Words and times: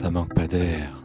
Ça 0.00 0.08
manque 0.08 0.32
pas 0.32 0.46
d'air. 0.46 1.02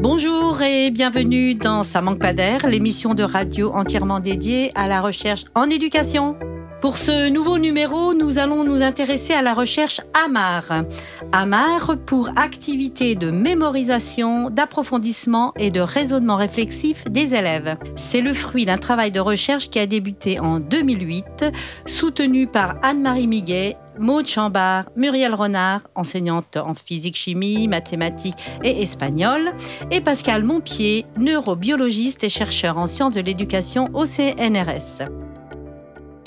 Bonjour 0.00 0.62
et 0.62 0.90
bienvenue 0.90 1.54
dans 1.54 1.82
Ça 1.82 2.00
manque 2.00 2.18
pas 2.18 2.32
d'air, 2.32 2.66
l'émission 2.66 3.12
de 3.12 3.22
radio 3.22 3.72
entièrement 3.74 4.20
dédiée 4.20 4.72
à 4.74 4.88
la 4.88 5.02
recherche 5.02 5.44
en 5.54 5.68
éducation. 5.68 6.34
Pour 6.80 6.96
ce 6.96 7.28
nouveau 7.28 7.58
numéro, 7.58 8.14
nous 8.14 8.38
allons 8.38 8.64
nous 8.64 8.80
intéresser 8.80 9.34
à 9.34 9.42
la 9.42 9.52
recherche 9.52 10.00
AMAR. 10.24 10.86
AMAR 11.32 11.96
pour 12.06 12.30
activité 12.36 13.14
de 13.14 13.30
mémorisation, 13.30 14.50
d'approfondissement 14.50 15.52
et 15.56 15.70
de 15.70 15.80
raisonnement 15.80 16.36
réflexif 16.36 17.04
des 17.08 17.34
élèves. 17.34 17.76
C'est 17.96 18.20
le 18.20 18.32
fruit 18.32 18.64
d'un 18.64 18.78
travail 18.78 19.12
de 19.12 19.20
recherche 19.20 19.70
qui 19.70 19.78
a 19.78 19.86
débuté 19.86 20.40
en 20.40 20.58
2008, 20.58 21.44
soutenu 21.86 22.46
par 22.46 22.76
Anne-Marie 22.82 23.28
Miguet 23.28 23.76
Maud 23.98 24.26
Chambard, 24.26 24.86
Muriel 24.96 25.34
Renard, 25.34 25.82
enseignante 25.94 26.56
en 26.56 26.74
physique-chimie, 26.74 27.68
mathématiques 27.68 28.34
et 28.64 28.82
espagnol, 28.82 29.52
et 29.90 30.00
Pascal 30.00 30.42
Montpied, 30.42 31.04
neurobiologiste 31.18 32.24
et 32.24 32.30
chercheur 32.30 32.78
en 32.78 32.86
sciences 32.86 33.14
de 33.14 33.20
l'éducation 33.20 33.88
au 33.92 34.06
CNRS. 34.06 35.19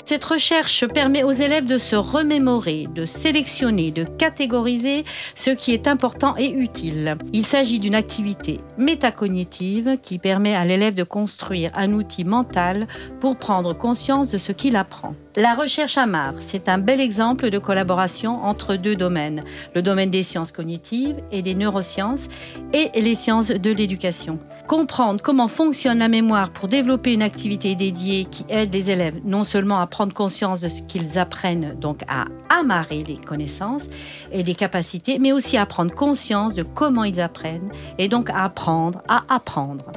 Cette 0.04 0.24
recherche 0.24 0.86
permet 0.86 1.22
aux 1.22 1.30
élèves 1.30 1.66
de 1.66 1.78
se 1.78 1.96
remémorer, 1.96 2.88
de 2.94 3.06
sélectionner, 3.06 3.90
de 3.90 4.04
catégoriser 4.04 5.04
ce 5.34 5.48
qui 5.48 5.72
est 5.72 5.88
important 5.88 6.36
et 6.36 6.50
utile. 6.50 7.16
Il 7.32 7.44
s'agit 7.44 7.78
d'une 7.78 7.94
activité 7.94 8.60
métacognitive 8.76 9.96
qui 10.02 10.18
permet 10.18 10.54
à 10.54 10.66
l'élève 10.66 10.94
de 10.94 11.04
construire 11.04 11.70
un 11.74 11.92
outil 11.94 12.24
mental 12.24 12.86
pour 13.20 13.38
prendre 13.38 13.72
conscience 13.72 14.30
de 14.30 14.36
ce 14.36 14.52
qu'il 14.52 14.76
apprend. 14.76 15.14
La 15.36 15.56
recherche 15.56 15.98
AMAR, 15.98 16.34
c'est 16.38 16.68
un 16.68 16.78
bel 16.78 17.00
exemple 17.00 17.50
de 17.50 17.58
collaboration 17.58 18.44
entre 18.44 18.76
deux 18.76 18.94
domaines, 18.94 19.42
le 19.74 19.82
domaine 19.82 20.10
des 20.12 20.22
sciences 20.22 20.52
cognitives 20.52 21.16
et 21.32 21.42
des 21.42 21.56
neurosciences 21.56 22.28
et 22.72 22.88
les 23.00 23.16
sciences 23.16 23.48
de 23.48 23.72
l'éducation. 23.72 24.38
Comprendre 24.68 25.20
comment 25.20 25.48
fonctionne 25.48 25.98
la 25.98 26.06
mémoire 26.06 26.52
pour 26.52 26.68
développer 26.68 27.14
une 27.14 27.22
activité 27.22 27.74
dédiée 27.74 28.26
qui 28.26 28.44
aide 28.48 28.72
les 28.72 28.92
élèves 28.92 29.16
non 29.24 29.42
seulement 29.42 29.80
à 29.80 29.88
prendre 29.88 30.14
conscience 30.14 30.60
de 30.60 30.68
ce 30.68 30.82
qu'ils 30.82 31.18
apprennent, 31.18 31.74
donc 31.80 32.02
à 32.06 32.26
amarrer 32.48 33.00
les 33.00 33.16
connaissances 33.16 33.88
et 34.30 34.44
les 34.44 34.54
capacités, 34.54 35.18
mais 35.18 35.32
aussi 35.32 35.56
à 35.56 35.66
prendre 35.66 35.92
conscience 35.92 36.54
de 36.54 36.62
comment 36.62 37.02
ils 37.02 37.20
apprennent 37.20 37.72
et 37.98 38.06
donc 38.06 38.30
à 38.30 38.44
apprendre 38.44 39.02
à 39.08 39.24
apprendre. 39.28 39.90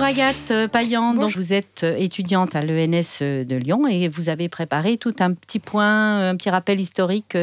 Bonjour 0.00 0.16
Agathe 0.16 0.66
Payan, 0.72 1.12
vous 1.12 1.52
êtes 1.52 1.82
étudiante 1.82 2.56
à 2.56 2.62
l'ENS 2.62 3.20
de 3.20 3.54
Lyon 3.54 3.86
et 3.86 4.08
vous 4.08 4.30
avez 4.30 4.48
préparé 4.48 4.96
tout 4.96 5.14
un 5.20 5.34
petit 5.34 5.58
point, 5.58 6.30
un 6.30 6.36
petit 6.36 6.48
rappel 6.48 6.80
historique 6.80 7.36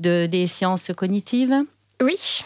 de, 0.00 0.26
des 0.26 0.46
sciences 0.46 0.90
cognitives. 0.94 1.54
Oui. 2.02 2.42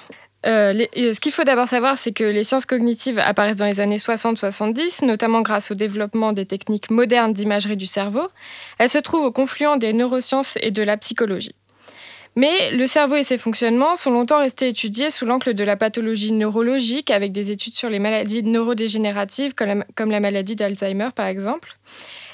Euh, 0.47 0.73
les, 0.73 1.13
ce 1.13 1.19
qu'il 1.19 1.33
faut 1.33 1.43
d'abord 1.43 1.67
savoir, 1.67 1.99
c'est 1.99 2.13
que 2.13 2.23
les 2.23 2.45
sciences 2.45 2.67
cognitives 2.67 3.19
apparaissent 3.19 3.57
dans 3.57 3.67
les 3.67 3.81
années 3.81 3.97
60-70, 3.97 5.05
notamment 5.05 5.41
grâce 5.41 5.73
au 5.73 5.75
développement 5.75 6.33
des 6.33 6.47
techniques 6.47 6.89
modernes 6.89 7.33
d'imagerie 7.33 7.77
du 7.77 7.87
cerveau. 7.87 8.29
Elles 8.79 8.89
se 8.89 8.99
trouvent 8.99 9.25
au 9.25 9.33
confluent 9.33 9.77
des 9.77 9.93
neurosciences 9.93 10.57
et 10.63 10.71
de 10.71 10.85
la 10.85 10.97
psychologie. 10.97 11.57
Mais 12.37 12.71
le 12.71 12.87
cerveau 12.87 13.17
et 13.17 13.23
ses 13.23 13.39
fonctionnements 13.39 13.97
sont 13.97 14.11
longtemps 14.11 14.39
restés 14.39 14.69
étudiés 14.69 15.11
sous 15.11 15.27
l'angle 15.27 15.55
de 15.55 15.65
la 15.65 15.77
pathologie 15.77 16.33
neurologique, 16.33 17.11
avec 17.11 17.33
des 17.33 17.51
études 17.51 17.75
sur 17.75 17.91
les 17.91 17.99
maladies 17.99 18.43
neurodégénératives, 18.43 19.55
comme 19.55 20.11
la, 20.11 20.21
maladie 20.21 20.57
d'Alzheimer 20.57 21.09
par 21.15 21.27
exemple. 21.27 21.77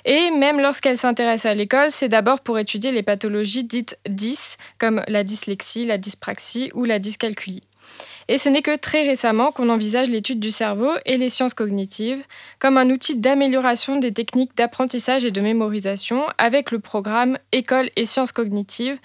Et 0.04 0.30
même 0.30 0.60
lorsqu'elle 0.60 0.98
s'intéresse 0.98 1.46
à 1.46 1.54
l'école, 1.54 1.90
c'est 1.90 2.10
d'abord 2.10 2.40
pour 2.40 2.58
étudier 2.58 2.92
les 2.92 3.02
pathologies 3.02 3.64
dites 3.64 3.98
dys, 4.06 4.56
comme 4.78 5.02
la 5.08 5.24
dyslexie, 5.24 5.86
la 5.86 5.96
dyspraxie 5.96 6.70
ou 6.74 6.84
la 6.84 6.98
dyscalculie. 6.98 7.62
Et 8.28 8.38
ce 8.38 8.48
n'est 8.48 8.62
que 8.62 8.76
très 8.76 9.06
récemment 9.06 9.52
qu'on 9.52 9.68
envisage 9.68 10.08
l'étude 10.08 10.40
du 10.40 10.50
cerveau 10.50 10.92
et 11.04 11.16
les 11.16 11.28
sciences 11.28 11.54
cognitives 11.54 12.22
comme 12.58 12.78
un 12.78 12.90
outil 12.90 13.16
d'amélioration 13.16 13.96
des 13.96 14.12
techniques 14.12 14.56
d'apprentissage 14.56 15.24
et 15.24 15.30
de 15.30 15.40
mémorisation 15.40 16.24
avec 16.38 16.70
le 16.70 16.78
programme 16.78 17.38
École 17.52 17.90
et 17.96 18.04
sciences 18.04 18.32
cognitives 18.32 18.98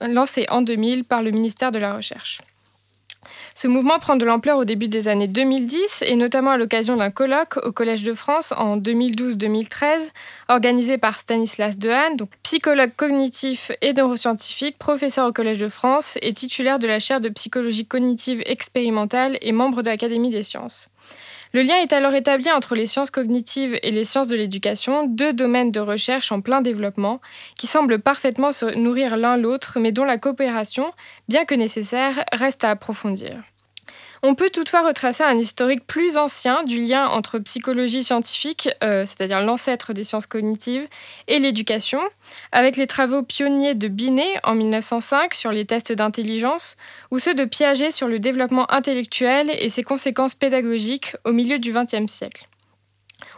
lancé 0.00 0.46
en 0.50 0.62
2000 0.62 1.04
par 1.04 1.22
le 1.22 1.30
ministère 1.30 1.72
de 1.72 1.78
la 1.78 1.94
Recherche. 1.94 2.40
Ce 3.54 3.68
mouvement 3.68 3.98
prend 3.98 4.16
de 4.16 4.24
l'ampleur 4.24 4.58
au 4.58 4.64
début 4.64 4.88
des 4.88 5.08
années 5.08 5.28
2010 5.28 6.04
et 6.06 6.16
notamment 6.16 6.50
à 6.50 6.56
l'occasion 6.56 6.96
d'un 6.96 7.10
colloque 7.10 7.56
au 7.64 7.72
Collège 7.72 8.02
de 8.02 8.14
France 8.14 8.52
en 8.56 8.76
2012-2013 8.76 10.10
organisé 10.48 10.98
par 10.98 11.18
Stanislas 11.18 11.78
Dehaene, 11.78 12.16
psychologue 12.42 12.92
cognitif 12.96 13.72
et 13.82 13.92
neuroscientifique, 13.92 14.78
professeur 14.78 15.28
au 15.28 15.32
Collège 15.32 15.58
de 15.58 15.68
France 15.68 16.18
et 16.22 16.32
titulaire 16.32 16.78
de 16.78 16.86
la 16.86 16.98
chaire 16.98 17.20
de 17.20 17.28
psychologie 17.28 17.86
cognitive 17.86 18.42
expérimentale 18.46 19.38
et 19.40 19.52
membre 19.52 19.82
de 19.82 19.88
l'Académie 19.88 20.30
des 20.30 20.42
sciences. 20.42 20.88
Le 21.56 21.62
lien 21.62 21.78
est 21.78 21.94
alors 21.94 22.12
établi 22.12 22.52
entre 22.52 22.74
les 22.74 22.84
sciences 22.84 23.10
cognitives 23.10 23.78
et 23.82 23.90
les 23.90 24.04
sciences 24.04 24.28
de 24.28 24.36
l'éducation, 24.36 25.06
deux 25.06 25.32
domaines 25.32 25.72
de 25.72 25.80
recherche 25.80 26.30
en 26.30 26.42
plein 26.42 26.60
développement, 26.60 27.22
qui 27.56 27.66
semblent 27.66 27.98
parfaitement 27.98 28.52
se 28.52 28.66
nourrir 28.74 29.16
l'un 29.16 29.38
l'autre, 29.38 29.78
mais 29.80 29.90
dont 29.90 30.04
la 30.04 30.18
coopération, 30.18 30.92
bien 31.30 31.46
que 31.46 31.54
nécessaire, 31.54 32.26
reste 32.30 32.62
à 32.62 32.68
approfondir. 32.68 33.42
On 34.28 34.34
peut 34.34 34.50
toutefois 34.50 34.84
retracer 34.84 35.22
un 35.22 35.38
historique 35.38 35.86
plus 35.86 36.16
ancien 36.16 36.62
du 36.64 36.82
lien 36.82 37.06
entre 37.06 37.38
psychologie 37.38 38.02
scientifique, 38.02 38.68
euh, 38.82 39.06
c'est-à-dire 39.06 39.40
l'ancêtre 39.40 39.92
des 39.92 40.02
sciences 40.02 40.26
cognitives, 40.26 40.88
et 41.28 41.38
l'éducation, 41.38 42.00
avec 42.50 42.76
les 42.76 42.88
travaux 42.88 43.22
pionniers 43.22 43.76
de 43.76 43.86
Binet 43.86 44.32
en 44.42 44.56
1905 44.56 45.32
sur 45.32 45.52
les 45.52 45.64
tests 45.64 45.92
d'intelligence, 45.92 46.76
ou 47.12 47.20
ceux 47.20 47.34
de 47.34 47.44
Piaget 47.44 47.92
sur 47.92 48.08
le 48.08 48.18
développement 48.18 48.68
intellectuel 48.72 49.54
et 49.60 49.68
ses 49.68 49.84
conséquences 49.84 50.34
pédagogiques 50.34 51.14
au 51.24 51.30
milieu 51.30 51.60
du 51.60 51.72
XXe 51.72 52.12
siècle. 52.12 52.48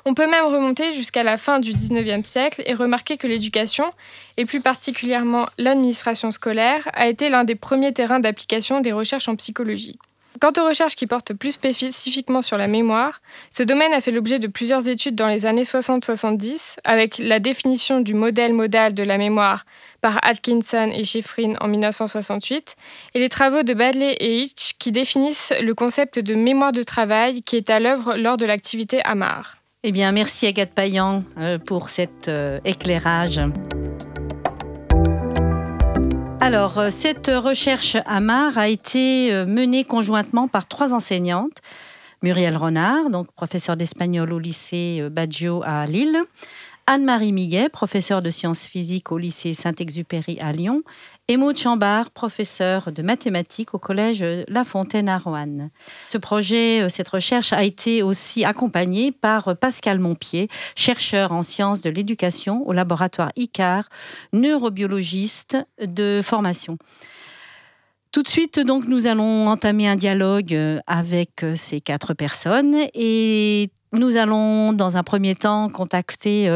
On 0.06 0.14
peut 0.14 0.26
même 0.26 0.46
remonter 0.46 0.94
jusqu'à 0.94 1.22
la 1.22 1.36
fin 1.36 1.60
du 1.60 1.74
XIXe 1.74 2.26
siècle 2.26 2.62
et 2.64 2.72
remarquer 2.72 3.18
que 3.18 3.26
l'éducation, 3.26 3.92
et 4.38 4.46
plus 4.46 4.62
particulièrement 4.62 5.50
l'administration 5.58 6.30
scolaire, 6.30 6.88
a 6.94 7.08
été 7.08 7.28
l'un 7.28 7.44
des 7.44 7.56
premiers 7.56 7.92
terrains 7.92 8.20
d'application 8.20 8.80
des 8.80 8.92
recherches 8.92 9.28
en 9.28 9.36
psychologie. 9.36 9.98
Quant 10.40 10.52
aux 10.58 10.66
recherches 10.66 10.94
qui 10.94 11.06
portent 11.06 11.34
plus 11.34 11.52
spécifiquement 11.52 12.42
sur 12.42 12.58
la 12.58 12.68
mémoire, 12.68 13.20
ce 13.50 13.62
domaine 13.62 13.92
a 13.92 14.00
fait 14.00 14.12
l'objet 14.12 14.38
de 14.38 14.46
plusieurs 14.46 14.88
études 14.88 15.14
dans 15.14 15.26
les 15.26 15.46
années 15.46 15.64
60-70, 15.64 16.76
avec 16.84 17.18
la 17.18 17.38
définition 17.38 18.00
du 18.00 18.14
modèle 18.14 18.52
modal 18.52 18.94
de 18.94 19.02
la 19.02 19.18
mémoire 19.18 19.64
par 20.00 20.18
Atkinson 20.22 20.90
et 20.94 21.04
Schifrin 21.04 21.54
en 21.60 21.68
1968, 21.68 22.76
et 23.14 23.18
les 23.18 23.28
travaux 23.28 23.62
de 23.62 23.74
Badley 23.74 24.12
et 24.20 24.42
Hitch 24.42 24.74
qui 24.78 24.92
définissent 24.92 25.52
le 25.60 25.74
concept 25.74 26.18
de 26.18 26.34
mémoire 26.34 26.72
de 26.72 26.82
travail 26.82 27.42
qui 27.42 27.56
est 27.56 27.70
à 27.70 27.80
l'œuvre 27.80 28.16
lors 28.16 28.36
de 28.36 28.46
l'activité 28.46 29.00
AMAR. 29.04 29.56
Eh 29.82 29.92
bien, 29.92 30.12
merci 30.12 30.46
Agathe 30.46 30.72
Payan 30.72 31.24
euh, 31.38 31.58
pour 31.58 31.88
cet 31.88 32.28
euh, 32.28 32.58
éclairage. 32.64 33.40
Alors, 36.40 36.78
euh, 36.78 36.90
cette 36.90 37.26
recherche 37.26 37.96
AMAR 38.06 38.56
a 38.58 38.68
été 38.68 39.32
euh, 39.32 39.44
menée 39.44 39.84
conjointement 39.84 40.46
par 40.46 40.68
trois 40.68 40.94
enseignantes. 40.94 41.60
Muriel 42.22 42.56
Renard, 42.56 43.10
donc 43.10 43.32
professeure 43.32 43.76
d'espagnol 43.76 44.32
au 44.32 44.38
lycée 44.38 44.98
euh, 45.00 45.10
Baggio 45.10 45.62
à 45.64 45.86
Lille. 45.86 46.16
Anne-Marie 46.86 47.32
Miguet, 47.32 47.68
professeure 47.68 48.22
de 48.22 48.30
sciences 48.30 48.66
physiques 48.66 49.10
au 49.10 49.18
lycée 49.18 49.52
Saint-Exupéry 49.52 50.38
à 50.40 50.52
Lyon, 50.52 50.84
Maud 51.36 51.58
Chambard, 51.58 52.10
professeur 52.10 52.90
de 52.90 53.02
mathématiques 53.02 53.74
au 53.74 53.78
collège 53.78 54.24
La 54.48 54.64
Fontaine 54.64 55.10
à 55.10 55.18
Roanne. 55.18 55.68
Ce 56.08 56.16
projet, 56.16 56.80
euh, 56.80 56.88
cette 56.88 57.08
recherche 57.08 57.52
a 57.52 57.64
été 57.64 58.02
aussi 58.02 58.46
accompagnée 58.46 59.12
par 59.12 59.54
Pascal 59.58 59.98
Montpied, 59.98 60.48
chercheur 60.74 61.32
en 61.32 61.42
sciences 61.42 61.82
de 61.82 61.90
l'éducation 61.90 62.66
au 62.66 62.72
laboratoire 62.72 63.30
ICAR, 63.36 63.90
neurobiologiste 64.32 65.58
de 65.78 66.22
formation. 66.24 66.78
Tout 68.10 68.22
de 68.22 68.28
suite, 68.28 68.58
donc, 68.58 68.88
nous 68.88 69.06
allons 69.06 69.48
entamer 69.48 69.86
un 69.86 69.96
dialogue 69.96 70.54
euh, 70.54 70.80
avec 70.86 71.42
euh, 71.42 71.56
ces 71.56 71.82
quatre 71.82 72.14
personnes 72.14 72.74
et 72.94 73.68
nous 73.92 74.16
allons, 74.16 74.72
dans 74.72 74.96
un 74.96 75.02
premier 75.02 75.34
temps, 75.34 75.68
contacter 75.68 76.50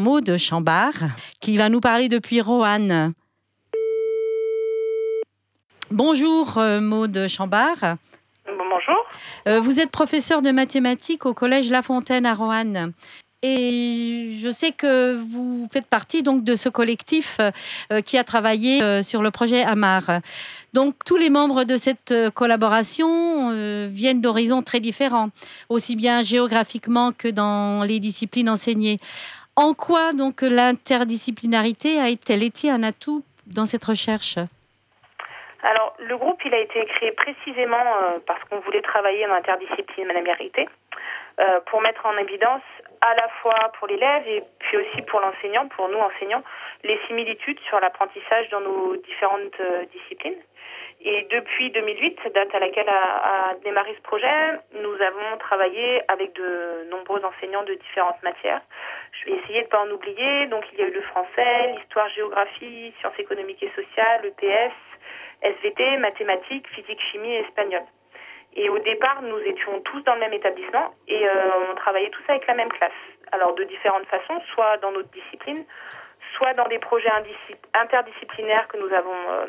Maud 0.00 0.36
Chambard, 0.36 0.92
qui 1.40 1.56
va 1.56 1.70
nous 1.70 1.80
parler 1.80 2.10
depuis 2.10 2.42
Roanne. 2.42 3.14
Bonjour 5.90 6.56
euh, 6.56 6.80
Maude 6.80 7.26
Chambard. 7.28 7.96
Bonjour. 8.46 8.96
Euh, 9.46 9.60
vous 9.60 9.80
êtes 9.80 9.90
professeur 9.90 10.40
de 10.40 10.50
mathématiques 10.50 11.26
au 11.26 11.34
collège 11.34 11.70
La 11.70 11.82
Fontaine 11.82 12.24
à 12.24 12.32
Roanne. 12.32 12.92
Et 13.42 14.36
je 14.38 14.48
sais 14.48 14.72
que 14.72 15.14
vous 15.14 15.68
faites 15.70 15.86
partie 15.86 16.22
donc 16.22 16.42
de 16.42 16.54
ce 16.54 16.70
collectif 16.70 17.38
euh, 17.92 18.00
qui 18.00 18.16
a 18.16 18.24
travaillé 18.24 19.02
sur 19.02 19.22
le 19.22 19.30
projet 19.30 19.62
Amar. 19.62 20.20
Donc 20.72 20.94
tous 21.04 21.18
les 21.18 21.28
membres 21.28 21.64
de 21.64 21.76
cette 21.76 22.14
collaboration 22.34 23.50
viennent 23.88 24.22
d'horizons 24.22 24.62
très 24.62 24.80
différents, 24.80 25.28
aussi 25.68 25.94
bien 25.94 26.22
géographiquement 26.22 27.12
que 27.12 27.28
dans 27.28 27.84
les 27.84 28.00
disciplines 28.00 28.48
enseignées. 28.48 28.98
En 29.56 29.74
quoi 29.74 30.12
donc 30.12 30.40
l'interdisciplinarité 30.40 32.00
a-t-elle 32.00 32.42
été 32.42 32.70
un 32.70 32.82
atout 32.82 33.22
dans 33.46 33.66
cette 33.66 33.84
recherche? 33.84 34.38
Alors, 35.64 35.94
le 35.98 36.16
groupe, 36.18 36.44
il 36.44 36.52
a 36.52 36.58
été 36.58 36.84
créé 36.84 37.12
précisément 37.12 37.76
euh, 37.78 38.18
parce 38.26 38.42
qu'on 38.44 38.60
voulait 38.60 38.82
travailler 38.82 39.26
en 39.26 39.32
interdisciplinarité 39.32 40.68
euh, 41.40 41.60
pour 41.66 41.80
mettre 41.80 42.04
en 42.04 42.14
évidence 42.18 42.62
à 43.00 43.14
la 43.14 43.28
fois 43.40 43.72
pour 43.78 43.88
l'élève 43.88 44.28
et 44.28 44.42
puis 44.58 44.76
aussi 44.76 45.00
pour 45.02 45.20
l'enseignant, 45.20 45.66
pour 45.68 45.88
nous 45.88 45.98
enseignants, 45.98 46.42
les 46.82 47.00
similitudes 47.06 47.58
sur 47.60 47.80
l'apprentissage 47.80 48.50
dans 48.50 48.60
nos 48.60 48.96
différentes 48.96 49.58
euh, 49.60 49.86
disciplines. 49.86 50.36
Et 51.00 51.26
depuis 51.30 51.70
2008, 51.70 52.20
date 52.34 52.54
à 52.54 52.58
laquelle 52.58 52.88
a, 52.88 53.54
démarré 53.62 53.94
ce 53.96 54.02
projet, 54.02 54.58
nous 54.74 54.94
avons 54.94 55.36
travaillé 55.38 56.02
avec 56.08 56.34
de 56.34 56.88
nombreux 56.90 57.22
enseignants 57.24 57.64
de 57.64 57.74
différentes 57.74 58.22
matières. 58.22 58.60
Je 59.12 59.30
vais 59.30 59.36
essayer 59.38 59.60
de 59.60 59.66
ne 59.66 59.70
pas 59.70 59.80
en 59.80 59.90
oublier. 59.90 60.46
Donc, 60.46 60.64
il 60.72 60.78
y 60.78 60.82
a 60.82 60.86
eu 60.86 60.92
le 60.92 61.02
français, 61.02 61.74
l'histoire, 61.76 62.08
géographie, 62.10 62.94
sciences 63.00 63.18
économiques 63.18 63.62
et 63.62 63.72
sociales, 63.74 64.20
le 64.22 64.30
PS, 64.30 64.72
SVT, 65.44 65.98
mathématiques, 65.98 66.66
physique, 66.68 67.00
chimie 67.12 67.32
et 67.32 67.40
espagnol. 67.40 67.82
Et 68.56 68.68
au 68.68 68.78
départ, 68.78 69.20
nous 69.22 69.38
étions 69.38 69.80
tous 69.80 70.00
dans 70.02 70.14
le 70.14 70.20
même 70.20 70.32
établissement 70.32 70.94
et 71.08 71.26
euh, 71.26 71.70
on 71.70 71.74
travaillait 71.74 72.10
tous 72.10 72.22
avec 72.28 72.46
la 72.46 72.54
même 72.54 72.70
classe. 72.70 72.92
Alors 73.32 73.54
de 73.54 73.64
différentes 73.64 74.06
façons, 74.06 74.40
soit 74.54 74.76
dans 74.78 74.92
notre 74.92 75.10
discipline, 75.10 75.64
soit 76.36 76.54
dans 76.54 76.68
des 76.68 76.78
projets 76.78 77.10
interdisciplinaires 77.74 78.68
que 78.68 78.76
nous 78.76 78.92
avons 78.92 79.30
euh, 79.30 79.46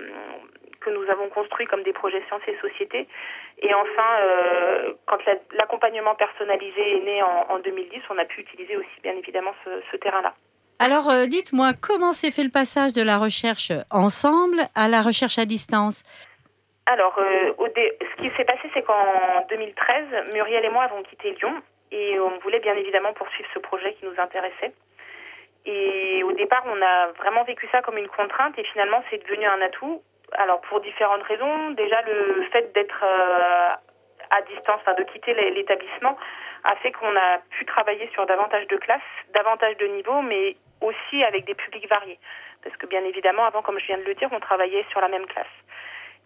que 0.86 0.92
nous 0.92 1.10
avons 1.10 1.30
construits 1.30 1.66
comme 1.66 1.84
des 1.84 1.94
projets 1.94 2.24
sciences 2.28 2.48
et 2.48 2.58
société. 2.62 3.08
Et 3.60 3.74
enfin, 3.74 4.10
euh, 4.22 4.88
quand 5.08 5.18
l'accompagnement 5.54 6.16
personnalisé 6.16 6.98
est 6.98 7.02
né 7.02 7.24
en, 7.24 7.60
2010, 7.60 8.02
on 8.12 8.18
a 8.20 8.26
pu 8.26 8.42
utiliser 8.42 8.78
aussi 8.78 9.02
bien 9.02 9.14
évidemment 9.14 9.54
ce, 9.64 9.98
terrain-là. 9.98 10.36
Alors, 10.80 11.10
dites-moi, 11.27 11.72
comment 11.81 12.12
s'est 12.12 12.31
fait 12.31 12.44
le 12.44 12.51
passage 12.51 12.94
de 12.94 13.01
la 13.01 13.18
recherche 13.18 13.72
ensemble 13.92 14.60
à 14.75 14.88
la 14.88 15.01
recherche 15.01 15.39
à 15.39 15.45
distance? 15.45 16.04
Alors, 16.86 17.18
euh, 17.18 17.54
ce 17.57 18.22
qui 18.22 18.30
s'est 18.36 18.44
passé, 18.44 18.69
c'est 18.74 18.83
qu'en 18.83 19.45
2013, 19.50 20.33
Muriel 20.33 20.66
et 20.66 20.69
moi 20.69 20.83
avons 20.83 21.01
quitté 21.04 21.31
Lyon 21.31 21.54
et 21.92 22.19
on 22.19 22.38
voulait 22.39 22.60
bien 22.60 22.75
évidemment 22.75 23.13
poursuivre 23.13 23.50
ce 23.54 23.60
projet 23.60 23.94
qui 23.94 24.06
nous 24.06 24.19
intéressait. 24.19 24.74
Et 25.66 26.24
au 26.24 26.31
départ, 26.33 26.63
on 26.68 26.81
a 26.81 27.07
vraiment 27.18 27.44
vécu 27.44 27.68
ça 27.72 27.81
comme 27.81 27.98
une 27.98 28.07
contrainte 28.07 28.57
et 28.60 28.63
finalement, 28.66 29.04
c'est 29.10 29.24
devenu 29.24 29.45
un 29.45 29.62
atout. 29.62 30.01
Alors, 30.33 30.62
pour 30.62 30.80
différentes 30.81 31.24
raisons. 31.24 31.72
Déjà, 31.72 32.01
le 32.04 32.44
fait 32.51 32.74
d'être 32.74 33.04
euh, 33.04 33.69
à 34.30 34.42
distance, 34.44 34.81
enfin 34.81 34.94
de 34.94 35.04
quitter 35.04 35.33
l'établissement, 35.51 36.18
a 36.63 36.75
fait 36.77 36.92
qu'on 36.92 37.16
a 37.16 37.39
pu 37.50 37.66
travailler 37.66 38.10
sur 38.13 38.25
davantage 38.25 38.68
de 38.68 38.77
classes, 38.77 39.01
davantage 39.33 39.77
de 39.77 39.88
niveaux, 39.88 40.22
mais 40.22 40.56
aussi 40.81 41.24
avec 41.24 41.45
des 41.45 41.56
publics 41.56 41.89
variés. 41.89 42.19
Parce 42.63 42.75
que 42.77 42.88
bien 42.88 43.04
évidemment, 43.04 43.45
avant, 43.45 43.62
comme 43.62 43.80
je 43.80 43.86
viens 43.86 43.98
de 43.98 44.04
le 44.04 44.16
dire, 44.16 44.30
on 44.31 44.39
travaillait 44.39 44.86
sur 44.92 45.01
la 45.01 45.07
même 45.07 45.25
classe. 45.27 45.48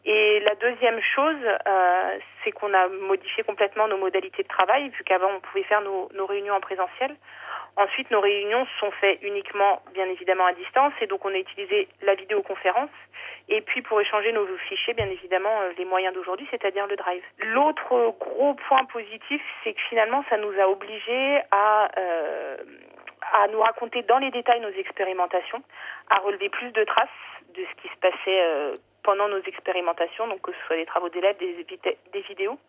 Et 0.05 0.39
la 0.39 0.55
deuxième 0.55 1.01
chose, 1.01 1.35
euh, 1.67 2.17
c'est 2.43 2.51
qu'on 2.51 2.73
a 2.73 2.87
modifié 2.87 3.43
complètement 3.43 3.87
nos 3.87 3.97
modalités 3.97 4.43
de 4.43 4.47
travail, 4.47 4.89
vu 4.89 5.03
qu'avant 5.03 5.29
on 5.35 5.39
pouvait 5.41 5.63
faire 5.63 5.81
nos, 5.81 6.09
nos, 6.13 6.25
réunions 6.25 6.53
en 6.53 6.61
présentiel. 6.61 7.15
Ensuite, 7.75 8.09
nos 8.09 8.21
réunions 8.21 8.65
sont 8.79 8.91
faites 8.91 9.19
uniquement, 9.21 9.81
bien 9.93 10.05
évidemment, 10.05 10.45
à 10.45 10.53
distance, 10.53 10.93
et 11.01 11.07
donc 11.07 11.25
on 11.25 11.33
a 11.33 11.37
utilisé 11.37 11.87
la 12.01 12.15
vidéoconférence. 12.15 12.89
Et 13.49 13.61
puis 13.61 13.81
pour 13.81 13.99
échanger 13.99 14.31
nos 14.31 14.45
fichiers, 14.69 14.93
bien 14.93 15.09
évidemment, 15.09 15.61
euh, 15.61 15.71
les 15.77 15.85
moyens 15.85 16.13
d'aujourd'hui, 16.13 16.47
c'est-à-dire 16.49 16.87
le 16.87 16.95
Drive. 16.95 17.23
L'autre 17.39 18.15
gros 18.19 18.53
point 18.53 18.85
positif, 18.85 19.41
c'est 19.63 19.73
que 19.73 19.81
finalement, 19.89 20.23
ça 20.29 20.37
nous 20.37 20.53
a 20.59 20.69
obligés 20.69 21.41
à 21.51 21.89
euh, 21.97 22.57
à 23.33 23.47
nous 23.47 23.59
raconter 23.59 24.03
dans 24.03 24.17
les 24.17 24.31
détails 24.31 24.61
nos 24.61 24.69
expérimentations, 24.69 25.63
à 26.09 26.19
relever 26.19 26.49
plus 26.49 26.71
de 26.71 26.83
traces 26.83 27.09
de 27.55 27.63
ce 27.63 27.81
qui 27.81 27.87
se 27.93 27.99
passait 27.99 28.41
euh, 28.41 28.77
pendant 29.03 29.27
nos 29.27 29.41
expérimentations, 29.41 30.27
donc 30.27 30.41
que 30.41 30.51
ce 30.51 30.67
soit 30.67 30.75
des 30.75 30.85
travaux 30.85 31.09
d'élèves, 31.09 31.37
des, 31.37 31.65
des 32.13 32.21
vidéos. 32.21 32.59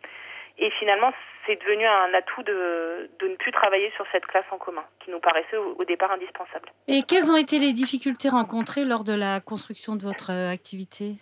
Et 0.58 0.70
finalement, 0.78 1.12
c'est 1.46 1.56
devenu 1.56 1.86
un 1.86 2.12
atout 2.14 2.42
de, 2.42 3.10
de, 3.18 3.28
ne 3.28 3.36
plus 3.36 3.52
travailler 3.52 3.90
sur 3.96 4.04
cette 4.12 4.26
classe 4.26 4.44
en 4.50 4.58
commun, 4.58 4.84
qui 5.02 5.10
nous 5.10 5.20
paraissait 5.20 5.56
au, 5.56 5.84
départ 5.84 6.10
indispensable. 6.12 6.70
Et 6.86 7.02
quelles 7.02 7.32
ont 7.32 7.36
été 7.36 7.58
les 7.58 7.72
difficultés 7.72 8.28
rencontrées 8.28 8.84
lors 8.84 9.04
de 9.04 9.14
la 9.14 9.40
construction 9.40 9.96
de 9.96 10.02
votre 10.02 10.30
euh, 10.30 10.50
activité? 10.50 11.14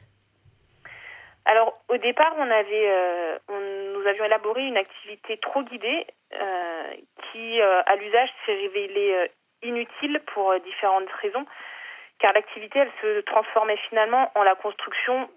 Alors, 1.45 1.79
au 1.89 1.97
départ, 1.97 2.35
on 2.37 2.51
avait, 2.51 2.91
euh, 2.91 3.39
on, 3.49 3.99
nous 3.99 4.07
avions 4.07 4.25
élaboré 4.25 4.63
une 4.63 4.77
activité 4.77 5.39
trop 5.39 5.63
guidée 5.63 6.07
qui, 6.31 7.61
euh, 7.61 7.83
à 7.87 7.97
l'usage, 7.97 8.29
s'est 8.45 8.55
révélée 8.55 9.15
euh, 9.15 9.27
inutile 9.63 10.21
pour 10.33 10.59
différentes 10.61 11.11
raisons 11.23 11.47
car 12.19 12.33
l'activité, 12.33 12.81
elle 12.81 12.91
se 13.01 13.21
transformait 13.21 13.77
finalement 13.89 14.33
en 14.35 14.43
la 14.43 14.57
construction 14.57 15.31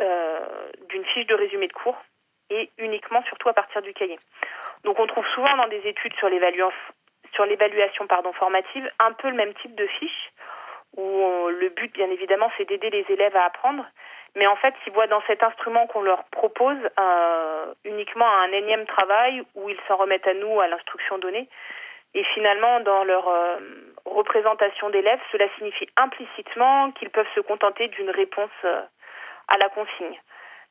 euh, 0.00 0.70
d'une 0.88 1.04
fiche 1.04 1.26
de 1.26 1.34
résumé 1.34 1.68
de 1.68 1.72
cours 1.72 2.02
et 2.48 2.70
uniquement, 2.78 3.22
surtout 3.24 3.50
à 3.50 3.52
partir 3.52 3.82
du 3.82 3.92
cahier. 3.92 4.18
Donc 4.84 4.98
on 4.98 5.06
trouve 5.06 5.26
souvent 5.34 5.54
dans 5.56 5.68
des 5.68 5.86
études 5.86 6.14
sur 6.14 6.28
l'évaluation 6.30 8.06
formative 8.34 8.90
un 8.98 9.12
peu 9.12 9.28
le 9.28 9.36
même 9.36 9.52
type 9.54 9.74
de 9.74 9.86
fiche 9.86 10.30
où 10.96 11.48
le 11.48 11.68
but, 11.70 11.92
bien 11.94 12.10
évidemment, 12.10 12.50
c'est 12.56 12.66
d'aider 12.66 12.90
les 12.90 13.06
élèves 13.08 13.36
à 13.36 13.44
apprendre. 13.46 13.84
Mais 14.34 14.46
en 14.46 14.56
fait, 14.56 14.74
ils 14.86 14.92
voient 14.92 15.06
dans 15.08 15.22
cet 15.26 15.42
instrument 15.42 15.86
qu'on 15.86 16.02
leur 16.02 16.24
propose 16.24 16.78
euh, 16.98 17.74
uniquement 17.84 18.28
un 18.28 18.50
énième 18.52 18.86
travail 18.86 19.42
où 19.54 19.68
ils 19.68 19.78
s'en 19.86 19.96
remettent 19.96 20.26
à 20.26 20.34
nous, 20.34 20.60
à 20.60 20.68
l'instruction 20.68 21.18
donnée. 21.18 21.48
Et 22.14 22.24
finalement, 22.34 22.80
dans 22.80 23.04
leur 23.04 23.28
euh, 23.28 23.56
représentation 24.04 24.90
d'élèves, 24.90 25.20
cela 25.30 25.46
signifie 25.56 25.88
implicitement 25.96 26.92
qu'ils 26.92 27.10
peuvent 27.10 27.30
se 27.34 27.40
contenter 27.40 27.88
d'une 27.88 28.10
réponse 28.10 28.50
euh, 28.64 28.82
à 29.48 29.56
la 29.56 29.68
consigne. 29.70 30.20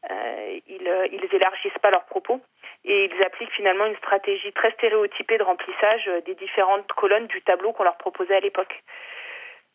Euh, 0.10 0.60
ils, 0.68 1.10
ils 1.12 1.36
élargissent 1.36 1.78
pas 1.82 1.92
leurs 1.92 2.06
propos 2.06 2.42
et 2.86 3.06
ils 3.06 3.24
appliquent 3.24 3.54
finalement 3.54 3.86
une 3.86 3.98
stratégie 3.98 4.52
très 4.54 4.72
stéréotypée 4.72 5.38
de 5.38 5.44
remplissage 5.44 6.10
des 6.26 6.34
différentes 6.34 6.92
colonnes 6.94 7.28
du 7.28 7.42
tableau 7.44 7.72
qu'on 7.72 7.84
leur 7.84 7.98
proposait 7.98 8.36
à 8.36 8.40
l'époque. 8.40 8.82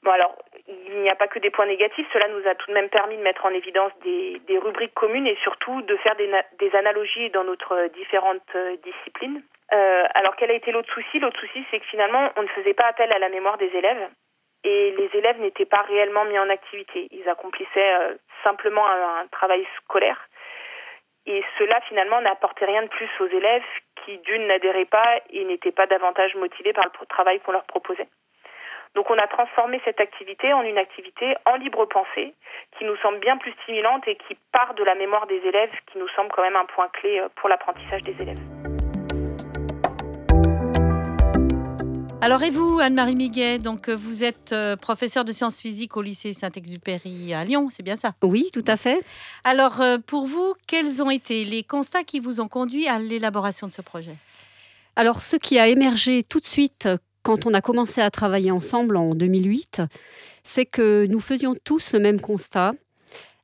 Bon 0.03 0.11
alors, 0.13 0.37
il 0.69 1.01
n'y 1.01 1.11
a 1.11 1.17
pas 1.17 1.27
que 1.27 1.39
des 1.39 1.51
points 1.51 1.67
négatifs, 1.67 2.07
cela 2.13 2.29
nous 2.29 2.47
a 2.47 2.55
tout 2.55 2.69
de 2.69 2.75
même 2.75 2.89
permis 2.89 3.17
de 3.17 3.23
mettre 3.23 3.45
en 3.45 3.51
évidence 3.51 3.93
des, 4.05 4.41
des 4.47 4.59
rubriques 4.59 4.95
communes 4.95 5.27
et 5.27 5.37
surtout 5.43 5.83
de 5.83 5.97
faire 5.97 6.15
des, 6.17 6.31
des 6.59 6.75
analogies 6.77 7.31
dans 7.31 7.45
notre 7.45 7.89
différentes 7.89 8.57
disciplines. 8.85 9.43
Euh, 9.73 10.05
alors 10.15 10.37
quel 10.37 10.51
a 10.51 10.55
été 10.55 10.71
l'autre 10.71 10.93
souci? 10.93 11.19
L'autre 11.19 11.41
souci, 11.41 11.65
c'est 11.71 11.81
que 11.81 11.87
finalement, 11.87 12.31
on 12.37 12.43
ne 12.43 12.49
faisait 12.49 12.75
pas 12.75 12.87
appel 12.87 13.13
à 13.13 13.19
la 13.19 13.29
mémoire 13.29 13.59
des 13.59 13.75
élèves 13.75 14.09
et 14.65 14.93
les 14.93 15.11
élèves 15.15 15.41
n'étaient 15.41 15.67
pas 15.67 15.83
réellement 15.83 16.25
mis 16.25 16.39
en 16.39 16.51
activité. 16.51 17.09
Ils 17.11 17.29
accomplissaient 17.29 17.95
euh, 17.95 18.15
simplement 18.45 18.87
un, 18.87 19.21
un, 19.21 19.27
travail 19.29 19.67
scolaire. 19.79 20.29
Et 21.27 21.43
cela, 21.59 21.81
finalement, 21.89 22.21
n'apportait 22.21 22.67
rien 22.67 22.83
de 22.83 22.89
plus 22.89 23.09
aux 23.21 23.27
élèves 23.27 23.65
qui, 24.05 24.19
d'une, 24.19 24.47
n'adhéraient 24.47 24.85
pas 24.85 25.21
et 25.31 25.45
n'étaient 25.45 25.73
pas 25.73 25.87
davantage 25.87 26.35
motivés 26.37 26.73
par 26.73 26.85
le 26.85 27.07
travail 27.07 27.41
qu'on 27.41 27.53
leur 27.53 27.65
proposait. 27.65 28.09
Donc 28.97 29.11
on 29.11 29.19
a 29.19 29.27
transformé 29.27 29.79
cette 29.85 30.01
activité 30.01 30.55
en 30.55 30.63
une 30.63 30.79
activité 30.79 31.35
en 31.45 31.57
libre 31.57 31.85
pensée 31.85 32.33
qui 32.79 32.85
nous 32.87 32.97
semble 33.03 33.21
bien 33.21 33.37
plus 33.37 33.53
stimulante 33.63 34.09
et 34.09 34.17
qui 34.27 34.35
part 34.53 34.73
de 34.73 34.83
la 34.83 34.95
mémoire 34.95 35.27
des 35.27 35.37
élèves, 35.37 35.69
qui 35.93 35.99
nous 35.99 36.09
semble 36.17 36.31
quand 36.35 36.41
même 36.41 36.57
un 36.57 36.65
point 36.65 36.89
clé 36.89 37.21
euh, 37.21 37.29
pour 37.37 37.51
l'apprentissage 37.51 38.03
des 38.05 38.17
élèves. 38.19 38.41
Alors 42.23 42.43
et 42.43 42.49
vous, 42.49 42.81
Anne-Marie 42.81 43.17
Miguet, 43.17 43.59
donc 43.59 43.91
euh, 43.91 43.95
vous 43.95 44.25
êtes 44.25 44.53
euh, 44.53 44.77
professeure 44.77 45.27
de 45.27 45.33
sciences 45.33 45.61
physiques 45.61 45.99
au 45.99 46.01
lycée 46.01 46.33
Saint-Exupéry 46.33 47.35
à 47.35 47.45
Lyon, 47.45 47.69
c'est 47.69 47.83
bien 47.83 47.97
ça? 47.97 48.13
Oui, 48.23 48.49
tout 48.55 48.65
à 48.67 48.79
fait. 48.79 49.05
Alors 49.45 49.83
euh, 49.83 49.99
pour 49.99 50.25
vous, 50.25 50.55
quels 50.67 51.03
ont 51.03 51.11
été 51.11 51.45
les 51.45 51.65
constats 51.65 52.03
qui 52.03 52.19
vous 52.19 52.41
ont 52.41 52.49
conduit 52.49 52.89
à 52.89 52.99
l'élaboration 52.99 53.67
de 53.67 53.73
ce 53.73 53.83
projet? 53.83 54.17
Alors 54.97 55.21
ce 55.21 55.37
qui 55.37 55.59
a 55.59 55.69
émergé 55.69 56.23
tout 56.23 56.41
de 56.41 56.47
suite 56.47 56.89
quand 57.27 57.45
on 57.45 57.55
a 57.55 57.61
commencé 57.61 58.01
à 58.01 58.09
travailler 58.09 58.53
ensemble 58.53 58.97
en 58.97 59.17
2008, 59.17 59.83
c'est 60.45 60.65
que 60.65 61.07
nous 61.09 61.19
faisions 61.19 61.57
tous 61.65 61.93
le 61.93 61.99
même 61.99 62.21
constat, 62.21 62.75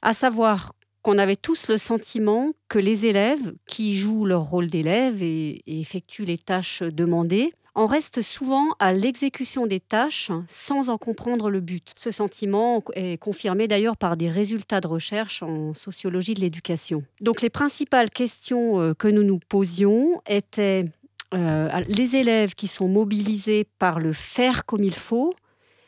à 0.02 0.14
savoir 0.14 0.72
qu'on 1.02 1.18
avait 1.18 1.34
tous 1.34 1.66
le 1.66 1.78
sentiment 1.78 2.52
que 2.68 2.78
les 2.78 3.06
élèves 3.06 3.52
qui 3.66 3.96
jouent 3.96 4.24
leur 4.24 4.42
rôle 4.42 4.68
d'élève 4.68 5.20
et, 5.20 5.64
et 5.66 5.80
effectuent 5.80 6.24
les 6.24 6.38
tâches 6.38 6.84
demandées 6.84 7.52
en 7.74 7.86
reste 7.86 8.22
souvent 8.22 8.68
à 8.78 8.92
l'exécution 8.92 9.66
des 9.66 9.80
tâches 9.80 10.30
sans 10.46 10.88
en 10.88 10.96
comprendre 10.96 11.50
le 11.50 11.60
but. 11.60 11.90
Ce 11.96 12.12
sentiment 12.12 12.84
est 12.94 13.18
confirmé 13.18 13.66
d'ailleurs 13.66 13.96
par 13.96 14.16
des 14.16 14.28
résultats 14.28 14.80
de 14.80 14.86
recherche 14.86 15.42
en 15.42 15.74
sociologie 15.74 16.34
de 16.34 16.40
l'éducation. 16.40 17.02
Donc 17.20 17.40
les 17.40 17.50
principales 17.50 18.10
questions 18.10 18.80
euh, 18.80 18.94
que 18.94 19.08
nous 19.08 19.24
nous 19.24 19.40
posions 19.40 20.22
étaient 20.28 20.84
les 21.32 22.16
élèves 22.16 22.54
qui 22.54 22.68
sont 22.68 22.88
mobilisés 22.88 23.66
par 23.78 24.00
le 24.00 24.12
faire 24.12 24.64
comme 24.64 24.84
il 24.84 24.94
faut, 24.94 25.34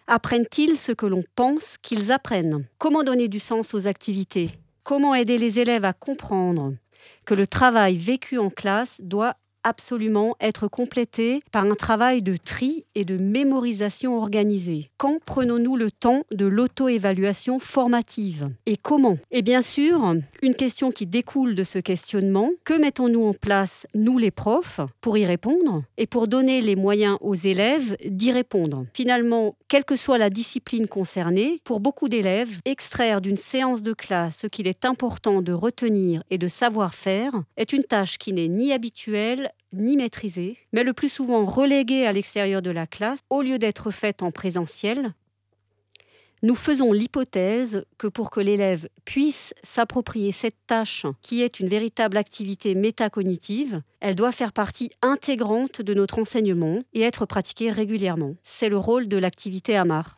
apprennent-ils 0.07 0.79
ce 0.79 0.93
que 0.93 1.07
l'on 1.07 1.23
pense 1.35 1.77
qu'ils 1.83 2.13
apprennent? 2.13 2.67
Comment 2.79 3.03
donner 3.03 3.29
du 3.29 3.41
sens 3.41 3.75
aux 3.75 3.87
activités? 3.87 4.51
Comment 4.83 5.15
aider 5.15 5.39
les 5.39 5.61
élèves 5.61 5.85
à 5.85 5.93
comprendre 5.93 6.75
que 7.25 7.35
le 7.35 7.47
travail 7.47 7.97
vécu 7.97 8.39
en 8.39 8.51
classe 8.51 9.01
doit 9.01 9.37
absolument 9.65 10.37
être 10.41 10.69
complété 10.69 11.43
par 11.51 11.65
un 11.65 11.75
travail 11.75 12.23
de 12.23 12.37
tri 12.37 12.85
et 12.95 13.05
de 13.05 13.17
mémorisation 13.17 14.17
organisée. 14.17 14.91
Quand 14.99 15.19
prenons-nous 15.25 15.77
le 15.77 15.91
temps 15.91 16.23
de 16.31 16.47
l'auto-évaluation 16.47 17.59
formative 17.59 18.51
Et 18.67 18.77
comment? 18.77 19.19
Et 19.31 19.43
bien 19.43 19.63
sûr, 19.63 20.15
une 20.43 20.55
question 20.55 20.93
qui 20.93 21.07
découle 21.07 21.55
de 21.55 21.65
ce 21.65 21.79
questionnement, 21.79 22.51
que 22.65 22.75
mettons-nous 22.75 23.25
en 23.25 23.35
place, 23.35 23.87
nous 23.95 24.19
les 24.19 24.31
profs, 24.31 24.81
pour 25.01 25.19
y 25.19 25.25
répondre 25.25 25.83
et 25.97 26.07
pour 26.07 26.29
donner 26.29 26.61
les 26.61 26.77
moyens 26.77 27.17
aux 27.21 27.35
élèves 27.35 27.97
d'y 28.05 28.31
répondre? 28.31 28.87
Finalement, 28.93 29.57
quelle 29.69 29.85
que 29.85 29.97
soit 29.97 30.19
la 30.19 30.31
discipline 30.31 30.87
concernée, 30.87 31.61
pour 31.65 31.81
beaucoup 31.81 32.09
d'élèves, 32.09 32.61
extraire 32.65 33.21
d'une 33.21 33.37
séance 33.37 33.83
de 33.83 33.93
classe 33.93 34.39
ce 34.43 34.47
qu'il 34.47 34.67
est 34.67 34.85
important 34.85 35.43
de 35.43 35.53
retenir 35.53 36.23
et 36.31 36.39
de 36.39 36.49
savoir 36.49 36.95
faire 36.95 37.33
est 37.57 37.73
une 37.73 37.85
tâche 37.85 38.19
qui 38.19 38.33
n'est 38.33 38.49
ni 38.49 38.73
habituelle 38.73 39.51
ni 39.77 39.97
maîtrisée, 39.97 40.57
mais 40.73 40.85
le 40.85 40.93
plus 40.93 41.09
souvent 41.09 41.45
reléguée 41.45 42.07
à 42.07 42.13
l'extérieur 42.13 42.63
de 42.63 42.71
la 42.71 42.87
classe 42.87 43.21
au 43.31 43.43
lieu 43.43 43.59
d'être 43.59 43.91
faite 43.91 44.23
en 44.23 44.31
présentiel. 44.31 45.15
Nous 46.45 46.55
faisons 46.57 46.93
l'hypothèse 46.93 47.87
que 47.97 48.07
pour 48.07 48.31
que 48.31 48.39
l'élève 48.39 48.87
puisse 49.07 49.55
s'approprier 49.63 50.31
cette 50.31 50.59
tâche, 50.67 51.07
qui 51.23 51.41
est 51.41 51.59
une 51.59 51.69
véritable 51.69 52.19
activité 52.19 52.75
métacognitive, 52.75 53.81
elle 54.01 54.15
doit 54.15 54.31
faire 54.31 54.53
partie 54.53 54.91
intégrante 55.01 55.81
de 55.81 55.95
notre 55.95 56.19
enseignement 56.19 56.83
et 56.93 57.01
être 57.01 57.25
pratiquée 57.25 57.71
régulièrement. 57.71 58.35
C'est 58.43 58.69
le 58.69 58.77
rôle 58.77 59.09
de 59.09 59.17
l'activité 59.17 59.75
AMAR. 59.75 60.17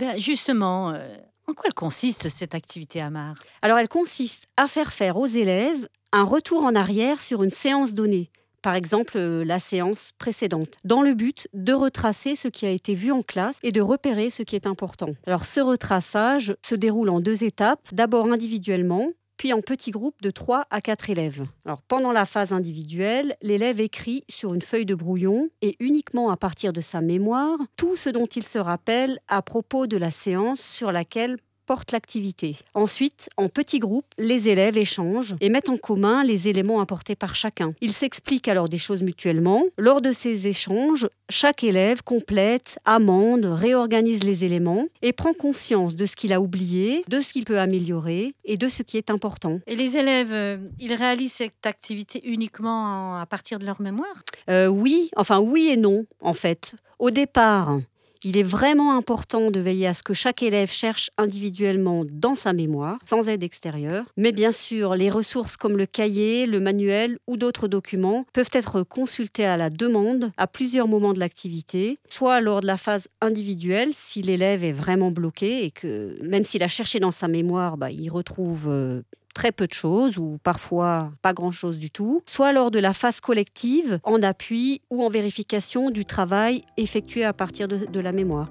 Eh 0.00 0.18
justement, 0.18 0.90
euh, 0.90 1.16
en 1.46 1.52
quoi 1.52 1.66
elle 1.66 1.74
consiste 1.74 2.28
cette 2.28 2.56
activité 2.56 3.00
AMAR? 3.00 3.36
Alors 3.62 3.78
elle 3.78 3.88
consiste 3.88 4.48
à 4.56 4.66
faire 4.66 4.92
faire 4.92 5.16
aux 5.16 5.26
élèves 5.26 5.88
un 6.10 6.24
retour 6.24 6.64
en 6.64 6.74
arrière 6.74 7.20
sur 7.20 7.44
une 7.44 7.52
séance 7.52 7.94
donnée 7.94 8.32
par 8.62 8.74
exemple 8.74 9.18
euh, 9.18 9.44
la 9.44 9.58
séance 9.58 10.12
précédente, 10.18 10.76
dans 10.84 11.02
le 11.02 11.14
but 11.14 11.48
de 11.52 11.72
retracer 11.72 12.36
ce 12.36 12.48
qui 12.48 12.64
a 12.64 12.70
été 12.70 12.94
vu 12.94 13.12
en 13.12 13.22
classe 13.22 13.58
et 13.62 13.72
de 13.72 13.80
repérer 13.80 14.30
ce 14.30 14.42
qui 14.42 14.56
est 14.56 14.66
important. 14.66 15.10
Alors 15.26 15.44
ce 15.44 15.60
retraçage 15.60 16.56
se 16.64 16.74
déroule 16.74 17.10
en 17.10 17.20
deux 17.20 17.44
étapes, 17.44 17.86
d'abord 17.92 18.30
individuellement, 18.30 19.10
puis 19.36 19.52
en 19.52 19.60
petits 19.60 19.90
groupes 19.90 20.22
de 20.22 20.30
3 20.30 20.66
à 20.70 20.80
4 20.80 21.10
élèves. 21.10 21.44
Alors 21.64 21.82
pendant 21.82 22.12
la 22.12 22.26
phase 22.26 22.52
individuelle, 22.52 23.36
l'élève 23.42 23.80
écrit 23.80 24.22
sur 24.30 24.54
une 24.54 24.62
feuille 24.62 24.86
de 24.86 24.94
brouillon 24.94 25.48
et 25.62 25.74
uniquement 25.80 26.30
à 26.30 26.36
partir 26.36 26.72
de 26.72 26.80
sa 26.80 27.00
mémoire 27.00 27.58
tout 27.76 27.96
ce 27.96 28.08
dont 28.08 28.26
il 28.26 28.44
se 28.44 28.58
rappelle 28.58 29.18
à 29.26 29.42
propos 29.42 29.88
de 29.88 29.96
la 29.96 30.12
séance 30.12 30.60
sur 30.60 30.92
laquelle 30.92 31.38
porte 31.72 31.92
l'activité. 31.92 32.56
Ensuite, 32.74 33.30
en 33.38 33.48
petits 33.48 33.78
groupes, 33.78 34.12
les 34.18 34.50
élèves 34.50 34.76
échangent 34.76 35.36
et 35.40 35.48
mettent 35.48 35.70
en 35.70 35.78
commun 35.78 36.22
les 36.22 36.46
éléments 36.46 36.82
apportés 36.82 37.16
par 37.16 37.34
chacun. 37.34 37.72
Ils 37.80 37.94
s'expliquent 37.94 38.48
alors 38.48 38.68
des 38.68 38.76
choses 38.76 39.00
mutuellement. 39.00 39.62
Lors 39.78 40.02
de 40.02 40.12
ces 40.12 40.46
échanges, 40.46 41.08
chaque 41.30 41.64
élève 41.64 42.02
complète, 42.02 42.78
amende, 42.84 43.46
réorganise 43.46 44.22
les 44.22 44.44
éléments 44.44 44.84
et 45.00 45.14
prend 45.14 45.32
conscience 45.32 45.96
de 45.96 46.04
ce 46.04 46.14
qu'il 46.14 46.34
a 46.34 46.42
oublié, 46.42 47.04
de 47.08 47.20
ce 47.22 47.32
qu'il 47.32 47.44
peut 47.44 47.58
améliorer 47.58 48.34
et 48.44 48.58
de 48.58 48.68
ce 48.68 48.82
qui 48.82 48.98
est 48.98 49.08
important. 49.08 49.58
Et 49.66 49.74
les 49.74 49.96
élèves, 49.96 50.34
euh, 50.34 50.58
ils 50.78 50.92
réalisent 50.92 51.32
cette 51.32 51.64
activité 51.64 52.20
uniquement 52.22 53.16
à 53.18 53.24
partir 53.24 53.58
de 53.58 53.64
leur 53.64 53.80
mémoire? 53.80 54.22
Euh, 54.50 54.66
Oui, 54.66 55.10
enfin 55.16 55.38
oui 55.40 55.70
et 55.72 55.78
non, 55.78 56.04
en 56.20 56.34
fait. 56.34 56.74
Au 56.98 57.10
départ, 57.10 57.78
il 58.24 58.36
est 58.36 58.42
vraiment 58.42 58.96
important 58.96 59.50
de 59.50 59.60
veiller 59.60 59.86
à 59.86 59.94
ce 59.94 60.02
que 60.02 60.14
chaque 60.14 60.42
élève 60.42 60.70
cherche 60.70 61.10
individuellement 61.18 62.04
dans 62.10 62.34
sa 62.34 62.52
mémoire, 62.52 62.98
sans 63.04 63.28
aide 63.28 63.42
extérieure. 63.42 64.04
Mais 64.16 64.32
bien 64.32 64.52
sûr, 64.52 64.94
les 64.94 65.10
ressources 65.10 65.56
comme 65.56 65.76
le 65.76 65.86
cahier, 65.86 66.46
le 66.46 66.60
manuel 66.60 67.18
ou 67.26 67.36
d'autres 67.36 67.68
documents 67.68 68.24
peuvent 68.32 68.50
être 68.52 68.82
consultés 68.82 69.44
à 69.44 69.56
la 69.56 69.70
demande 69.70 70.30
à 70.36 70.46
plusieurs 70.46 70.88
moments 70.88 71.12
de 71.12 71.20
l'activité, 71.20 71.98
soit 72.08 72.40
lors 72.40 72.60
de 72.60 72.66
la 72.66 72.76
phase 72.76 73.08
individuelle, 73.20 73.90
si 73.92 74.22
l'élève 74.22 74.64
est 74.64 74.72
vraiment 74.72 75.10
bloqué 75.10 75.64
et 75.64 75.70
que 75.70 76.14
même 76.22 76.44
s'il 76.44 76.62
a 76.62 76.68
cherché 76.68 77.00
dans 77.00 77.10
sa 77.10 77.28
mémoire, 77.28 77.76
bah, 77.76 77.90
il 77.90 78.08
retrouve 78.10 78.68
euh, 78.68 79.02
très 79.32 79.52
peu 79.52 79.66
de 79.66 79.72
choses 79.72 80.18
ou 80.18 80.38
parfois 80.42 81.12
pas 81.22 81.32
grand-chose 81.32 81.78
du 81.78 81.90
tout, 81.90 82.22
soit 82.26 82.52
lors 82.52 82.70
de 82.70 82.78
la 82.78 82.92
phase 82.92 83.20
collective 83.20 84.00
en 84.04 84.22
appui 84.22 84.80
ou 84.90 85.04
en 85.04 85.08
vérification 85.08 85.90
du 85.90 86.04
travail 86.04 86.64
effectué 86.76 87.24
à 87.24 87.32
partir 87.32 87.68
de, 87.68 88.00
la 88.00 88.12
mémoire. 88.12 88.48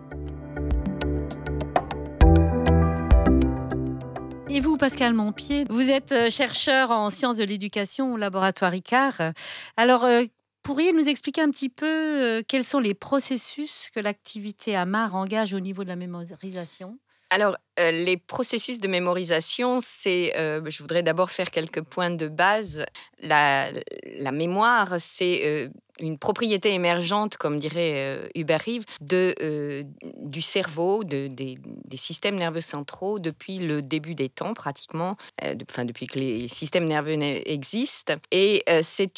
Et 4.50 4.60
vous, 4.60 4.78
Pascal 4.78 5.14
Montpied, 5.14 5.66
vous 5.70 5.90
êtes 5.90 6.12
euh, 6.12 6.30
chercheur 6.30 6.92
en 6.92 7.10
sciences 7.10 7.38
de 7.38 7.44
l'éducation 7.44 8.14
au 8.14 8.18
laboratoire 8.18 8.76
ICAR. 8.76 9.32
Alors, 9.78 10.04
euh, 10.04 10.24
pourriez 10.62 10.92
nous 10.94 11.08
expliquer 11.08 11.42
un 11.42 11.50
petit 11.50 11.70
peu 11.70 11.86
euh, 11.86 12.42
quels 12.48 12.64
sont 12.64 12.80
les 12.80 12.94
processus 12.94 13.90
que 13.94 14.00
l'activité 14.00 14.76
AMAR 14.76 15.16
engage 15.16 15.54
au 15.54 15.60
niveau 15.60 15.84
de 15.84 15.90
la 15.90 15.96
mémorisation? 15.96 17.00
Alors, 17.32 17.56
les 17.80 18.18
processus 18.18 18.82
de 18.82 18.88
mémorisation, 18.90 19.80
c'est, 19.82 20.34
je 20.36 20.78
voudrais 20.84 21.02
d'abord 21.02 21.32
faire 21.32 21.50
quelques 21.50 21.82
points 21.82 22.12
de 22.12 22.28
base. 22.28 22.86
La, 23.22 23.72
la 24.20 24.32
mémoire, 24.32 24.96
c'est 25.00 25.72
une 26.02 26.18
propriété 26.18 26.74
émergente, 26.74 27.38
comme 27.38 27.60
dirait 27.60 27.94
euh, 27.96 28.28
Hubert 28.36 28.62
Rive, 28.62 28.86
euh, 29.14 29.84
du 30.18 30.42
cerveau, 30.42 31.04
de, 31.04 31.28
des, 31.28 31.58
systèmes 31.96 32.36
nerveux 32.36 32.62
centraux 32.62 33.20
depuis 33.20 33.60
le 33.60 33.82
début 33.82 34.16
des 34.16 34.30
temps, 34.30 34.54
pratiquement, 34.54 35.18
euh, 35.44 35.56
enfin, 35.70 35.86
depuis 35.86 36.08
que 36.08 36.18
les 36.18 36.48
systèmes 36.48 36.88
nerveux 36.88 37.18
existent. 37.22 38.16
Et 38.32 38.64
c'est, 38.82 39.12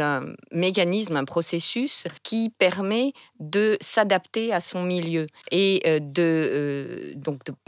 un 0.00 0.24
mécanisme, 0.52 1.16
un 1.16 1.24
processus 1.24 2.04
qui 2.22 2.50
permet 2.50 3.12
de 3.38 3.76
s'adapter 3.80 4.52
à 4.52 4.60
son 4.60 4.82
milieu 4.82 5.26
et 5.50 5.82
de 6.00 7.14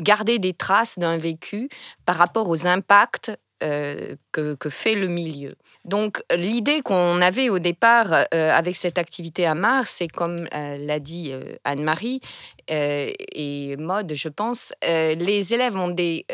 garder 0.00 0.38
des 0.38 0.54
traces 0.54 0.98
d'un 0.98 1.18
vécu 1.18 1.68
par 2.06 2.16
rapport 2.16 2.48
aux 2.48 2.66
impacts 2.66 3.32
euh, 3.62 4.16
que, 4.32 4.70
fait 4.70 4.94
le 4.94 5.08
milieu. 5.08 5.54
Donc 5.84 6.22
l'idée 6.34 6.80
qu'on 6.80 7.20
avait 7.20 7.50
au 7.50 7.58
départ 7.58 8.12
euh, 8.12 8.52
avec 8.52 8.76
cette 8.76 8.96
activité 8.96 9.44
à 9.44 9.54
Mars, 9.54 9.96
c'est 9.98 10.08
comme 10.08 10.48
euh, 10.54 10.76
l'a 10.78 10.98
dit 10.98 11.32
Anne-Marie 11.64 12.20
et 12.68 13.76
Mode, 13.76 14.14
je 14.14 14.28
pense, 14.28 14.72
les 14.82 15.52
élèves 15.52 15.76
ont 15.76 15.88
des 15.88 16.24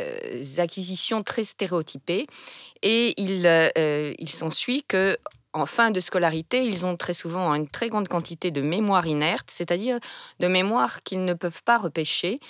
acquisitions 0.59 1.23
très 1.23 1.45
stéréotypées 1.45 2.27
et 2.83 3.15
il, 3.17 3.49
il 4.19 4.29
s'ensuit 4.29 4.83
que 4.83 5.17
en 5.57 5.67
fin 5.67 5.91
de 5.91 6.01
scolarité, 6.01 6.65
ils 6.65 6.87
ont 6.87 6.97
très 6.97 7.15
souvent 7.15 7.53
une 7.55 7.69
très 7.69 7.89
grande 7.89 8.09
quantité 8.09 8.51
de 8.51 8.61
mémoire 8.61 9.07
inerte, 9.07 9.51
c'est-à-dire 9.51 9.99
de 10.41 10.49
mémoire 10.49 11.03
qu'ils 11.03 11.25
ne 11.25 11.35
peuvent 11.35 11.63
pas 11.65 11.79
repêcher, 11.79 12.41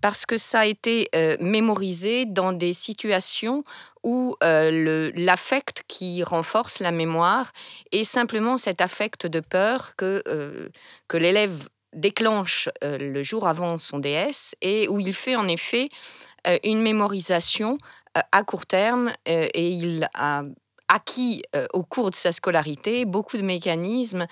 parce 0.00 0.26
que 0.26 0.38
ça 0.38 0.60
a 0.60 0.66
été 0.66 1.08
mémorisé 1.40 2.26
dans 2.26 2.52
des 2.52 2.72
situations 2.72 3.64
où 4.04 4.36
euh, 4.44 5.10
l'affect 5.16 5.82
qui 5.88 6.22
renforce 6.22 6.78
la 6.78 6.92
mémoire 6.92 7.50
est 7.90 8.04
simplement 8.04 8.58
cet 8.58 8.80
affect 8.80 9.26
de 9.26 9.40
peur 9.40 9.96
que, 9.96 10.22
euh, 10.28 10.68
que 11.08 11.16
l'élève 11.16 11.68
déclenche 11.94 12.68
euh, 12.84 12.98
le 12.98 13.22
jour 13.22 13.48
avant 13.48 13.78
son 13.78 13.98
DS 13.98 14.54
et 14.60 14.88
où 14.88 15.00
il 15.00 15.14
fait 15.14 15.36
en 15.36 15.48
effet 15.48 15.88
une 16.62 16.82
mémorisation 16.82 17.78
à 18.30 18.44
court 18.44 18.66
terme 18.66 19.10
et 19.24 19.70
il 19.70 20.06
a 20.12 20.42
acquis 20.88 21.42
au 21.72 21.82
cours 21.82 22.10
de 22.10 22.14
sa 22.14 22.32
scolarité 22.32 23.04
beaucoup 23.04 23.36
de 23.36 23.42
mécanismes 23.42 24.26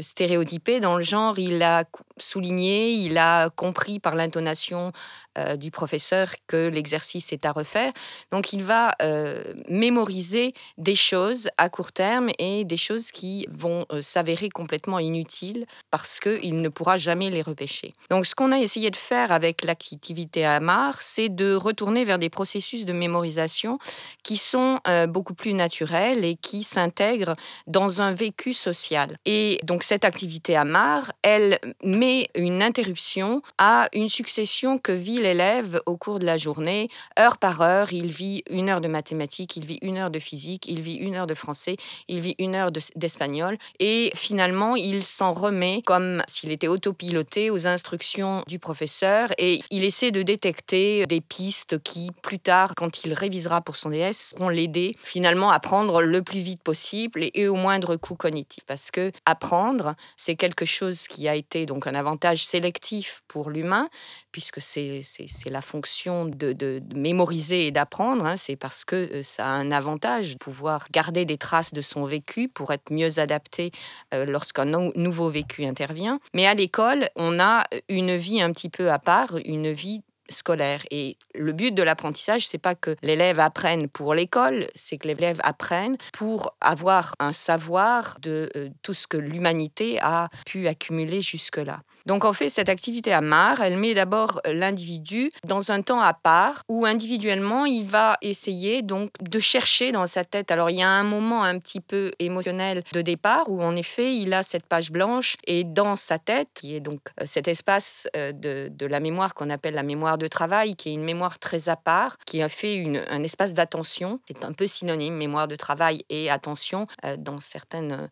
stéréotypés 0.00 0.80
dans 0.80 0.96
le 0.96 1.02
genre 1.02 1.38
il 1.38 1.62
a 1.62 1.84
souligné, 2.22 2.90
il 2.92 3.18
a 3.18 3.50
compris 3.50 3.98
par 4.00 4.14
l'intonation 4.14 4.92
euh, 5.38 5.56
du 5.56 5.70
professeur 5.70 6.30
que 6.46 6.68
l'exercice 6.68 7.32
est 7.32 7.44
à 7.44 7.52
refaire. 7.52 7.92
Donc 8.32 8.52
il 8.52 8.62
va 8.62 8.94
euh, 9.02 9.54
mémoriser 9.68 10.54
des 10.78 10.94
choses 10.94 11.48
à 11.58 11.68
court 11.68 11.92
terme 11.92 12.28
et 12.38 12.64
des 12.64 12.76
choses 12.76 13.10
qui 13.12 13.46
vont 13.50 13.84
euh, 13.92 14.02
s'avérer 14.02 14.48
complètement 14.48 14.98
inutiles 14.98 15.66
parce 15.90 16.18
qu'il 16.18 16.60
ne 16.60 16.68
pourra 16.68 16.96
jamais 16.96 17.30
les 17.30 17.42
repêcher. 17.42 17.92
Donc 18.10 18.26
ce 18.26 18.34
qu'on 18.34 18.52
a 18.52 18.58
essayé 18.58 18.90
de 18.90 18.96
faire 18.96 19.30
avec 19.30 19.64
l'activité 19.64 20.44
AMAR, 20.44 21.00
c'est 21.02 21.28
de 21.28 21.54
retourner 21.54 22.04
vers 22.04 22.18
des 22.18 22.30
processus 22.30 22.84
de 22.84 22.92
mémorisation 22.92 23.78
qui 24.24 24.36
sont 24.36 24.80
beaucoup 25.08 25.34
plus 25.34 25.54
naturels 25.54 26.24
et 26.24 26.36
qui 26.36 26.62
s'intègrent 26.62 27.36
dans 27.66 28.00
un 28.00 28.12
vécu 28.12 28.54
social. 28.54 29.16
Et 29.24 29.58
donc 29.62 29.82
cette 29.82 30.04
activité 30.04 30.56
AMAR, 30.56 31.12
elle 31.22 31.58
met 31.82 32.07
une 32.34 32.62
interruption 32.62 33.42
à 33.58 33.88
une 33.92 34.08
succession 34.08 34.78
que 34.78 34.92
vit 34.92 35.20
l'élève 35.20 35.80
au 35.86 35.96
cours 35.96 36.18
de 36.18 36.26
la 36.26 36.36
journée. 36.36 36.88
Heure 37.18 37.38
par 37.38 37.60
heure, 37.60 37.92
il 37.92 38.08
vit 38.08 38.42
une 38.50 38.68
heure 38.68 38.80
de 38.80 38.88
mathématiques, 38.88 39.56
il 39.56 39.64
vit 39.64 39.78
une 39.82 39.98
heure 39.98 40.10
de 40.10 40.18
physique, 40.18 40.66
il 40.68 40.80
vit 40.80 40.96
une 40.96 41.14
heure 41.14 41.26
de 41.26 41.34
français, 41.34 41.76
il 42.08 42.20
vit 42.20 42.34
une 42.38 42.54
heure 42.54 42.72
d'espagnol. 42.96 43.58
et 43.80 44.10
finalement, 44.14 44.76
il 44.76 45.02
s'en 45.02 45.32
remet 45.32 45.82
comme 45.84 46.22
s'il 46.28 46.50
était 46.50 46.68
autopiloté 46.68 47.50
aux 47.50 47.66
instructions 47.66 48.42
du 48.46 48.58
professeur 48.58 49.30
et 49.38 49.62
il 49.70 49.84
essaie 49.84 50.10
de 50.10 50.22
détecter 50.22 51.06
des 51.06 51.20
pistes 51.20 51.82
qui, 51.82 52.10
plus 52.22 52.38
tard, 52.38 52.74
quand 52.76 53.04
il 53.04 53.12
révisera 53.12 53.60
pour 53.60 53.76
son 53.76 53.90
DS, 53.90 54.34
vont 54.36 54.48
l'aider 54.48 54.94
finalement 55.02 55.50
à 55.50 55.60
prendre 55.60 56.00
le 56.02 56.22
plus 56.22 56.40
vite 56.40 56.62
possible 56.62 57.26
et, 57.34 57.48
au 57.48 57.56
moindre 57.56 57.96
coût 57.96 58.14
cognitif. 58.14 58.64
Parce 58.66 58.90
que 58.90 59.12
apprendre, 59.24 59.94
c'est 60.16 60.36
quelque 60.36 60.64
chose 60.64 61.06
qui 61.08 61.28
a 61.28 61.34
été 61.34 61.66
donc 61.66 61.86
un 61.86 61.94
avantage 61.98 62.46
sélectif 62.46 63.22
pour 63.28 63.50
l'humain, 63.50 63.88
puisque 64.32 64.60
c'est 64.60 65.02
la 65.46 65.62
fonction 65.62 66.24
de, 66.24 66.80
mémoriser 66.94 67.66
et 67.66 67.70
d'apprendre. 67.70 68.24
Hein. 68.24 68.36
C'est 68.36 68.56
parce 68.56 68.84
que 68.84 68.96
euh, 68.96 69.22
ça 69.22 69.44
a 69.44 69.50
un 69.50 69.70
avantage 69.70 70.32
de 70.32 70.38
pouvoir 70.38 70.86
garder 70.90 71.24
des 71.24 71.36
traces 71.36 71.74
de 71.74 71.82
son 71.82 72.06
vécu 72.06 72.48
pour 72.48 72.72
être 72.72 72.90
mieux 72.90 73.18
adapté 73.18 73.70
euh, 74.14 74.24
lorsqu'un 74.24 74.64
nouveau 74.94 75.28
vécu 75.28 75.64
intervient. 75.64 76.20
Mais 76.34 76.46
à 76.46 76.54
l'école, 76.54 77.08
on 77.16 77.38
a 77.38 77.64
une 77.88 78.16
vie 78.16 78.40
un 78.40 78.52
petit 78.52 78.70
peu 78.70 78.90
à 78.90 78.98
part, 78.98 79.36
une 79.44 79.72
vie 79.72 80.02
scolaire. 80.28 80.82
Et 80.90 81.16
le 81.34 81.52
but 81.52 81.74
de 81.74 81.82
l'apprentissage, 81.82 82.46
c'est 82.46 82.58
pas 82.58 82.74
que 82.74 82.96
l'élève 83.02 83.40
apprenne 83.40 83.88
pour 83.88 84.14
l'école, 84.14 84.68
c'est 84.74 84.98
que 84.98 85.08
l'élève 85.08 85.40
apprenne 85.42 85.96
pour 86.12 86.54
avoir 86.60 87.14
un 87.18 87.32
savoir 87.32 88.16
de 88.20 88.50
euh, 88.56 88.68
tout 88.82 88.94
ce 88.94 89.06
que 89.06 89.16
l'humanité 89.16 89.98
a 90.00 90.28
pu 90.46 90.68
accumuler 90.68 91.20
jusque-là. 91.20 91.80
Donc 92.06 92.24
en 92.24 92.32
fait, 92.32 92.48
cette 92.48 92.70
activité 92.70 93.12
à 93.12 93.20
marre, 93.20 93.60
elle 93.60 93.76
met 93.76 93.92
d'abord 93.92 94.40
l'individu 94.46 95.28
dans 95.46 95.70
un 95.70 95.82
temps 95.82 96.00
à 96.00 96.14
part 96.14 96.62
où 96.68 96.86
individuellement, 96.86 97.66
il 97.66 97.84
va 97.84 98.16
essayer 98.22 98.80
donc 98.80 99.10
de 99.20 99.38
chercher 99.38 99.92
dans 99.92 100.06
sa 100.06 100.24
tête. 100.24 100.50
Alors 100.50 100.70
il 100.70 100.78
y 100.78 100.82
a 100.82 100.88
un 100.88 101.02
moment 101.02 101.44
un 101.44 101.58
petit 101.58 101.80
peu 101.80 102.12
émotionnel 102.18 102.82
de 102.92 103.02
départ 103.02 103.50
où 103.50 103.62
en 103.62 103.76
effet, 103.76 104.14
il 104.14 104.32
a 104.32 104.42
cette 104.42 104.64
page 104.64 104.90
blanche 104.90 105.36
et 105.46 105.64
dans 105.64 105.96
sa 105.96 106.18
tête, 106.18 106.48
qui 106.54 106.74
est 106.74 106.80
donc 106.80 107.00
euh, 107.20 107.24
cet 107.26 107.46
espace 107.46 108.08
euh, 108.16 108.32
de 108.32 108.86
la 108.86 109.00
mémoire 109.00 109.34
qu'on 109.34 109.50
appelle 109.50 109.74
la 109.74 109.82
mémoire 109.82 110.17
de 110.18 110.28
travail, 110.28 110.76
qui 110.76 110.90
est 110.90 110.92
une 110.92 111.04
mémoire 111.04 111.38
très 111.38 111.68
à 111.68 111.76
part, 111.76 112.18
qui 112.26 112.42
a 112.42 112.48
fait 112.48 112.74
une, 112.74 113.02
un 113.08 113.22
espace 113.22 113.54
d'attention. 113.54 114.20
C'est 114.28 114.44
un 114.44 114.52
peu 114.52 114.66
synonyme, 114.66 115.14
mémoire 115.14 115.48
de 115.48 115.56
travail 115.56 116.04
et 116.08 116.30
attention. 116.30 116.86
Euh, 117.04 117.16
dans 117.16 117.40
certaines... 117.40 118.10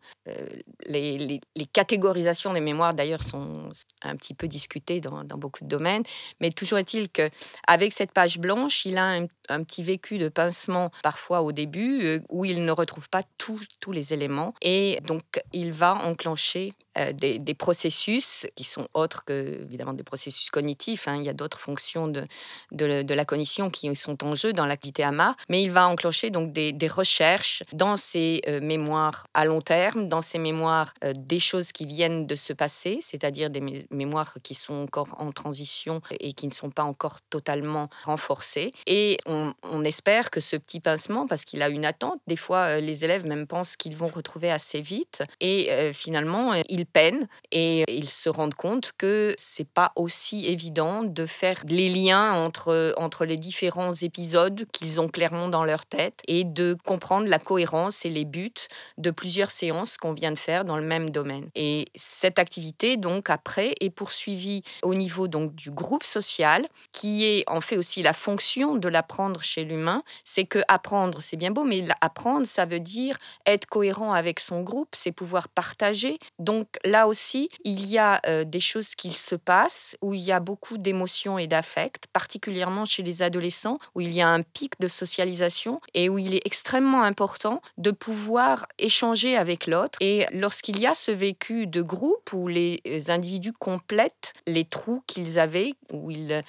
les, 0.87 1.17
les, 1.17 1.41
les 1.55 1.65
catégorisations 1.65 2.53
des 2.53 2.59
mémoires 2.59 2.93
d'ailleurs 2.93 3.23
sont 3.23 3.69
un 4.01 4.15
petit 4.15 4.33
peu 4.33 4.47
discuté 4.47 4.99
dans, 4.99 5.23
beaucoup 5.37 5.63
de 5.63 5.69
domaines. 5.69 6.03
Mais 6.39 6.49
toujours 6.51 6.77
est-il 6.77 7.09
qu'avec 7.09 7.93
cette 7.93 8.11
page 8.11 8.39
blanche, 8.39 8.85
il 8.85 8.97
a 8.97 9.05
un, 9.05 9.27
un, 9.49 9.63
petit 9.63 9.83
vécu 9.83 10.17
de 10.17 10.29
pincement 10.29 10.91
parfois 11.03 11.41
au 11.41 11.51
début 11.51 12.05
euh, 12.05 12.19
où 12.29 12.45
il 12.45 12.63
ne 12.65 12.71
retrouve 12.71 13.09
pas 13.09 13.23
tous 13.37 13.61
les 13.91 14.13
éléments. 14.13 14.53
Et 14.61 14.99
donc, 15.05 15.41
il 15.53 15.71
va 15.71 15.95
enclencher 15.95 16.73
euh, 16.97 17.11
des, 17.11 17.53
processus 17.53 18.47
qui 18.55 18.63
sont 18.63 18.87
autres 18.93 19.23
que, 19.25 19.61
évidemment, 19.63 19.93
des 19.93 20.03
processus 20.03 20.49
cognitifs. 20.49 21.07
Hein. 21.07 21.17
Il 21.17 21.23
y 21.23 21.29
a 21.29 21.33
d'autres 21.33 21.59
fonctions 21.59 21.96
de, 22.05 22.27
de, 22.71 23.13
la 23.13 23.25
cognition 23.25 23.71
qui 23.71 23.93
sont 23.95 24.23
en 24.23 24.35
jeu 24.35 24.53
dans 24.53 24.67
l'activité 24.67 25.03
AMA, 25.03 25.35
mais 25.49 25.63
il 25.63 25.71
va 25.71 25.87
enclencher 25.87 26.29
donc 26.29 26.53
des, 26.53 26.75
recherches 26.87 27.63
dans 27.73 27.97
ses 27.97 28.41
euh, 28.47 28.61
mémoires 28.61 29.25
à 29.33 29.45
long 29.45 29.61
terme, 29.61 30.07
dans 30.07 30.21
ses 30.21 30.37
mémoires 30.37 30.93
euh, 31.03 31.13
des 31.15 31.39
choses 31.39 31.71
qui 31.71 31.85
viennent 31.85 32.27
de 32.27 32.35
se 32.35 32.53
passer, 32.53 32.99
c'est-à-dire 33.01 33.49
des 33.49 33.87
mémoires 33.89 34.35
qui 34.43 34.53
sont 34.53 34.75
encore 34.75 35.15
en 35.17 35.31
transition 35.31 36.01
et 36.19 36.33
qui 36.33 36.47
ne 36.47 36.53
sont 36.53 36.69
pas 36.69 36.83
encore 36.83 37.19
totalement 37.29 37.89
renforcées. 38.05 38.73
Et 38.85 39.17
on, 39.25 39.53
espère 39.83 40.31
que 40.31 40.41
ce 40.41 40.57
petit 40.57 40.79
pincement, 40.79 41.27
parce 41.27 41.45
qu'il 41.45 41.61
a 41.61 41.69
une 41.69 41.85
attente, 41.85 42.19
des 42.27 42.35
fois 42.35 42.79
les 42.79 43.05
élèves 43.05 43.25
même 43.25 43.47
pensent 43.47 43.77
qu'ils 43.77 43.95
vont 43.95 44.07
retrouver 44.07 44.51
assez 44.51 44.81
vite, 44.81 45.23
et 45.39 45.69
finalement, 45.93 46.53
il 46.67 46.85
peine 46.85 47.27
et 47.51 47.83
ils 47.87 48.09
se 48.09 48.29
rendent 48.29 48.55
compte 48.55 48.91
que 48.97 49.33
c'est 49.37 49.67
pas 49.67 49.91
aussi 49.95 50.45
évident 50.45 51.03
de 51.03 51.25
faire 51.25 51.63
les 51.67 51.86
liens 51.89 52.33
entre, 52.33 52.93
entre 52.97 53.25
les 53.25 53.37
différents 53.37 53.93
épisodes 53.93 54.65
qu'ils 54.71 54.99
ont 54.99 55.07
clairement 55.07 55.47
dans 55.47 55.65
leur 55.65 55.85
tête 55.85 56.21
et 56.27 56.43
de 56.43 56.75
comprendre 56.85 57.27
la 57.27 57.39
cohérence 57.39 58.05
et 58.05 58.09
les 58.09 58.25
buts 58.25 58.51
de 58.97 59.11
plusieurs 59.11 59.51
séances 59.51 59.97
qu'on 59.97 60.13
vient 60.13 60.31
de 60.31 60.39
faire 60.39 60.65
dans 60.65 60.77
le 60.77 60.83
même 60.83 61.09
domaine. 61.09 61.49
Et 61.55 61.85
cette 61.95 62.39
activité, 62.39 62.97
donc, 62.97 63.29
après, 63.29 63.75
est 63.79 63.89
poursuivie 63.89 64.63
au 64.83 64.95
niveau 64.95 65.27
donc, 65.27 65.55
du 65.55 65.71
groupe 65.71 66.03
social, 66.03 66.67
qui 66.91 67.25
est 67.25 67.43
en 67.47 67.61
fait 67.61 67.77
aussi 67.77 68.01
la 68.01 68.13
fonction 68.13 68.75
de 68.75 68.87
l'apprendre 68.87 69.41
chez 69.41 69.63
l'humain. 69.63 70.03
C'est 70.23 70.45
que 70.45 70.59
apprendre, 70.67 71.21
c'est 71.21 71.37
bien 71.37 71.51
beau, 71.51 71.63
mais 71.63 71.85
apprendre, 72.01 72.45
ça 72.45 72.65
veut 72.65 72.79
dire 72.79 73.17
être 73.45 73.65
cohérent 73.65 74.13
avec 74.13 74.39
son 74.39 74.61
groupe, 74.61 74.89
c'est 74.93 75.11
pouvoir 75.11 75.47
partager. 75.49 76.17
Donc, 76.39 76.67
là 76.83 77.07
aussi, 77.07 77.49
il 77.63 77.87
y 77.87 77.97
a 77.97 78.21
euh, 78.27 78.43
des 78.43 78.59
choses 78.59 78.95
qui 78.95 79.11
se 79.11 79.35
passent 79.35 79.95
où 80.01 80.13
il 80.13 80.21
y 80.21 80.31
a 80.31 80.39
beaucoup 80.39 80.77
d'émotions 80.77 81.37
et 81.37 81.47
d'affects, 81.47 81.76
particulièrement 82.13 82.85
chez 82.85 83.03
les 83.03 83.21
adolescents, 83.21 83.77
où 83.95 84.01
il 84.01 84.11
y 84.11 84.21
a 84.21 84.29
un 84.29 84.41
pic 84.41 84.73
de 84.79 84.87
socialisation 84.87 85.79
et 85.93 86.09
où 86.09 86.17
il 86.17 86.35
est 86.35 86.45
extrêmement 86.45 87.03
important 87.03 87.61
de 87.77 87.91
pouvoir 87.91 88.67
échanger 88.79 89.37
avec 89.37 89.67
l'autre. 89.67 89.97
Et 90.01 90.25
lorsqu'il 90.33 90.79
y 90.79 90.85
a 90.85 90.93
ce 90.93 91.11
vécu 91.11 91.67
de 91.67 91.81
groupe 91.81 92.33
où 92.33 92.47
les 92.47 92.81
individus 93.09 93.53
complètent 93.53 94.33
les 94.45 94.65
trous 94.65 95.03
qu'ils 95.07 95.39
avaient, 95.39 95.73
où 95.93 96.11
ils, 96.11 96.41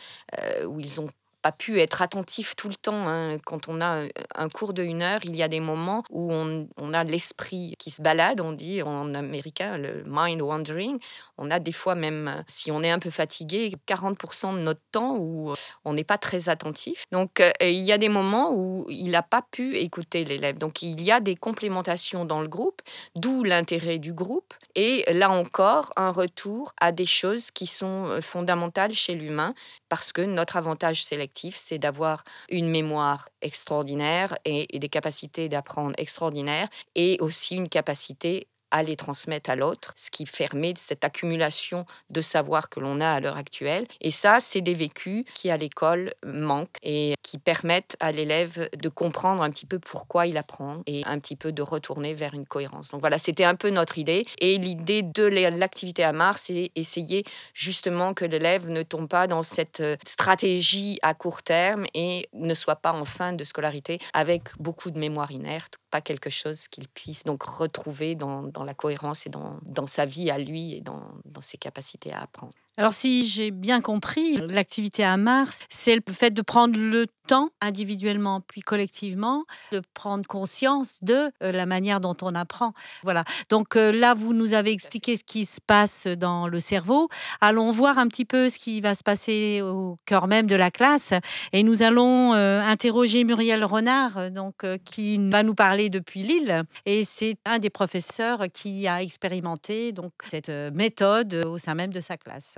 euh, 0.42 0.64
où 0.64 0.80
ils 0.80 1.00
ont 1.00 1.08
pas 1.48 1.52
pu 1.52 1.80
être 1.80 2.02
attentif 2.02 2.56
tout 2.56 2.68
le 2.68 2.74
temps. 2.74 3.08
Hein. 3.08 3.38
Quand 3.38 3.68
on 3.68 3.80
a 3.80 4.02
un 4.34 4.48
cours 4.50 4.74
de 4.74 4.82
une 4.82 5.00
heure, 5.00 5.20
il 5.24 5.34
y 5.34 5.42
a 5.42 5.48
des 5.48 5.60
moments 5.60 6.04
où 6.10 6.30
on, 6.30 6.68
on 6.76 6.92
a 6.92 7.04
l'esprit 7.04 7.74
qui 7.78 7.90
se 7.90 8.02
balade, 8.02 8.42
on 8.42 8.52
dit 8.52 8.82
en 8.82 9.14
américain 9.14 9.78
le 9.78 10.04
mind 10.06 10.42
wandering. 10.42 10.98
On 11.38 11.50
a 11.50 11.58
des 11.58 11.72
fois 11.72 11.94
même, 11.94 12.44
si 12.48 12.70
on 12.70 12.82
est 12.82 12.90
un 12.90 12.98
peu 12.98 13.10
fatigué, 13.10 13.72
40% 13.86 14.56
de 14.56 14.58
notre 14.58 14.82
temps 14.92 15.16
où 15.16 15.54
on 15.86 15.94
n'est 15.94 16.04
pas 16.04 16.18
très 16.18 16.50
attentif. 16.50 17.04
Donc 17.12 17.42
il 17.62 17.82
y 17.82 17.92
a 17.92 17.98
des 17.98 18.10
moments 18.10 18.52
où 18.52 18.84
il 18.90 19.12
n'a 19.12 19.22
pas 19.22 19.42
pu 19.50 19.76
écouter 19.76 20.24
l'élève. 20.24 20.58
Donc 20.58 20.82
il 20.82 21.00
y 21.00 21.10
a 21.10 21.20
des 21.20 21.36
complémentations 21.36 22.26
dans 22.26 22.42
le 22.42 22.48
groupe, 22.48 22.82
d'où 23.14 23.42
l'intérêt 23.42 23.98
du 23.98 24.12
groupe. 24.12 24.52
Et 24.74 25.04
là 25.12 25.30
encore, 25.30 25.92
un 25.96 26.10
retour 26.10 26.72
à 26.78 26.92
des 26.92 27.06
choses 27.06 27.50
qui 27.50 27.66
sont 27.66 28.20
fondamentales 28.20 28.92
chez 28.92 29.14
l'humain 29.14 29.54
parce 29.88 30.12
que 30.12 30.20
notre 30.20 30.56
avantage 30.56 31.02
sélectif, 31.02 31.37
c'est 31.52 31.78
d'avoir 31.78 32.24
une 32.50 32.68
mémoire 32.68 33.28
extraordinaire 33.42 34.34
et, 34.44 34.74
et 34.74 34.78
des 34.78 34.88
capacités 34.88 35.48
d'apprendre 35.48 35.94
extraordinaires 35.98 36.68
et 36.94 37.18
aussi 37.20 37.56
une 37.56 37.68
capacité 37.68 38.48
à 38.70 38.82
les 38.82 38.96
transmettre 38.96 39.50
à 39.50 39.56
l'autre, 39.56 39.92
ce 39.96 40.10
qui 40.10 40.24
permet 40.24 40.74
cette 40.76 41.04
accumulation 41.04 41.86
de 42.10 42.20
savoir 42.20 42.68
que 42.68 42.80
l'on 42.80 43.00
a 43.00 43.10
à 43.10 43.20
l'heure 43.20 43.36
actuelle. 43.36 43.86
Et 44.00 44.10
ça, 44.10 44.38
c'est 44.40 44.60
des 44.60 44.74
vécus 44.74 45.24
qui 45.34 45.50
à 45.50 45.56
l'école 45.56 46.14
manquent 46.24 46.76
et 46.82 47.14
qui 47.22 47.38
permettent 47.38 47.96
à 48.00 48.12
l'élève 48.12 48.68
de 48.76 48.88
comprendre 48.88 49.42
un 49.42 49.50
petit 49.50 49.66
peu 49.66 49.78
pourquoi 49.78 50.26
il 50.26 50.36
apprend 50.36 50.82
et 50.86 51.02
un 51.06 51.18
petit 51.18 51.36
peu 51.36 51.52
de 51.52 51.62
retourner 51.62 52.14
vers 52.14 52.34
une 52.34 52.46
cohérence. 52.46 52.90
Donc 52.90 53.00
voilà, 53.00 53.18
c'était 53.18 53.44
un 53.44 53.54
peu 53.54 53.70
notre 53.70 53.98
idée. 53.98 54.26
Et 54.38 54.58
l'idée 54.58 55.02
de 55.02 55.24
l'activité 55.24 56.04
à 56.04 56.12
Mars, 56.12 56.44
c'est 56.46 56.70
essayer 56.74 57.24
justement 57.54 58.14
que 58.14 58.24
l'élève 58.24 58.68
ne 58.68 58.82
tombe 58.82 59.08
pas 59.08 59.26
dans 59.26 59.42
cette 59.42 59.80
euh, 59.80 59.96
stratégie 60.04 60.98
à 61.02 61.14
court 61.14 61.42
terme 61.42 61.84
et 61.94 62.28
ne 62.32 62.54
soit 62.54 62.76
pas 62.76 62.92
en 62.92 63.04
fin 63.04 63.32
de 63.32 63.44
scolarité 63.44 63.98
avec 64.12 64.42
beaucoup 64.58 64.90
de 64.90 64.98
mémoire 64.98 65.30
inerte, 65.32 65.78
pas 65.90 66.00
quelque 66.00 66.30
chose 66.30 66.68
qu'il 66.68 66.88
puisse 66.88 67.24
donc 67.24 67.42
retrouver 67.42 68.14
dans, 68.14 68.42
dans 68.42 68.57
la 68.64 68.74
cohérence 68.74 69.26
et 69.26 69.30
dans, 69.30 69.58
dans, 69.62 69.86
sa 69.86 70.04
vie 70.04 70.30
à 70.30 70.38
lui 70.38 70.74
et 70.74 70.80
dans, 70.80 71.04
dans 71.24 71.40
ses 71.40 71.58
capacités 71.58 72.12
à 72.12 72.22
apprendre. 72.22 72.54
Alors 72.78 72.92
si 72.92 73.26
j'ai 73.26 73.50
bien 73.50 73.80
compris, 73.80 74.36
l'activité 74.36 75.02
à 75.02 75.16
Mars, 75.16 75.64
c'est 75.68 75.96
le 75.96 76.12
fait 76.12 76.30
de 76.30 76.42
prendre 76.42 76.78
le 76.78 77.08
temps 77.26 77.50
individuellement 77.60 78.40
puis 78.40 78.62
collectivement 78.62 79.44
de 79.72 79.82
prendre 79.94 80.26
conscience 80.26 80.98
de 81.02 81.30
euh, 81.42 81.52
la 81.52 81.66
manière 81.66 82.00
dont 82.00 82.16
on 82.22 82.34
apprend. 82.36 82.72
Voilà. 83.02 83.24
Donc 83.50 83.74
euh, 83.74 83.92
là, 83.92 84.14
vous 84.14 84.32
nous 84.32 84.54
avez 84.54 84.70
expliqué 84.70 85.16
ce 85.16 85.24
qui 85.24 85.44
se 85.44 85.60
passe 85.60 86.06
dans 86.06 86.46
le 86.46 86.60
cerveau. 86.60 87.08
Allons 87.40 87.72
voir 87.72 87.98
un 87.98 88.06
petit 88.06 88.24
peu 88.24 88.48
ce 88.48 88.58
qui 88.58 88.80
va 88.80 88.94
se 88.94 89.02
passer 89.02 89.60
au 89.60 89.98
cœur 90.06 90.28
même 90.28 90.46
de 90.46 90.54
la 90.54 90.70
classe 90.70 91.12
et 91.52 91.64
nous 91.64 91.82
allons 91.82 92.34
euh, 92.34 92.60
interroger 92.60 93.24
Muriel 93.24 93.64
Renard, 93.64 94.30
donc 94.30 94.64
qui 94.84 95.18
va 95.30 95.42
nous 95.42 95.54
parler 95.54 95.90
depuis 95.90 96.22
Lille 96.22 96.62
et 96.86 97.04
c'est 97.04 97.36
un 97.44 97.58
des 97.58 97.70
professeurs 97.70 98.46
qui 98.54 98.86
a 98.86 99.02
expérimenté 99.02 99.92
donc 99.92 100.12
cette 100.28 100.50
méthode 100.72 101.34
au 101.46 101.58
sein 101.58 101.74
même 101.74 101.92
de 101.92 102.00
sa 102.00 102.16
classe. 102.16 102.56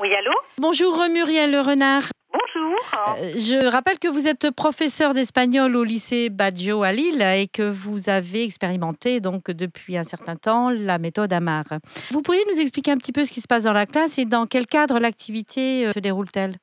Oui, 0.00 0.14
allô 0.14 0.30
Bonjour 0.58 0.96
Muriel 1.10 1.58
Renard. 1.58 2.04
Bonjour. 2.32 2.78
Euh, 3.18 3.32
je 3.36 3.66
rappelle 3.66 3.98
que 3.98 4.06
vous 4.06 4.28
êtes 4.28 4.50
professeur 4.50 5.12
d'espagnol 5.12 5.74
au 5.74 5.82
lycée 5.82 6.30
Baggio 6.30 6.84
à 6.84 6.92
Lille 6.92 7.20
et 7.20 7.48
que 7.48 7.68
vous 7.68 8.08
avez 8.08 8.44
expérimenté 8.44 9.18
donc 9.18 9.50
depuis 9.50 9.96
un 9.96 10.04
certain 10.04 10.36
temps 10.36 10.70
la 10.70 10.98
méthode 10.98 11.32
AMAR. 11.32 11.64
Vous 12.10 12.22
pourriez 12.22 12.44
nous 12.52 12.60
expliquer 12.60 12.92
un 12.92 12.96
petit 12.96 13.12
peu 13.12 13.24
ce 13.24 13.32
qui 13.32 13.40
se 13.40 13.48
passe 13.48 13.64
dans 13.64 13.72
la 13.72 13.86
classe 13.86 14.18
et 14.18 14.24
dans 14.24 14.46
quel 14.46 14.66
cadre 14.66 15.00
l'activité 15.00 15.86
euh, 15.86 15.92
se 15.92 15.98
déroule-t-elle? 15.98 16.58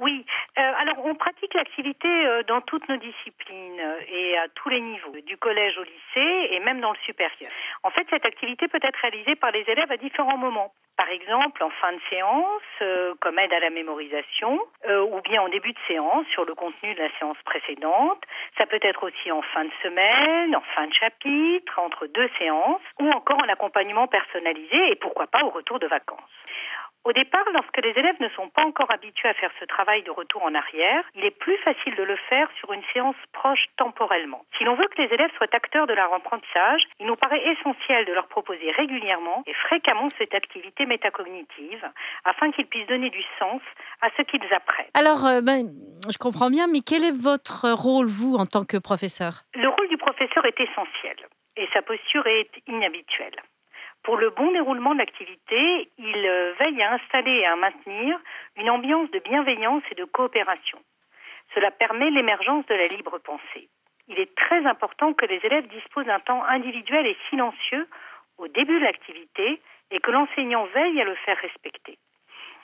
Oui, 0.00 0.24
euh, 0.58 0.72
alors 0.78 1.04
on 1.04 1.14
pratique 1.14 1.52
l'activité 1.52 2.08
euh, 2.08 2.42
dans 2.44 2.62
toutes 2.62 2.88
nos 2.88 2.96
disciplines 2.96 3.80
euh, 3.80 4.00
et 4.08 4.38
à 4.38 4.48
tous 4.48 4.70
les 4.70 4.80
niveaux, 4.80 5.14
du 5.26 5.36
collège 5.36 5.76
au 5.76 5.84
lycée 5.84 6.48
et 6.54 6.60
même 6.60 6.80
dans 6.80 6.92
le 6.92 6.98
supérieur. 7.04 7.50
En 7.82 7.90
fait, 7.90 8.06
cette 8.08 8.24
activité 8.24 8.66
peut 8.68 8.80
être 8.82 8.98
réalisée 9.02 9.36
par 9.36 9.50
les 9.50 9.62
élèves 9.68 9.92
à 9.92 9.98
différents 9.98 10.38
moments. 10.38 10.72
Par 10.96 11.08
exemple, 11.10 11.62
en 11.62 11.68
fin 11.68 11.92
de 11.92 12.00
séance, 12.08 13.16
comme 13.20 13.38
aide 13.38 13.52
à 13.54 13.60
la 13.60 13.70
mémorisation, 13.70 14.60
ou 14.86 15.20
bien 15.22 15.40
en 15.40 15.48
début 15.48 15.72
de 15.72 15.78
séance 15.86 16.26
sur 16.26 16.44
le 16.44 16.54
contenu 16.54 16.92
de 16.92 16.98
la 16.98 17.08
séance 17.18 17.38
précédente. 17.46 18.22
Ça 18.58 18.66
peut 18.66 18.80
être 18.82 19.02
aussi 19.04 19.32
en 19.32 19.40
fin 19.40 19.64
de 19.64 19.72
semaine, 19.82 20.54
en 20.54 20.60
fin 20.74 20.86
de 20.86 20.92
chapitre, 20.92 21.78
entre 21.78 22.06
deux 22.06 22.28
séances, 22.38 22.82
ou 23.00 23.10
encore 23.12 23.38
en 23.38 23.48
accompagnement 23.48 24.08
personnalisé 24.08 24.90
et 24.90 24.96
pourquoi 24.96 25.26
pas 25.26 25.42
au 25.42 25.48
retour 25.48 25.78
de 25.78 25.86
vacances. 25.86 26.20
Au 27.04 27.12
départ, 27.12 27.44
lorsque 27.54 27.78
les 27.78 27.96
élèves 27.96 28.20
ne 28.20 28.28
sont 28.30 28.50
pas 28.50 28.62
encore 28.62 28.90
habitués 28.90 29.28
à 29.28 29.34
faire 29.34 29.50
ce 29.58 29.64
travail 29.64 30.02
de 30.02 30.10
retour 30.10 30.42
en 30.42 30.54
arrière, 30.54 31.02
il 31.14 31.24
est 31.24 31.30
plus 31.30 31.56
facile 31.58 31.94
de 31.96 32.02
le 32.02 32.16
faire 32.28 32.48
sur 32.58 32.72
une 32.72 32.82
séance 32.92 33.16
proche 33.32 33.66
temporellement. 33.78 34.44
Si 34.58 34.64
l'on 34.64 34.74
veut 34.74 34.86
que 34.88 35.00
les 35.00 35.08
élèves 35.14 35.30
soient 35.38 35.48
acteurs 35.52 35.86
de 35.86 35.94
leur 35.94 36.12
apprentissage, 36.12 36.82
il 37.00 37.06
nous 37.06 37.16
paraît 37.16 37.42
essentiel 37.48 38.04
de 38.04 38.12
leur 38.12 38.28
proposer 38.28 38.70
régulièrement 38.72 39.42
et 39.46 39.54
fréquemment 39.54 40.08
cette 40.18 40.34
activité 40.34 40.84
métacognitive 40.84 41.88
afin 42.24 42.50
qu'ils 42.52 42.66
puissent 42.66 42.88
donner 42.88 43.08
du 43.08 43.22
sens 43.38 43.62
à 44.02 44.10
ce 44.18 44.22
qu'ils 44.22 44.44
apprennent. 44.52 44.92
Alors, 44.92 45.24
euh, 45.26 45.40
ben, 45.40 45.72
je 46.06 46.18
comprends 46.18 46.50
bien, 46.50 46.66
mais 46.66 46.80
quel 46.86 47.04
est 47.04 47.16
votre 47.16 47.70
rôle, 47.72 48.08
vous, 48.08 48.36
en 48.36 48.44
tant 48.44 48.66
que 48.66 48.76
professeur? 48.76 49.44
Le 49.54 49.68
rôle 49.68 49.88
du 49.88 49.96
professeur 49.96 50.44
est 50.44 50.60
essentiel 50.60 51.16
et 51.56 51.66
sa 51.72 51.80
posture 51.80 52.26
est 52.26 52.50
inhabituelle. 52.68 53.36
Pour 54.02 54.16
le 54.16 54.30
bon 54.30 54.50
déroulement 54.52 54.94
de 54.94 54.98
l'activité, 54.98 55.90
il 55.98 56.26
euh, 56.26 56.54
veille 56.58 56.82
à 56.82 56.94
installer 56.94 57.32
et 57.32 57.46
à 57.46 57.56
maintenir 57.56 58.18
une 58.56 58.70
ambiance 58.70 59.10
de 59.10 59.18
bienveillance 59.18 59.82
et 59.90 59.94
de 59.94 60.04
coopération. 60.04 60.78
Cela 61.54 61.70
permet 61.70 62.10
l'émergence 62.10 62.64
de 62.66 62.74
la 62.74 62.86
libre 62.86 63.18
pensée. 63.18 63.68
Il 64.08 64.18
est 64.18 64.34
très 64.34 64.64
important 64.66 65.12
que 65.12 65.26
les 65.26 65.40
élèves 65.44 65.68
disposent 65.68 66.06
d'un 66.06 66.20
temps 66.20 66.42
individuel 66.44 67.06
et 67.06 67.16
silencieux 67.28 67.86
au 68.38 68.48
début 68.48 68.78
de 68.78 68.84
l'activité 68.84 69.60
et 69.90 70.00
que 70.00 70.10
l'enseignant 70.10 70.64
veille 70.66 71.00
à 71.00 71.04
le 71.04 71.14
faire 71.16 71.36
respecter. 71.38 71.98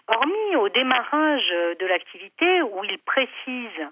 Hormis 0.09 0.57
au 0.57 0.69
démarrage 0.69 1.49
de 1.81 1.87
l'activité 1.87 2.63
où 2.63 2.85
il 2.85 2.99
précise 2.99 3.91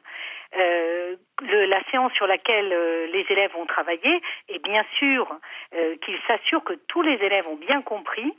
euh, 0.56 1.16
la 1.42 1.82
séance 1.90 2.12
sur 2.12 2.28
laquelle 2.28 2.72
euh, 2.72 3.06
les 3.08 3.26
élèves 3.30 3.52
vont 3.52 3.66
travailler 3.66 4.22
et 4.48 4.60
bien 4.60 4.84
sûr 4.98 5.26
euh, 5.74 5.96
qu'il 5.96 6.16
s'assure 6.28 6.62
que 6.62 6.74
tous 6.86 7.02
les 7.02 7.14
élèves 7.14 7.48
ont 7.48 7.56
bien 7.56 7.82
compris, 7.82 8.32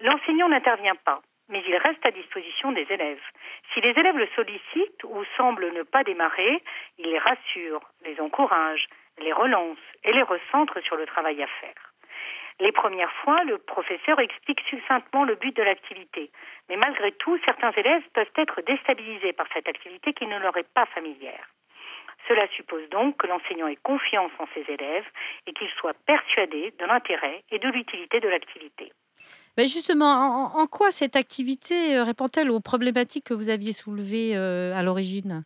l'enseignant 0.00 0.48
n'intervient 0.48 0.94
pas, 0.94 1.20
mais 1.48 1.60
il 1.66 1.76
reste 1.76 2.04
à 2.06 2.12
disposition 2.12 2.70
des 2.70 2.86
élèves. 2.90 3.22
Si 3.74 3.80
les 3.80 3.90
élèves 3.90 4.16
le 4.16 4.28
sollicitent 4.36 5.02
ou 5.02 5.24
semblent 5.36 5.72
ne 5.72 5.82
pas 5.82 6.04
démarrer, 6.04 6.62
il 6.98 7.06
les 7.10 7.18
rassure, 7.18 7.80
les 8.04 8.20
encourage, 8.20 8.86
les 9.20 9.32
relance 9.32 9.78
et 10.04 10.12
les 10.12 10.22
recentre 10.22 10.80
sur 10.84 10.94
le 10.94 11.06
travail 11.06 11.42
à 11.42 11.48
faire. 11.60 11.87
Les 12.60 12.72
premières 12.72 13.12
fois, 13.22 13.44
le 13.44 13.58
professeur 13.58 14.18
explique 14.18 14.60
succinctement 14.68 15.24
le 15.24 15.36
but 15.36 15.56
de 15.56 15.62
l'activité. 15.62 16.30
Mais 16.68 16.76
malgré 16.76 17.12
tout, 17.12 17.38
certains 17.44 17.70
élèves 17.72 18.02
peuvent 18.14 18.32
être 18.36 18.62
déstabilisés 18.62 19.32
par 19.32 19.46
cette 19.54 19.68
activité 19.68 20.12
qui 20.12 20.26
ne 20.26 20.38
leur 20.38 20.56
est 20.56 20.68
pas 20.74 20.86
familière. 20.86 21.48
Cela 22.26 22.48
suppose 22.56 22.88
donc 22.90 23.16
que 23.16 23.26
l'enseignant 23.26 23.68
ait 23.68 23.78
confiance 23.82 24.32
en 24.38 24.46
ses 24.54 24.70
élèves 24.70 25.06
et 25.46 25.52
qu'il 25.52 25.68
soit 25.78 25.94
persuadé 26.04 26.74
de 26.78 26.84
l'intérêt 26.84 27.44
et 27.50 27.58
de 27.58 27.68
l'utilité 27.68 28.20
de 28.20 28.28
l'activité. 28.28 28.92
Justement, 29.56 30.54
en, 30.56 30.66
quoi 30.66 30.90
cette 30.90 31.16
activité 31.16 31.96
euh, 31.96 32.04
répond-elle 32.04 32.50
aux 32.50 32.60
problématiques 32.60 33.24
que 33.24 33.34
vous 33.34 33.50
aviez 33.50 33.72
soulevées 33.72 34.36
euh, 34.36 34.72
à 34.74 34.82
l'origine? 34.84 35.44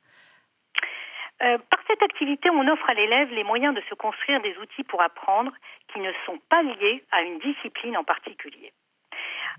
Euh, 1.42 1.58
par 1.70 1.80
cette 1.86 2.02
activité, 2.02 2.50
on 2.50 2.68
offre 2.68 2.88
à 2.88 2.94
l'élève 2.94 3.32
les 3.32 3.44
moyens 3.44 3.74
de 3.74 3.82
se 3.88 3.94
construire 3.94 4.40
des 4.40 4.56
outils 4.58 4.84
pour 4.84 5.02
apprendre 5.02 5.52
qui 5.92 6.00
ne 6.00 6.12
sont 6.24 6.38
pas 6.48 6.62
liés 6.62 7.04
à 7.10 7.22
une 7.22 7.38
discipline 7.40 7.96
en 7.96 8.04
particulier. 8.04 8.72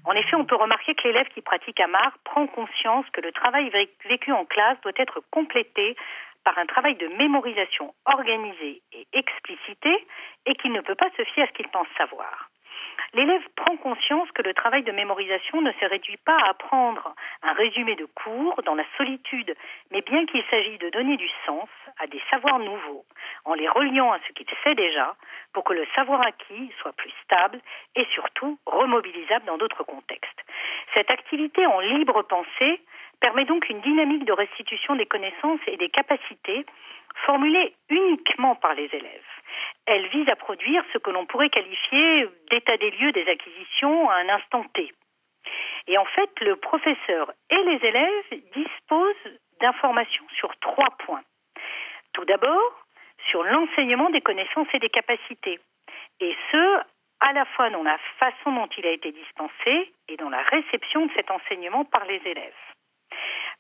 En 0.06 0.13
effet, 0.13 0.36
on 0.36 0.46
peut 0.46 0.56
remarquer 0.56 0.96
que 0.96 1.08
l'élève 1.08 1.28
qui 1.30 1.41
pratique 1.41 1.80
AMAR 1.80 2.17
prend 2.24 2.48
conscience 2.48 3.06
que 3.12 3.22
le 3.22 3.32
travail 3.32 3.69
vécu 4.06 4.32
en 4.32 4.46
classe 4.46 4.80
doit 4.82 4.93
être 4.98 5.22
complété 5.30 5.96
par 6.43 6.58
un 6.58 6.65
travail 6.65 6.96
de 6.96 7.08
mémorisation 7.08 7.93
organisé 8.06 8.82
et 8.91 9.08
explicité 9.13 10.08
et 10.46 10.56
qu'il 10.56 10.74
ne 10.74 10.82
peut 10.82 10.96
pas 10.96 11.10
se 11.17 11.24
fier 11.24 11.43
à 11.43 11.48
ce 11.48 11.54
qu'il 11.54 11.69
pense 11.69 11.88
savoir. 11.98 12.50
L'élève 13.13 13.48
prend 13.56 13.78
conscience 13.78 14.32
que 14.32 14.41
le 14.41 14.54
travail 14.54 14.84
de 14.84 14.91
mémorisation 14.91 15.62
ne 15.62 15.72
se 15.74 15.86
réduit 15.86 16.17
pas 16.17 16.38
à 16.38 16.50
apprendre 16.50 17.13
un 17.43 17.54
résumé 17.54 17.96
de 17.96 18.06
cours 18.06 18.62
dans 18.63 18.74
la 18.74 18.86
solitude, 18.98 19.56
mais 19.91 20.02
bien 20.02 20.26
qu'il 20.26 20.43
s'agit 20.50 20.78
de 20.80 20.89
donner 20.89 21.17
du 21.17 21.30
sens 21.46 21.69
à 22.00 22.08
des 22.08 22.22
savoirs 22.32 22.60
nouveaux, 22.60 23.06
en 23.46 23.54
les 23.54 23.69
reliant 23.69 24.12
à 24.12 24.19
ce 24.28 24.34
qu'il 24.34 24.48
sait 24.63 24.76
déjà, 24.76 25.15
pour 25.54 25.63
que 25.63 25.74
le 25.74 25.86
savoir 25.96 26.22
acquis 26.22 26.72
soit 26.82 26.93
plus 26.93 27.13
stable 27.24 27.60
et 27.96 28.06
surtout 28.13 28.58
remobilisable 28.65 29.46
dans 29.46 29.58
d'autres 29.58 29.84
contextes. 29.84 30.43
Cette 30.96 31.12
activité 31.12 31.65
en 31.67 31.80
libre 31.80 32.24
pensée 32.24 32.82
permet 33.23 33.45
donc 33.45 33.67
une 33.69 33.81
dynamique 33.81 34.25
de 34.25 34.33
restitution 34.33 34.95
des 34.95 35.05
connaissances 35.05 35.62
et 35.67 35.77
des 35.77 35.89
capacités 35.89 36.65
formulées 37.25 37.73
uniquement 37.89 38.55
par 38.55 38.73
les 38.73 38.89
élèves 38.93 39.33
elle 39.86 40.07
vise 40.07 40.29
à 40.29 40.36
produire 40.36 40.83
ce 40.93 40.97
que 40.97 41.12
l'on 41.12 41.25
pourrait 41.25 41.49
qualifier 41.49 42.27
d'état 42.49 42.77
des 42.77 42.91
lieux 42.91 43.12
des 43.12 43.27
acquisitions 43.27 44.09
à 44.09 44.15
un 44.15 44.29
instant 44.29 44.63
T. 44.73 44.93
Et 45.88 45.97
en 45.97 46.05
fait, 46.05 46.29
le 46.39 46.55
professeur 46.55 47.31
et 47.49 47.63
les 47.63 47.86
élèves 47.86 48.41
disposent 48.55 49.39
d'informations 49.59 50.25
sur 50.38 50.55
trois 50.59 50.91
points. 51.05 51.23
Tout 52.13 52.25
d'abord, 52.25 52.86
sur 53.29 53.43
l'enseignement 53.43 54.09
des 54.09 54.21
connaissances 54.21 54.67
et 54.73 54.79
des 54.79 54.89
capacités, 54.89 55.59
et 56.19 56.36
ce, 56.51 56.79
à 57.19 57.33
la 57.33 57.45
fois 57.45 57.69
dans 57.69 57.83
la 57.83 57.97
façon 58.19 58.51
dont 58.51 58.69
il 58.77 58.86
a 58.86 58.91
été 58.91 59.12
dispensé 59.12 59.93
et 60.07 60.17
dans 60.17 60.29
la 60.29 60.41
réception 60.43 61.05
de 61.07 61.12
cet 61.15 61.31
enseignement 61.31 61.83
par 61.86 62.05
les 62.05 62.21
élèves. 62.25 62.72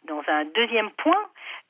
Dans 0.07 0.21
un 0.27 0.45
deuxième 0.45 0.91
point, 0.91 1.23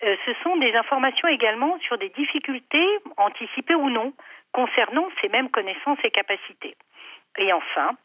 euh, 0.04 0.15
ce 0.26 0.34
sont 0.43 0.58
des 0.58 0.74
informations 0.74 1.28
également 1.28 1.78
sur 1.80 1.98
des 1.98 2.10
difficultés, 2.10 2.88
anticipées 3.17 3.76
ou 3.76 3.89
non, 3.89 4.13
concernant 4.52 5.08
ces 5.22 5.30
mêmes 5.30 5.50
connaissances 5.50 6.00
et 6.04 6.12
capacités. 6.12 6.76
Et 7.38 7.54
enfin, 7.54 7.96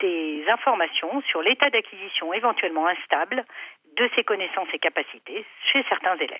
des 0.00 0.44
informations 0.48 1.22
sur 1.28 1.42
l'état 1.42 1.70
d'acquisition 1.70 2.32
éventuellement 2.32 2.86
instable 2.86 3.44
de 3.96 4.08
ces 4.14 4.24
connaissances 4.24 4.68
et 4.72 4.78
capacités 4.78 5.44
chez 5.72 5.84
certains 5.88 6.16
élèves. 6.16 6.38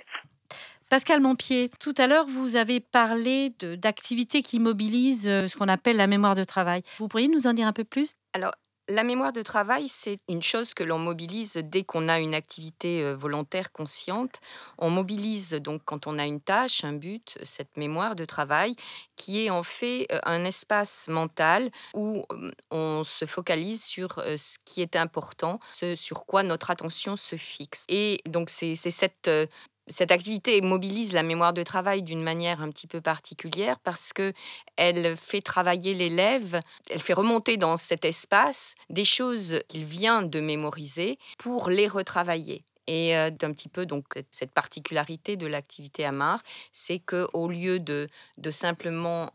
Pascal 0.88 1.20
Montpied, 1.20 1.70
tout 1.80 1.94
à 1.98 2.08
l'heure, 2.08 2.26
vous 2.26 2.56
avez 2.56 2.80
parlé 2.80 3.50
d'activités 3.60 4.42
qui 4.42 4.58
mobilisent 4.58 5.28
euh, 5.28 5.46
ce 5.46 5.56
qu'on 5.56 5.68
appelle 5.68 5.96
la 5.96 6.08
mémoire 6.08 6.34
de 6.34 6.42
travail. 6.42 6.82
Vous 6.98 7.06
pourriez 7.06 7.28
nous 7.28 7.46
en 7.46 7.52
dire 7.52 7.68
un 7.68 7.72
peu 7.72 7.84
plus? 7.84 8.14
Alors, 8.34 8.52
la 8.90 9.04
mémoire 9.04 9.32
de 9.32 9.42
travail, 9.42 9.88
c'est 9.88 10.18
une 10.28 10.42
chose 10.42 10.74
que 10.74 10.82
l'on 10.84 10.98
mobilise 10.98 11.54
dès 11.54 11.84
qu'on 11.84 12.08
a 12.08 12.18
une 12.18 12.34
activité 12.34 13.02
euh, 13.02 13.14
volontaire 13.14 13.72
consciente. 13.72 14.40
On 14.78 14.90
mobilise 14.90 15.52
donc 15.52 15.82
quand 15.84 16.06
on 16.06 16.18
a 16.18 16.26
une 16.26 16.40
tâche, 16.40 16.84
un 16.84 16.92
but, 16.92 17.38
cette 17.42 17.76
mémoire 17.76 18.16
de 18.16 18.24
travail 18.24 18.74
qui 19.16 19.44
est 19.44 19.50
en 19.50 19.62
fait 19.62 20.06
euh, 20.12 20.18
un 20.24 20.44
espace 20.44 21.08
mental 21.08 21.70
où 21.94 22.24
euh, 22.32 22.50
on 22.70 23.04
se 23.04 23.24
focalise 23.24 23.84
sur 23.84 24.20
ce 24.20 24.58
qui 24.64 24.82
est 24.82 24.96
important, 24.96 25.60
sur 25.94 26.26
quoi 26.26 26.42
notre 26.42 26.70
attention 26.70 27.16
se 27.16 27.36
fixe. 27.36 27.84
Et 27.88 28.20
donc 28.26 28.50
c'est 28.50 28.74
cette 28.74 29.30
cette 29.88 30.12
activité 30.12 30.60
mobilise 30.60 31.12
la 31.12 31.22
mémoire 31.22 31.52
de 31.52 31.62
travail 31.62 32.02
d'une 32.02 32.22
manière 32.22 32.62
un 32.62 32.70
petit 32.70 32.86
peu 32.86 33.00
particulière 33.00 33.78
parce 33.80 34.12
que 34.12 34.32
elle 34.76 35.16
fait 35.16 35.40
travailler 35.40 35.94
l'élève, 35.94 36.60
elle 36.90 37.00
fait 37.00 37.12
remonter 37.12 37.56
dans 37.56 37.76
cet 37.76 38.04
espace 38.04 38.74
des 38.88 39.04
choses 39.04 39.60
qu'il 39.68 39.84
vient 39.84 40.22
de 40.22 40.40
mémoriser 40.40 41.18
pour 41.38 41.70
les 41.70 41.88
retravailler. 41.88 42.62
Et 42.92 43.30
d'un 43.30 43.52
petit 43.52 43.68
peu 43.68 43.86
donc 43.86 44.04
cette 44.32 44.50
particularité 44.50 45.36
de 45.36 45.46
l'activité 45.46 46.04
AMAR, 46.04 46.42
c'est 46.72 46.98
que 46.98 47.28
au 47.32 47.48
lieu 47.48 47.78
de, 47.78 48.08
de 48.36 48.50
simplement 48.50 49.30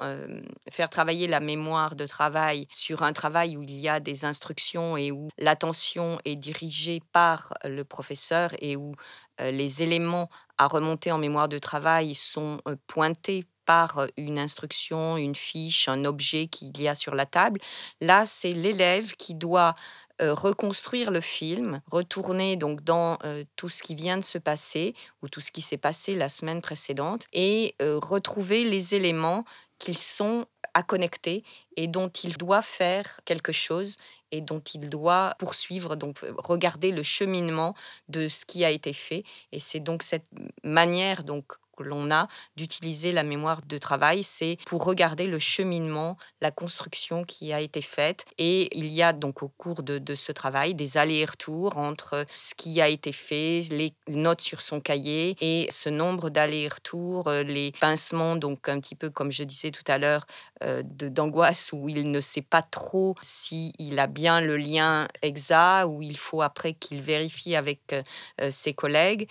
faire 0.70 0.90
travailler 0.90 1.28
la 1.28 1.40
mémoire 1.40 1.96
de 1.96 2.06
travail 2.06 2.68
sur 2.74 3.02
un 3.02 3.14
travail 3.14 3.56
où 3.56 3.64
il 3.64 3.80
y 3.80 3.88
a 3.88 4.02
des 4.02 4.26
instructions 4.26 4.98
et 4.98 5.12
où 5.12 5.30
l'attention 5.38 6.20
est 6.26 6.36
dirigée 6.36 7.00
par 7.14 7.54
le 7.64 7.86
professeur 7.86 8.52
et 8.60 8.76
où 8.76 8.94
les 9.40 9.82
éléments 9.82 10.30
à 10.58 10.68
remonter 10.68 11.14
en 11.14 11.18
mémoire 11.18 11.48
de 11.48 11.58
travail 11.58 12.14
sont 12.14 12.60
pointés 12.88 13.46
par 13.66 14.08
une 14.18 14.38
instruction, 14.40 15.18
une 15.18 15.36
fiche, 15.36 15.88
un 15.88 16.06
objet 16.06 16.48
qu'il 16.48 16.80
y 16.80 16.88
a 16.88 16.96
sur 16.96 17.16
la 17.16 17.26
table. 17.26 17.60
Là, 18.00 18.24
c'est 18.26 18.52
l'élève 18.52 19.16
qui 19.16 19.34
doit 19.34 19.74
reconstruire 20.20 21.12
le 21.12 21.22
film, 21.22 21.82
retourner 21.92 22.56
donc 22.56 22.84
dans 22.84 23.18
tout 23.56 23.70
ce 23.70 23.84
qui 23.84 23.96
vient 23.96 24.18
de 24.18 24.24
se 24.24 24.38
passer 24.38 24.94
ou 25.22 25.30
tout 25.30 25.42
ce 25.42 25.52
qui 25.52 25.62
s'est 25.62 25.78
passé 25.78 26.16
la 26.16 26.30
semaine 26.30 26.62
précédente 26.62 27.28
et 27.34 27.76
retrouver 27.80 28.64
les 28.64 28.96
éléments 28.96 29.46
qu'ils 29.80 29.98
sont 29.98 30.46
à 30.74 30.84
connecter 30.84 31.44
et 31.78 31.88
dont 31.88 32.10
il 32.10 32.38
doit 32.38 32.62
faire 32.62 33.20
quelque 33.26 33.52
chose 33.52 33.96
et 34.32 34.42
dont 34.42 34.60
il 34.74 34.90
doit 34.90 35.36
poursuivre, 35.40 35.96
donc 35.96 36.20
regarder 36.38 36.92
le 36.92 37.04
cheminement 37.04 37.76
de 38.10 38.28
ce 38.28 38.46
qui 38.46 38.66
a 38.66 38.70
été 38.70 38.92
fait. 38.92 39.24
Et 39.54 39.60
c'est 39.60 39.80
donc 39.80 40.04
cette 40.04 40.26
manière 40.64 41.24
donc 41.24 41.54
que 41.76 41.84
l'on 41.84 42.12
a 42.12 42.28
d'utiliser 42.56 43.12
la 43.12 43.24
mémoire 43.24 43.62
de 43.66 43.78
travail, 43.78 44.24
c'est 44.24 44.58
pour 44.66 44.84
regarder 44.84 45.28
le 45.28 45.40
cheminement, 45.40 46.18
la 46.42 46.52
construction 46.52 47.24
qui 47.24 47.54
a 47.54 47.60
été 47.60 47.82
faite. 47.82 48.26
Et 48.38 48.76
il 48.78 48.88
y 48.88 49.02
a 49.02 49.14
donc 49.14 49.44
au 49.44 49.50
cours 49.50 49.84
de, 49.84 50.16
ce 50.16 50.32
travail 50.32 50.76
des 50.76 50.98
allers-retours 50.98 51.78
entre 51.78 52.26
ce 52.34 52.56
qui 52.56 52.82
a 52.82 52.88
été 52.88 53.12
fait, 53.12 53.62
les 53.70 53.94
notes 54.08 54.42
sur 54.42 54.62
son 54.62 54.80
cahier 54.80 55.36
et 55.42 55.68
ce 55.72 55.90
nombre 55.90 56.30
d'allers-retours, 56.30 57.28
euh, 57.28 57.44
les 57.44 57.72
pincements, 57.80 58.36
donc 58.36 58.70
un 58.70 58.80
petit 58.80 58.96
peu 58.96 59.10
comme 59.10 59.32
je 59.32 59.44
disais 59.44 59.72
tout 59.72 59.84
à 59.88 59.98
l'heure, 59.98 60.26
d'angoisse 60.62 61.72
où 61.74 61.90
il 61.90 62.12
ne 62.12 62.22
sait 62.22 62.42
pas 62.42 62.62
trop 62.62 63.16
s'il 63.22 64.00
a 64.00 64.08
bien 64.08 64.42
le 64.42 64.58
lien 64.58 65.08
exact, 65.22 65.86
ou 65.88 66.02
il 66.02 66.18
faut 66.18 66.42
après 66.42 66.74
qu'il 66.74 67.02
vérifie 67.02 67.56
avec 67.56 67.94
euh, 67.94 68.52
ses 68.52 68.74
collègues. 68.74 69.28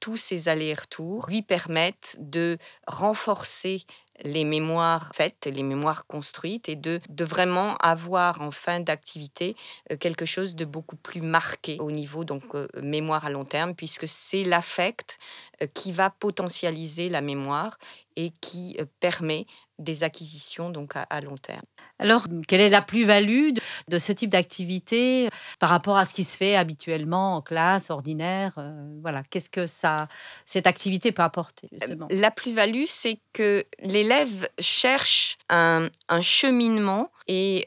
tous 0.00 0.16
ces 0.16 0.48
allers-retours 0.48 1.26
lui 1.28 1.42
permettent 1.42 2.16
de 2.18 2.58
renforcer 2.86 3.84
les 4.22 4.44
mémoires 4.44 5.10
faites, 5.14 5.46
les 5.52 5.62
mémoires 5.62 6.06
construites, 6.06 6.68
et 6.68 6.76
de, 6.76 7.00
de 7.08 7.24
vraiment 7.24 7.76
avoir 7.78 8.40
en 8.40 8.50
fin 8.50 8.80
d'activité 8.80 9.56
euh, 9.90 9.96
quelque 9.96 10.24
chose 10.24 10.54
de 10.54 10.64
beaucoup 10.64 10.96
plus 10.96 11.20
marqué 11.20 11.78
au 11.80 11.90
niveau 11.90 12.24
donc 12.24 12.54
euh, 12.54 12.68
mémoire 12.80 13.26
à 13.26 13.30
long 13.30 13.44
terme, 13.44 13.74
puisque 13.74 14.06
c'est 14.06 14.44
l'affect 14.44 15.18
euh, 15.62 15.66
qui 15.74 15.90
va 15.90 16.10
potentialiser 16.10 17.08
la 17.08 17.20
mémoire 17.20 17.78
et 18.16 18.32
qui 18.40 18.78
permet 19.00 19.44
des 19.78 20.02
acquisitions 20.02 20.70
donc 20.70 20.94
à, 20.96 21.20
long 21.20 21.36
terme. 21.36 21.62
Alors, 21.98 22.26
quelle 22.48 22.60
est 22.60 22.68
la 22.68 22.82
plus-value 22.82 23.50
de, 23.88 23.98
ce 23.98 24.12
type 24.12 24.30
d'activité 24.30 25.28
par 25.58 25.70
rapport 25.70 25.96
à 25.96 26.04
ce 26.04 26.14
qui 26.14 26.24
se 26.24 26.36
fait 26.36 26.56
habituellement 26.56 27.36
en 27.36 27.42
classe 27.42 27.90
ordinaire 27.90 28.52
Voilà, 29.00 29.22
qu'est-ce 29.30 29.50
que 29.50 29.66
ça, 29.66 30.08
cette 30.46 30.66
activité 30.66 31.12
peut 31.12 31.22
apporter 31.22 31.68
justement? 31.72 32.06
La 32.10 32.30
plus-value, 32.30 32.84
c'est 32.86 33.18
que 33.32 33.64
l'élève 33.80 34.48
cherche 34.58 35.38
un, 35.48 35.88
cheminement 36.20 37.10
et 37.28 37.66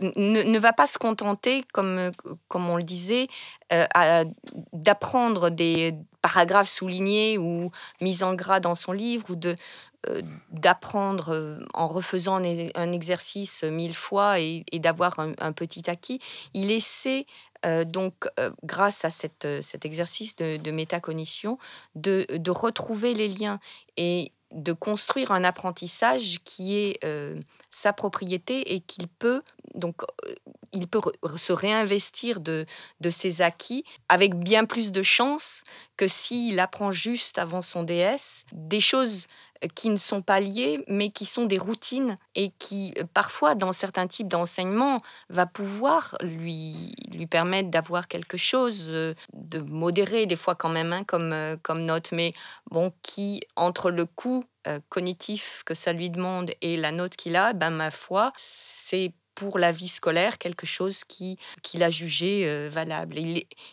ne, 0.00 0.58
va 0.58 0.72
pas 0.72 0.86
se 0.86 0.98
contenter, 0.98 1.64
comme, 1.72 2.10
comme 2.48 2.68
on 2.68 2.76
le 2.76 2.82
disait, 2.82 3.28
d'apprendre 4.72 5.50
des 5.50 5.94
paragraphes 6.22 6.70
soulignés 6.70 7.36
ou 7.36 7.70
mis 8.00 8.22
en 8.22 8.34
gras 8.34 8.60
dans 8.60 8.74
son 8.74 8.92
livre 8.92 9.26
ou 9.30 9.36
de, 9.36 9.50
euh, 9.50 9.54
d'apprendre 10.50 11.30
euh, 11.30 11.58
en 11.74 11.88
refaisant 11.88 12.36
un, 12.36 12.92
exercice 12.92 13.64
mille 13.64 13.94
fois 13.94 14.40
et, 14.40 14.64
d'avoir 14.74 15.18
un, 15.18 15.52
petit 15.52 15.88
acquis. 15.88 16.18
Il 16.52 16.70
essaie 16.70 17.26
euh, 17.66 17.84
donc, 17.84 18.26
grâce 18.62 19.04
à 19.04 19.10
cet 19.10 19.44
exercice 19.84 20.36
de, 20.36 20.70
métacognition, 20.70 21.58
de, 21.94 22.26
retrouver 22.50 23.14
les 23.14 23.28
liens 23.28 23.58
et 23.96 24.32
de 24.52 24.72
construire 24.72 25.32
un 25.32 25.42
apprentissage 25.44 26.38
qui 26.44 26.76
est 26.76 27.00
sa 27.70 27.92
propriété 27.92 28.74
et 28.74 28.80
qu'il 28.80 29.08
peut 29.08 29.42
donc 29.74 30.02
il 30.72 30.88
peut 30.88 31.00
se 31.36 31.52
réinvestir 31.52 32.40
de, 32.40 32.66
de 33.00 33.10
ses 33.10 33.42
acquis 33.42 33.84
avec 34.08 34.34
bien 34.34 34.64
plus 34.64 34.92
de 34.92 35.02
chance 35.02 35.62
que 35.96 36.08
s'il 36.08 36.58
apprend 36.60 36.92
juste 36.92 37.38
avant 37.38 37.62
son 37.62 37.82
DS 37.82 38.44
des 38.52 38.80
choses 38.80 39.26
qui 39.74 39.90
ne 39.90 39.96
sont 39.96 40.22
pas 40.22 40.40
liées, 40.40 40.84
mais 40.88 41.10
qui 41.10 41.24
sont 41.24 41.46
des 41.46 41.58
routines 41.58 42.16
et 42.34 42.50
qui, 42.58 42.92
euh, 42.98 43.04
parfois, 43.12 43.54
dans 43.54 43.72
certains 43.72 44.06
types 44.06 44.28
d'enseignement, 44.28 45.00
va 45.28 45.46
pouvoir 45.46 46.16
lui, 46.20 46.94
lui 47.10 47.26
permettre 47.26 47.70
d'avoir 47.70 48.08
quelque 48.08 48.36
chose 48.36 48.86
euh, 48.88 49.14
de 49.32 49.60
modéré, 49.60 50.26
des 50.26 50.36
fois 50.36 50.54
quand 50.54 50.68
même, 50.68 50.92
hein, 50.92 51.04
comme, 51.04 51.32
euh, 51.32 51.56
comme 51.62 51.84
note, 51.84 52.12
mais 52.12 52.32
bon, 52.70 52.92
qui, 53.02 53.40
entre 53.56 53.90
le 53.90 54.06
coût 54.06 54.44
cognitif 54.88 55.62
que 55.66 55.74
ça 55.74 55.92
lui 55.92 56.08
demande 56.08 56.50
et 56.62 56.78
la 56.78 56.90
note 56.90 57.16
qu'il 57.16 57.36
a, 57.36 57.52
ben, 57.52 57.68
ma 57.68 57.90
foi, 57.90 58.32
c'est 58.38 59.12
pour 59.34 59.58
la 59.58 59.72
vie 59.72 59.88
scolaire 59.88 60.38
quelque 60.38 60.66
chose 60.66 61.04
qu'il 61.04 61.36
qui 61.62 61.82
a 61.82 61.90
jugé 61.90 62.44
euh, 62.46 62.68
valable. 62.70 63.16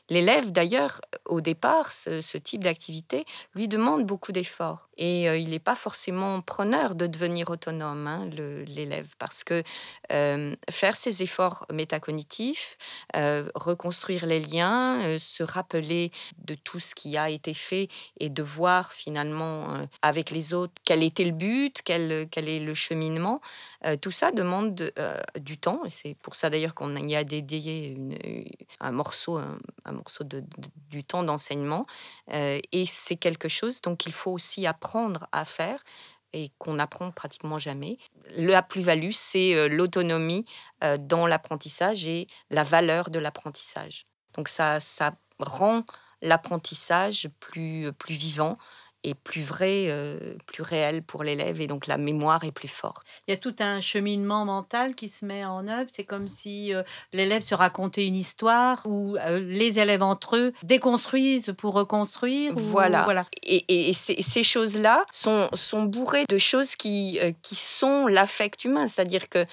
L'élève, 0.10 0.52
d'ailleurs, 0.52 1.02
au 1.26 1.42
départ, 1.42 1.92
ce, 1.92 2.38
type 2.38 2.64
d'activité 2.64 3.26
lui 3.56 3.68
demande 3.68 4.06
beaucoup 4.06 4.32
d'efforts. 4.32 4.88
Et 4.98 5.30
euh, 5.30 5.38
il 5.38 5.50
n'est 5.50 5.60
pas 5.60 5.76
forcément 5.76 6.42
preneur 6.42 6.96
de 6.96 7.08
devenir 7.08 7.50
autonome, 7.50 8.08
hein, 8.08 8.30
l'élève, 8.68 9.08
parce 9.20 9.44
que 9.44 9.64
euh, 10.12 10.56
faire 10.70 10.96
ses 10.96 11.24
efforts 11.24 11.66
métacognitifs, 11.72 12.78
reconstruire 13.56 14.26
les 14.26 14.40
liens, 14.40 15.18
se 15.20 15.44
rappeler 15.44 16.12
de 16.46 16.56
tout 16.56 16.80
ce 16.80 16.96
qui 16.96 17.18
a 17.18 17.30
été 17.30 17.54
fait 17.54 17.90
et 18.20 18.30
de 18.30 18.44
voir 18.44 18.94
finalement 18.94 19.88
avec 20.02 20.32
les 20.32 20.54
autres 20.54 20.74
quel 20.84 21.04
était 21.04 21.26
le 21.26 21.32
but, 21.32 21.82
quel, 21.84 22.28
quel 22.30 22.48
est 22.48 22.60
le 22.60 22.74
cheminement, 22.74 23.42
tout 24.02 24.12
ça 24.12 24.32
demande 24.32 24.92
du 25.40 25.51
temps. 25.58 25.84
Et 25.86 25.90
c'est 25.90 26.16
pour 26.16 26.36
ça 26.36 26.50
d'ailleurs 26.50 26.76
qu'on 26.76 26.96
y 26.96 27.16
a 27.16 27.24
dédié 27.24 27.98
un 28.80 28.92
morceau, 28.92 29.38
un, 29.38 29.92
morceau 29.92 30.24
de, 30.24 30.44
du 30.90 31.04
temps 31.04 31.24
d'enseignement. 31.24 31.86
Euh, 32.34 32.60
et 32.72 32.86
c'est 32.86 33.16
quelque 33.16 33.48
chose 33.48 33.82
donc 33.82 34.06
il 34.06 34.14
faut 34.14 34.32
aussi 34.32 34.66
apprendre 34.66 35.28
à 35.32 35.46
faire 35.46 35.84
et 36.34 36.52
qu'on 36.58 36.80
apprend 36.80 37.12
pratiquement 37.12 37.60
jamais. 37.60 37.98
La 38.38 38.62
plus-value, 38.62 39.12
c'est 39.12 39.54
euh, 39.54 39.68
l'autonomie 39.68 40.46
euh, 40.84 40.98
dans 40.98 41.28
l'apprentissage 41.28 42.08
et 42.08 42.28
la 42.50 42.64
valeur 42.64 43.10
de 43.10 43.20
l'apprentissage. 43.20 44.06
Donc 44.38 44.48
ça, 44.48 44.80
ça 44.80 45.14
rend 45.40 45.84
l'apprentissage 46.22 47.30
plus, 47.40 47.92
plus 47.94 48.16
vivant, 48.16 48.58
est 49.04 49.16
plus 49.16 49.42
vrai, 49.42 49.88
euh, 49.90 50.36
plus 50.46 50.64
réel 50.64 51.02
pour 51.02 51.24
l'élève 51.24 51.60
et 51.62 51.68
donc 51.68 51.88
la 51.88 51.98
mémoire 51.98 52.44
est 52.44 52.52
plus 52.52 52.68
forte. 52.68 53.06
Il 53.28 53.32
y 53.32 53.34
a 53.34 53.38
tout 53.38 53.56
un 53.60 53.82
cheminement 53.82 54.46
mental 54.46 54.96
qui 54.96 55.10
se 55.10 55.26
met 55.26 55.46
en 55.46 55.68
œuvre. 55.68 55.90
C'est 55.92 56.04
comme 56.04 56.28
si 56.28 56.74
euh, 56.74 56.84
l'élève 57.14 57.42
se 57.42 57.56
racontait 57.56 58.06
une 58.06 58.16
histoire 58.16 58.82
ou 58.86 59.18
euh, 59.18 59.40
les 59.40 59.80
élèves 59.80 60.04
entre 60.04 60.38
eux 60.38 60.54
déconstruisent 60.64 61.54
pour 61.58 61.74
reconstruire. 61.74 62.54
Voilà. 62.56 63.04
voilà. 63.04 63.26
Et, 63.44 63.90
et 63.90 63.94
ces, 63.94 64.44
choses-là 64.44 65.06
sont, 65.12 65.50
sont 65.54 65.84
bourrées 65.84 66.26
de 66.30 66.38
choses 66.38 66.76
qui, 66.76 67.20
qui 67.42 67.56
sont 67.56 68.08
l'affect 68.08 68.66
humain, 68.66 68.88
c'est-à-dire 68.88 69.30
que 69.30 69.46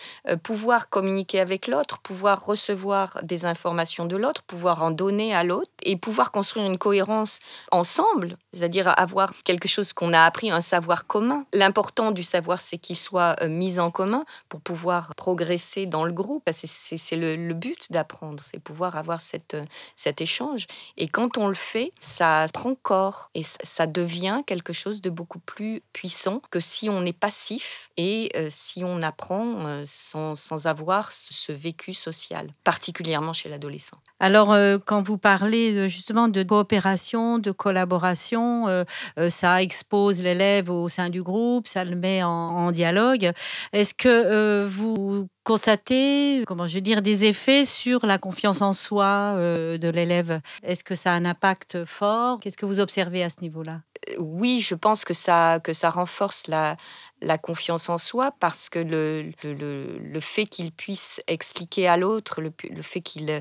pouvoir 0.42 0.88
communiquer 0.88 1.40
avec 1.40 1.66
l'autre, 1.66 1.98
pouvoir 1.98 2.44
recevoir 2.44 3.18
des 3.22 3.44
informations 3.44 4.06
de 4.06 4.16
l'autre, 4.16 4.42
pouvoir 4.42 4.82
en 4.82 4.90
donner 4.90 5.34
à 5.34 5.44
l'autre 5.44 5.70
et 5.82 5.96
pouvoir 5.96 6.32
construire 6.32 6.66
une 6.66 6.78
cohérence 6.78 7.38
ensemble, 7.70 8.36
c'est-à-dire 8.52 8.92
avoir 8.98 9.32
quelque 9.44 9.68
chose 9.68 9.92
qu'on 9.92 10.12
a 10.12 10.22
appris, 10.22 10.50
un 10.50 10.60
savoir 10.60 11.06
commun. 11.06 11.44
L'important 11.52 12.10
du 12.10 12.22
savoir, 12.22 12.60
c'est 12.60 12.78
qu'il 12.78 12.96
soit 12.96 13.36
euh, 13.42 13.48
mis 13.48 13.78
en 13.78 13.90
commun 13.90 14.24
pour 14.48 14.60
pouvoir 14.60 15.14
progresser 15.14 15.86
dans 15.86 16.04
le 16.04 16.12
groupe. 16.12 16.48
C'est 16.52 17.16
le, 17.16 17.54
but 17.54 17.90
d'apprendre, 17.90 18.42
c'est 18.44 18.58
pouvoir 18.58 18.96
avoir 18.96 19.20
euh, 19.54 19.62
cet 19.96 20.20
échange. 20.20 20.66
Et 20.96 21.08
quand 21.08 21.38
on 21.38 21.48
le 21.48 21.54
fait, 21.54 21.92
ça 22.00 22.46
prend 22.52 22.74
corps 22.74 23.30
et 23.34 23.42
ça 23.42 23.86
devient 23.86 24.42
quelque 24.46 24.72
chose 24.72 25.00
de 25.00 25.10
beaucoup 25.10 25.40
plus 25.40 25.82
puissant 25.92 26.40
que 26.50 26.60
si 26.60 26.88
on 26.88 27.04
est 27.04 27.12
passif 27.12 27.90
et 27.96 28.30
euh, 28.36 28.48
si 28.50 28.84
on 28.84 29.02
apprend 29.02 29.82
sans, 29.84 30.34
sans 30.34 30.66
avoir 30.66 31.12
ce 31.12 31.52
vécu 31.52 31.94
social, 31.94 32.50
particulièrement 32.64 33.32
chez 33.32 33.48
l'adolescent. 33.48 33.98
Alors, 34.20 34.56
quand 34.84 35.02
vous 35.02 35.18
parlez 35.18 35.88
justement 35.88 36.28
de 36.28 36.42
coopération, 36.42 37.38
de 37.38 37.50
collaboration, 37.52 38.84
ça 39.28 39.62
expose 39.62 40.20
l'élève 40.22 40.70
au 40.70 40.88
sein 40.88 41.10
du 41.10 41.22
groupe, 41.22 41.66
ça 41.66 41.84
le 41.84 41.96
met 41.96 42.22
en, 42.22 42.70
dialogue. 42.72 43.32
Est-ce 43.72 43.94
que 43.94 44.08
euh, 44.08 44.68
vous 44.68 45.28
constatez, 45.44 46.44
comment 46.46 46.66
je 46.66 46.74
veux 46.74 46.80
dire, 46.80 47.02
des 47.02 47.24
effets 47.24 47.64
sur 47.64 48.04
la 48.06 48.18
confiance 48.18 48.60
en 48.60 48.72
soi 48.72 49.34
euh, 49.36 49.78
de 49.78 49.88
l'élève? 49.88 50.40
Est-ce 50.62 50.84
que 50.84 50.94
ça 50.94 51.12
a 51.12 51.14
un 51.14 51.24
impact 51.24 51.84
fort? 51.84 52.40
Qu'est-ce 52.40 52.56
que 52.56 52.66
vous 52.66 52.80
observez 52.80 53.22
à 53.22 53.30
ce 53.30 53.40
niveau-là? 53.40 53.80
Euh, 54.10 54.16
Oui, 54.18 54.60
je 54.60 54.74
pense 54.74 55.04
que 55.04 55.14
ça, 55.14 55.60
que 55.62 55.72
ça 55.72 55.90
renforce 55.90 56.46
la, 56.48 56.76
la 57.20 57.38
confiance 57.38 57.88
en 57.88 57.98
soi 57.98 58.32
parce 58.40 58.68
que 58.68 58.78
le, 58.78 59.32
le, 59.42 59.98
le 59.98 60.20
fait 60.20 60.46
qu'ils 60.46 60.72
puissent 60.72 61.20
expliquer 61.26 61.88
à 61.88 61.96
l'autre, 61.96 62.40
le, 62.40 62.52
le, 62.70 62.82
fait 62.82 63.00
qu'ils 63.00 63.40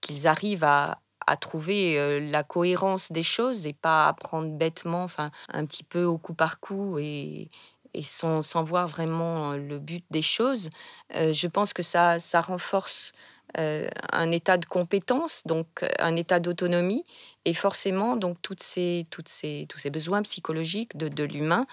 qu'ils 0.00 0.26
arrivent 0.26 0.64
à, 0.64 0.98
à 1.26 1.36
trouver 1.36 1.98
euh, 1.98 2.20
la 2.20 2.42
cohérence 2.42 3.12
des 3.12 3.22
choses 3.22 3.66
et 3.66 3.72
pas 3.72 4.08
à 4.08 4.12
prendre 4.12 4.50
bêtement, 4.50 5.04
enfin 5.04 5.30
un 5.52 5.66
petit 5.66 5.84
peu 5.84 6.04
au 6.04 6.18
coup 6.18 6.34
par 6.34 6.60
coup 6.60 6.98
et, 6.98 7.48
et 7.94 8.02
sans, 8.02 8.42
sans, 8.42 8.64
voir 8.64 8.88
vraiment 8.88 9.52
euh, 9.52 9.56
le 9.56 9.78
but 9.78 10.04
des 10.10 10.22
choses. 10.22 10.70
Euh, 11.16 11.32
je 11.32 11.46
pense 11.46 11.72
que 11.72 11.82
ça, 11.82 12.18
ça 12.20 12.40
renforce 12.40 13.12
un 13.54 14.30
état 14.30 14.56
de 14.56 14.64
compétence, 14.64 15.42
donc 15.44 15.84
un 15.98 16.16
état 16.16 16.40
d'autonomie, 16.40 17.04
et 17.44 17.52
forcément, 17.52 18.16
donc 18.16 18.38
toutes 18.40 18.62
ces, 18.62 19.06
toutes 19.10 19.28
ces, 19.28 19.66
tous 19.68 19.78
ces 19.78 19.90
besoins 19.90 20.22
psychologiques 20.22 20.96
de, 20.96 21.08
de 21.08 21.24
l'humain 21.24 21.66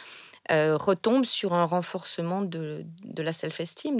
retombent 0.49 1.25
sur 1.25 1.53
un 1.53 1.65
renforcement 1.65 2.41
de, 2.41 2.85
de 3.03 3.23
la 3.23 3.33
self-esteem, 3.33 3.97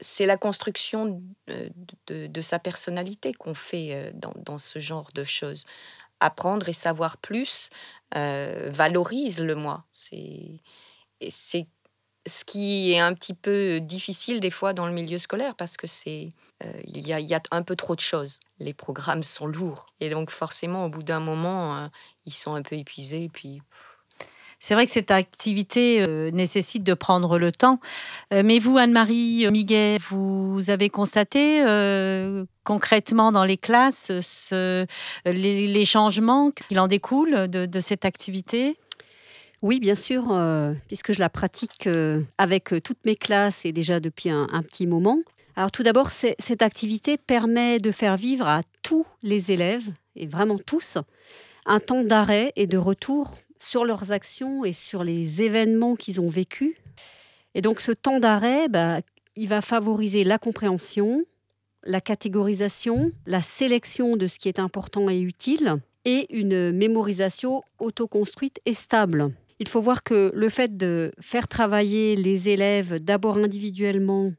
c'est 0.00 0.26
la 0.26 0.36
construction 0.36 1.22
de, 1.48 2.26
de, 2.26 2.40
sa 2.40 2.58
personnalité 2.58 3.32
qu'on 3.32 3.54
fait 3.54 4.12
dans, 4.14 4.32
dans, 4.36 4.58
ce 4.58 4.78
genre 4.78 5.10
de 5.14 5.24
choses. 5.24 5.64
Apprendre 6.20 6.68
et 6.68 6.72
savoir 6.72 7.16
plus 7.16 7.70
valorise 8.12 9.42
le 9.42 9.54
moi. 9.54 9.84
C'est, 9.92 10.60
ce 12.26 12.44
qui 12.44 12.92
est 12.92 12.98
un 12.98 13.14
petit 13.14 13.32
peu 13.34 13.80
difficile 13.80 14.40
des 14.40 14.50
fois 14.50 14.74
dans 14.74 14.86
le 14.86 14.92
milieu 14.92 15.18
scolaire 15.18 15.54
parce 15.56 15.78
que 15.78 15.86
c'est 15.86 16.28
il, 16.84 17.06
y 17.06 17.14
a, 17.14 17.20
il 17.20 17.26
y 17.26 17.34
a 17.34 17.40
un 17.50 17.62
peu 17.62 17.76
trop 17.76 17.94
de 17.94 18.00
choses. 18.00 18.40
Les 18.58 18.74
programmes 18.74 19.22
sont 19.22 19.46
lourds 19.46 19.86
et 20.00 20.10
donc 20.10 20.30
forcément 20.30 20.84
au 20.84 20.88
bout 20.90 21.02
d'un 21.02 21.20
moment 21.20 21.88
ils 22.26 22.34
sont 22.34 22.54
un 22.54 22.62
peu 22.62 22.76
épuisés 22.76 23.30
puis 23.32 23.62
c'est 24.60 24.74
vrai 24.74 24.86
que 24.86 24.92
cette 24.92 25.10
activité 25.10 26.04
euh, 26.06 26.30
nécessite 26.30 26.84
de 26.84 26.92
prendre 26.92 27.38
le 27.38 27.50
temps. 27.50 27.80
Euh, 28.32 28.42
mais 28.44 28.58
vous, 28.58 28.76
Anne-Marie 28.76 29.46
Miguet, 29.50 29.96
vous 30.10 30.68
avez 30.68 30.90
constaté 30.90 31.64
euh, 31.66 32.44
concrètement 32.64 33.32
dans 33.32 33.44
les 33.44 33.56
classes 33.56 34.12
les, 35.24 35.84
changements 35.86 36.50
qu'il 36.50 36.78
en 36.78 36.88
découlent 36.88 37.48
de, 37.48 37.80
cette 37.80 38.04
activité? 38.04 38.76
Oui, 39.62 39.80
bien 39.80 39.94
sûr, 39.94 40.24
puisque 40.88 41.12
je 41.12 41.18
la 41.18 41.30
pratique 41.30 41.88
avec 42.38 42.74
toutes 42.84 43.04
mes 43.04 43.16
classes 43.16 43.64
et 43.64 43.72
déjà 43.72 43.98
depuis 43.98 44.30
un, 44.30 44.46
un 44.52 44.62
petit 44.62 44.86
moment. 44.86 45.18
Alors 45.56 45.70
tout 45.70 45.82
d'abord, 45.82 46.10
cette 46.10 46.62
activité 46.62 47.16
permet 47.16 47.78
de 47.78 47.90
faire 47.90 48.16
vivre 48.16 48.46
à 48.46 48.60
tous 48.82 49.06
les 49.22 49.52
élèves, 49.52 49.88
et 50.16 50.26
vraiment 50.26 50.58
tous, 50.58 50.98
un 51.66 51.80
temps 51.80 52.04
d'arrêt 52.04 52.52
et 52.56 52.66
de 52.66 52.78
retour 52.78 53.34
sur 53.60 53.84
leurs 53.84 54.10
actions 54.10 54.64
et 54.64 54.72
sur 54.72 55.04
les 55.04 55.42
événements 55.42 55.94
qu'ils 55.94 56.20
ont 56.20 56.28
vécus. 56.28 56.74
Et 57.54 57.62
donc 57.62 57.80
ce 57.80 57.92
temps 57.92 58.18
d'arrêt, 58.18 58.68
bah, 58.68 59.00
il 59.36 59.48
va 59.48 59.60
favoriser 59.60 60.24
la 60.24 60.38
compréhension, 60.38 61.24
la 61.84 62.00
catégorisation, 62.00 63.12
la 63.26 63.42
sélection 63.42 64.16
de 64.16 64.26
ce 64.26 64.38
qui 64.38 64.48
est 64.48 64.58
important 64.58 65.08
et 65.08 65.20
utile, 65.20 65.76
et 66.04 66.26
une 66.34 66.72
mémorisation 66.72 67.62
autoconstruite 67.78 68.60
et 68.66 68.74
stable. 68.74 69.32
Il 69.58 69.68
faut 69.68 69.82
voir 69.82 70.02
que 70.02 70.32
le 70.34 70.48
fait 70.48 70.76
de 70.76 71.12
faire 71.20 71.46
travailler 71.46 72.16
les 72.16 72.48
élèves 72.48 72.94
d'abord 72.94 73.36
individuellement 73.36 74.32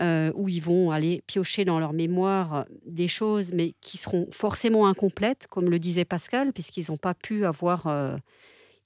euh, 0.00 0.30
où 0.36 0.48
ils 0.48 0.62
vont 0.62 0.92
aller 0.92 1.22
piocher 1.26 1.64
dans 1.64 1.80
leur 1.80 1.92
mémoire 1.92 2.66
des 2.86 3.08
choses, 3.08 3.50
mais 3.52 3.74
qui 3.80 3.96
seront 3.96 4.28
forcément 4.30 4.86
incomplètes, 4.86 5.48
comme 5.50 5.70
le 5.70 5.80
disait 5.80 6.04
Pascal, 6.04 6.52
puisqu'ils 6.52 6.86
n'ont 6.88 6.96
pas 6.96 7.14
pu 7.14 7.44
avoir, 7.44 7.88
euh, 7.88 8.16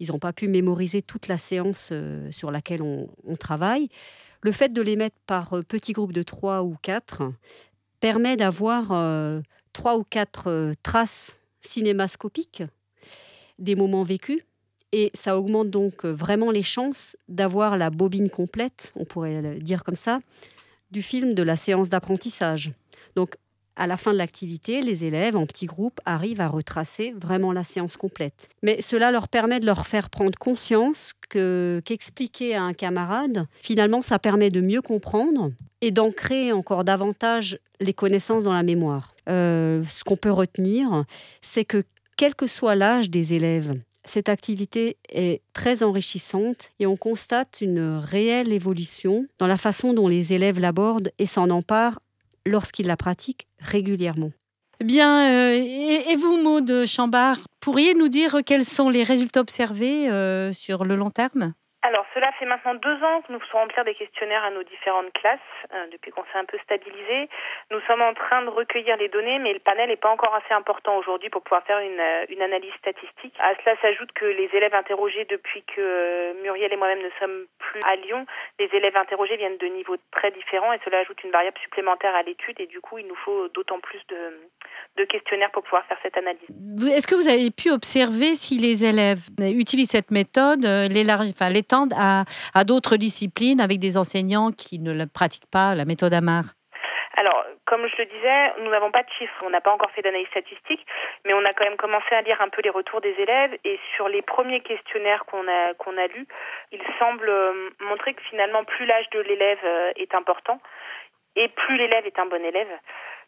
ils 0.01 0.11
n'ont 0.11 0.19
pas 0.19 0.33
pu 0.33 0.49
mémoriser 0.49 1.03
toute 1.03 1.29
la 1.29 1.37
séance 1.37 1.91
euh, 1.93 2.31
sur 2.33 2.51
laquelle 2.51 2.81
on, 2.81 3.09
travaille. 3.39 3.91
Le 4.41 4.53
fait 4.53 4.73
de 4.73 4.81
les 4.81 4.97
mettre 4.97 5.17
par 5.27 5.63
petits 5.69 5.93
groupes 5.93 6.15
de 6.15 6.23
trois 6.23 6.63
ou 6.63 6.77
quatre 6.81 7.31
permet 8.01 8.37
d'avoir 8.37 8.89
trois 9.73 9.97
ou 9.99 10.05
quatre 10.05 10.73
traces 10.83 11.39
cinémascopiques 11.61 12.63
des 13.59 13.75
moments 13.75 14.03
vécus. 14.03 14.41
Et 14.93 15.11
ça 15.15 15.39
augmente 15.39 15.71
donc 15.71 16.05
vraiment 16.05 16.51
les 16.51 16.63
chances 16.63 17.17
d'avoir 17.29 17.77
la 17.77 17.91
bobine 17.91 18.31
complète, 18.31 18.93
on 18.97 19.05
pourrait 19.05 19.41
le 19.41 19.59
dire 19.59 19.85
comme 19.85 19.97
ça, 19.97 20.21
du 20.93 21.03
film 21.03 21.35
de 21.35 21.43
la 21.43 21.57
séance 21.57 21.89
d'apprentissage. 21.89 22.73
Donc, 23.17 23.37
à 23.75 23.87
la 23.87 23.97
fin 23.97 24.13
de 24.13 24.19
l'activité, 24.19 24.83
les 24.83 25.07
élèves 25.07 25.37
en 25.37 25.47
petits 25.47 25.67
groupes 25.67 26.01
arrivent 26.05 26.43
à 26.43 26.49
retracer 26.49 27.15
vraiment 27.19 27.53
la 27.53 27.65
séance 27.65 27.97
complète. 27.97 28.51
Mais 28.63 28.83
cela 28.83 29.11
leur 29.11 29.29
permet 29.29 29.61
de 29.61 29.67
leur 29.67 29.87
faire 29.87 30.11
prendre 30.11 30.39
conscience 30.39 31.15
que 31.31 31.81
qu'expliquer 31.85 32.55
à 32.55 32.63
un 32.63 32.75
camarade, 32.75 33.47
finalement, 33.63 34.03
ça 34.03 34.19
permet 34.19 34.51
de 34.51 34.61
mieux 34.61 34.83
comprendre 34.83 35.51
et 35.81 35.91
d'ancrer 35.91 36.53
encore 36.53 36.85
davantage 36.85 37.59
les 37.81 37.95
connaissances 37.95 38.45
dans 38.45 38.53
la 38.53 38.63
mémoire. 38.63 39.15
Euh, 39.29 39.83
ce 39.91 40.05
qu'on 40.05 40.17
peut 40.17 40.31
retenir, 40.31 41.05
c'est 41.41 41.65
que 41.65 41.83
quel 42.19 42.35
que 42.35 42.47
soit 42.47 42.75
l'âge 42.75 43.09
des 43.09 43.35
élèves, 43.35 43.73
cette 44.05 44.29
activité 44.29 44.97
est 45.09 45.43
très 45.53 45.83
enrichissante 45.83 46.71
et 46.81 46.87
on 46.87 46.97
constate 46.97 47.59
une 47.61 47.99
réelle 47.99 48.53
évolution 48.53 49.27
dans 49.39 49.47
la 49.47 49.59
façon 49.59 49.93
dont 49.93 50.09
les 50.09 50.33
élèves 50.33 50.61
l'abordent 50.61 51.13
et 51.19 51.27
s'en 51.27 51.51
emparent 51.51 52.01
lorsqu'ils 52.47 52.87
la 52.87 52.97
pratiquent 52.97 53.47
régulièrement. 53.59 54.33
Bien, 54.83 55.31
euh, 55.31 55.53
et, 55.55 56.17
vous, 56.17 56.43
Maud 56.43 56.85
Chambard, 56.87 57.39
pourriez 57.61 57.95
nous 57.95 58.09
dire 58.09 58.39
quels 58.45 58.65
sont 58.65 58.89
les 58.89 59.05
résultats 59.05 59.41
observés 59.41 60.11
euh, 60.11 60.53
sur 60.53 60.85
le 60.85 60.97
long 60.97 61.11
terme? 61.11 61.55
Alors, 61.85 62.07
cela 62.15 62.31
fait 62.39 62.47
maintenant 62.47 62.75
deux 62.75 63.03
ans 63.03 63.23
que 63.23 63.33
nous 63.33 63.41
faisons 63.41 63.59
remplir 63.59 63.85
des 63.85 63.97
questionnaires 63.97 64.45
à 64.45 64.51
nos 64.51 64.63
différentes 64.63 65.13
classes, 65.15 65.41
euh, 65.75 65.87
depuis 65.91 66.13
qu'on 66.13 66.23
s'est 66.31 66.39
un 66.39 66.45
peu 66.45 66.57
stabilisé. 66.63 67.29
Nous 67.73 67.81
sommes 67.89 68.03
en 68.03 68.15
train 68.15 68.43
de 68.43 68.51
recueillir 68.51 68.97
les 68.99 69.09
données, 69.09 69.41
mais 69.41 69.53
le 69.53 69.59
panel 69.59 69.89
n'est 69.89 69.97
pas 69.97 70.11
encore 70.11 70.33
assez 70.33 70.55
important 70.55 70.97
aujourd'hui 70.97 71.29
pour 71.29 71.43
pouvoir 71.43 71.65
faire 71.65 71.81
une, 71.81 71.99
euh, 71.99 72.25
une, 72.29 72.41
analyse 72.41 72.73
statistique. 72.79 73.35
À 73.41 73.55
cela 73.61 73.75
s'ajoute 73.83 74.13
que 74.13 74.27
les 74.27 74.49
élèves 74.55 74.75
interrogés 74.75 75.25
depuis 75.29 75.65
que 75.65 75.81
euh, 75.81 76.35
Muriel 76.43 76.73
et 76.73 76.77
moi-même 76.77 77.03
ne 77.03 77.11
sommes 77.19 77.47
plus 77.59 77.81
à 77.85 77.97
Lyon, 77.97 78.27
les 78.61 78.71
élèves 78.73 78.97
interrogés 78.97 79.37
viennent 79.37 79.59
de 79.59 79.67
niveaux 79.67 79.97
très 80.13 80.31
différents 80.31 80.73
et 80.73 80.79
cela 80.85 80.99
ajoute 80.99 81.25
une 81.25 81.33
variable 81.33 81.59
supplémentaire 81.63 82.15
à 82.15 82.23
l'étude 82.23 82.61
et 82.61 82.67
du 82.67 82.81
coup, 82.81 82.99
il 82.99 83.09
nous 83.09 83.19
faut 83.25 83.49
d'autant 83.49 83.81
plus 83.81 84.01
de, 84.09 85.05
questionnaires 85.07 85.51
pour 85.51 85.65
pouvoir 85.65 85.85
faire 85.87 85.99
cette 86.01 86.17
analyse. 86.17 86.49
Est-ce 86.95 87.09
que 87.09 87.17
vous 87.17 87.29
avez 87.29 87.51
pu 87.51 87.71
observer 87.71 88.37
si 88.37 88.57
les 88.57 88.85
élèves 88.85 89.27
utilisent 89.41 89.91
cette 89.91 90.13
méthode, 90.13 90.65
enfin, 90.65 91.51
à, 91.97 92.25
à 92.55 92.65
d'autres 92.65 92.97
disciplines 92.97 93.61
avec 93.61 93.79
des 93.79 93.97
enseignants 93.97 94.51
qui 94.51 94.79
ne 94.79 95.05
pratiquent 95.05 95.51
pas 95.51 95.75
la 95.75 95.85
méthode 95.85 96.15
Amar. 96.15 96.45
Alors, 97.15 97.45
comme 97.67 97.87
je 97.87 97.97
le 97.99 98.07
disais, 98.07 98.53
nous 98.61 98.71
n'avons 98.71 98.91
pas 98.91 99.03
de 99.03 99.11
chiffres, 99.19 99.43
on 99.45 99.51
n'a 99.51 99.61
pas 99.61 99.73
encore 99.73 99.91
fait 99.93 100.03
d'analyse 100.03 100.29
statistique, 100.29 100.85
mais 101.25 101.35
on 101.35 101.45
a 101.45 101.53
quand 101.53 101.65
même 101.65 101.77
commencé 101.77 102.15
à 102.15 102.23
lire 102.23 102.41
un 102.41 102.49
peu 102.49 102.63
les 102.63 102.71
retours 102.71 103.01
des 103.01 103.15
élèves 103.19 103.57
et 103.65 103.79
sur 103.95 104.09
les 104.09 104.23
premiers 104.23 104.61
questionnaires 104.61 105.25
qu'on 105.27 105.47
a 105.49 105.75
qu'on 105.75 105.97
a 105.99 106.07
lus, 106.07 106.27
il 106.73 106.81
semble 106.99 107.29
euh, 107.29 107.71
montrer 107.81 108.15
que 108.15 108.23
finalement 108.23 108.65
plus 108.65 108.87
l'âge 108.87 109.09
de 109.11 109.21
l'élève 109.21 109.65
euh, 109.65 109.93
est 109.97 110.15
important 110.15 110.61
et 111.37 111.49
plus 111.49 111.77
l'élève 111.77 112.07
est 112.07 112.19
un 112.19 112.27
bon 112.27 112.45
élève, 112.45 112.69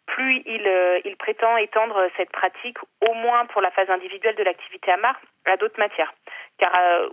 plus 0.07 0.43
il, 0.47 0.67
euh, 0.67 1.01
il 1.05 1.17
prétend 1.17 1.57
étendre 1.57 2.09
cette 2.17 2.31
pratique 2.31 2.79
au 3.09 3.15
moins 3.15 3.47
pour 3.47 3.61
la 3.61 3.71
phase 3.71 3.91
individuelle 3.91 4.37
de 4.37 4.43
l'activité 4.43 4.93
AMAR 4.93 5.19
à 5.47 5.57
d'autres 5.57 5.79
matières 5.79 6.13
car 6.59 6.73
euh, 6.75 7.09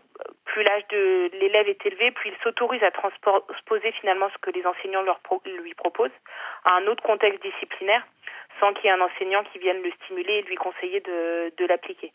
plus 0.46 0.64
l'âge 0.64 0.84
de 0.90 1.32
l'élève 1.40 1.68
est 1.68 1.86
élevé, 1.86 2.12
plus 2.12 2.30
il 2.30 2.36
s'autorise 2.44 2.84
à 2.84 2.92
transposer 2.92 3.92
finalement 4.00 4.30
ce 4.34 4.38
que 4.40 4.52
les 4.52 4.66
enseignants 4.66 5.04
lui 5.46 5.74
proposent 5.74 6.12
à 6.66 6.76
un 6.76 6.88
autre 6.88 7.04
contexte 7.04 7.42
disciplinaire 7.42 8.04
sans 8.60 8.74
qu'il 8.74 8.86
y 8.86 8.88
ait 8.90 8.92
un 8.92 9.02
enseignant 9.02 9.44
qui 9.52 9.58
vienne 9.58 9.82
le 9.84 9.92
stimuler 10.04 10.40
et 10.40 10.42
lui 10.44 10.56
conseiller 10.56 11.02
de, 11.02 11.66
l'appliquer. 11.66 12.12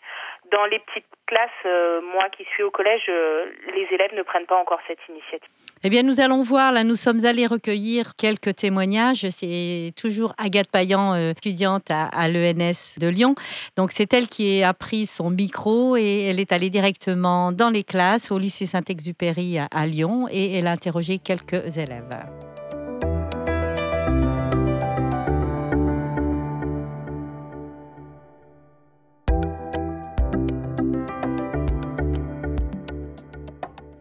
Dans 0.53 0.67
les 0.67 0.79
petites 0.81 1.07
classes, 1.27 1.51
euh, 1.65 2.01
moi 2.03 2.29
qui 2.31 2.45
suis 2.45 2.63
au 2.63 2.71
collège, 2.71 3.03
euh, 3.09 3.47
les 3.75 3.87
élèves 3.91 4.15
ne 4.15 4.23
prennent 4.23 4.47
pas 4.47 4.57
encore 4.57 4.79
cette 4.87 4.99
initiative. 5.09 5.49
Eh 5.83 5.89
bien, 5.89 6.03
nous 6.03 6.21
allons 6.21 6.43
voir. 6.43 6.73
Là, 6.73 6.85
nous 6.85 6.95
sommes 6.95 7.25
allés 7.25 7.47
recueillir 7.47 8.17
quelques 8.17 8.55
témoignages. 8.57 9.27
C'est 9.31 9.93
toujours 10.01 10.35
Agathe 10.37 10.71
Payan, 10.71 11.15
étudiante 11.17 11.91
à 11.91 12.29
l'ENS 12.29 12.99
de 13.01 13.09
Lyon. 13.09 13.35
Donc, 13.77 13.93
c'est 13.93 14.13
elle 14.13 14.29
qui 14.29 14.63
a 14.63 14.75
pris 14.75 15.07
son 15.07 15.31
micro 15.31 15.97
et 15.97 16.27
elle 16.29 16.41
est 16.41 16.53
allée 16.53 16.71
directement 16.71 17.16
dans 17.23 17.71
les 17.73 17.85
classes 17.85 18.31
au 18.31 18.39
lycée 18.39 18.67
Saint-Exupéry 18.67 19.59
à, 19.59 19.87
Lyon 19.87 20.29
et 20.31 20.53
elle 20.55 20.67
a 20.67 20.73
interrogé 20.73 21.19
quelques 21.19 21.77
élèves. 21.77 22.17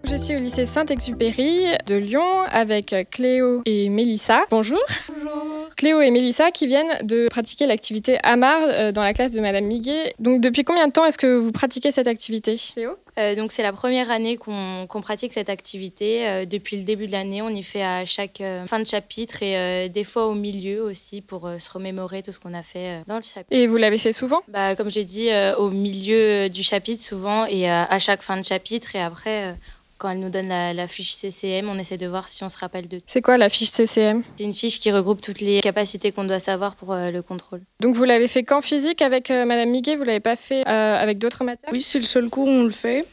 Je 0.07 0.15
suis 0.15 0.35
au 0.35 0.39
lycée 0.39 0.65
Saint-Exupéry 0.65 1.65
de 1.87 1.95
Lyon 1.95 2.43
avec 2.51 2.95
Cléo 3.09 3.63
et 3.65 3.89
Mélissa. 3.89 4.45
Bonjour. 4.51 4.79
Bonjour. 5.09 5.69
Cléo 5.75 5.99
et 5.99 6.11
Mélissa 6.11 6.51
qui 6.51 6.67
viennent 6.67 6.95
de 7.03 7.27
pratiquer 7.27 7.65
l'activité 7.65 8.17
Amar 8.23 8.59
euh, 8.61 8.91
dans 8.91 9.03
la 9.03 9.13
classe 9.13 9.31
de 9.31 9.41
Madame 9.41 9.65
Miguet. 9.65 10.13
Donc 10.19 10.41
depuis 10.41 10.63
combien 10.63 10.87
de 10.87 10.93
temps 10.93 11.05
est-ce 11.05 11.17
que 11.17 11.35
vous 11.35 11.51
pratiquez 11.51 11.91
cette 11.91 12.07
activité 12.07 12.55
Cléo? 12.55 12.91
Euh, 13.17 13.35
donc 13.35 13.51
c'est 13.51 13.63
la 13.63 13.73
première 13.73 14.11
année 14.11 14.37
qu'on 14.37 15.01
pratique 15.01 15.33
cette 15.33 15.49
activité. 15.49 16.27
Euh, 16.27 16.45
depuis 16.45 16.77
le 16.77 16.83
début 16.83 17.07
de 17.07 17.11
l'année, 17.11 17.41
on 17.41 17.49
y 17.49 17.63
fait 17.63 17.83
à 17.83 18.05
chaque 18.05 18.41
fin 18.67 18.79
de 18.79 18.85
chapitre 18.85 19.41
et 19.41 19.89
des 19.89 20.03
fois 20.03 20.27
au 20.27 20.33
milieu 20.33 20.83
aussi 20.83 21.21
pour 21.21 21.49
se 21.59 21.69
remémorer 21.69 22.21
tout 22.21 22.31
ce 22.31 22.39
qu'on 22.39 22.53
a 22.53 22.63
fait 22.63 23.01
dans 23.07 23.15
le 23.15 23.21
chapitre. 23.21 23.47
Et 23.51 23.67
vous 23.67 23.77
l'avez 23.77 23.97
fait 23.97 24.11
souvent? 24.11 24.41
Bah, 24.47 24.75
Comme 24.75 24.91
j'ai 24.91 25.03
dit, 25.03 25.29
au 25.57 25.71
milieu 25.71 26.47
du 26.49 26.63
chapitre 26.63 27.01
souvent 27.01 27.45
et 27.47 27.69
à 27.69 27.99
chaque 27.99 28.21
fin 28.21 28.37
de 28.37 28.45
chapitre 28.45 28.95
et 28.95 29.01
après 29.01 29.55
quand 29.97 30.09
elle 30.09 30.19
nous 30.19 30.29
donne 30.29 30.47
la, 30.47 30.87
fiche 30.87 31.13
CCM, 31.13 31.69
on 31.69 31.77
essaie 31.77 31.97
de 31.97 32.07
voir 32.07 32.29
si 32.29 32.43
on 32.43 32.49
se 32.49 32.57
rappelle 32.57 32.87
de. 32.87 33.01
C'est 33.07 33.21
quoi 33.21 33.37
la 33.37 33.49
fiche 33.49 33.69
CCM 33.69 34.23
C'est 34.37 34.43
une 34.43 34.53
fiche 34.53 34.79
qui 34.79 34.91
regroupe 34.91 35.21
toutes 35.21 35.41
les 35.41 35.61
capacités 35.61 36.11
qu'on 36.11 36.25
doit 36.25 36.39
savoir 36.39 36.75
pour 36.75 36.95
le 36.95 37.21
contrôle. 37.21 37.61
Donc 37.79 37.95
vous 37.95 38.03
l'avez 38.03 38.27
fait 38.27 38.43
qu'en 38.43 38.61
physique 38.61 39.01
avec 39.01 39.29
Madame 39.29 39.69
Miguet, 39.69 39.95
vous 39.95 40.03
l'avez 40.03 40.19
pas 40.19 40.35
fait 40.35 40.65
avec 40.65 41.17
d'autres 41.17 41.43
matières? 41.43 41.71
Oui, 41.71 41.81
c'est 41.81 41.99
le 41.99 42.05
seul 42.05 42.29
cours 42.29 42.47
où 42.47 42.51
on 42.51 42.63
le 42.63 42.71
fait 42.71 43.05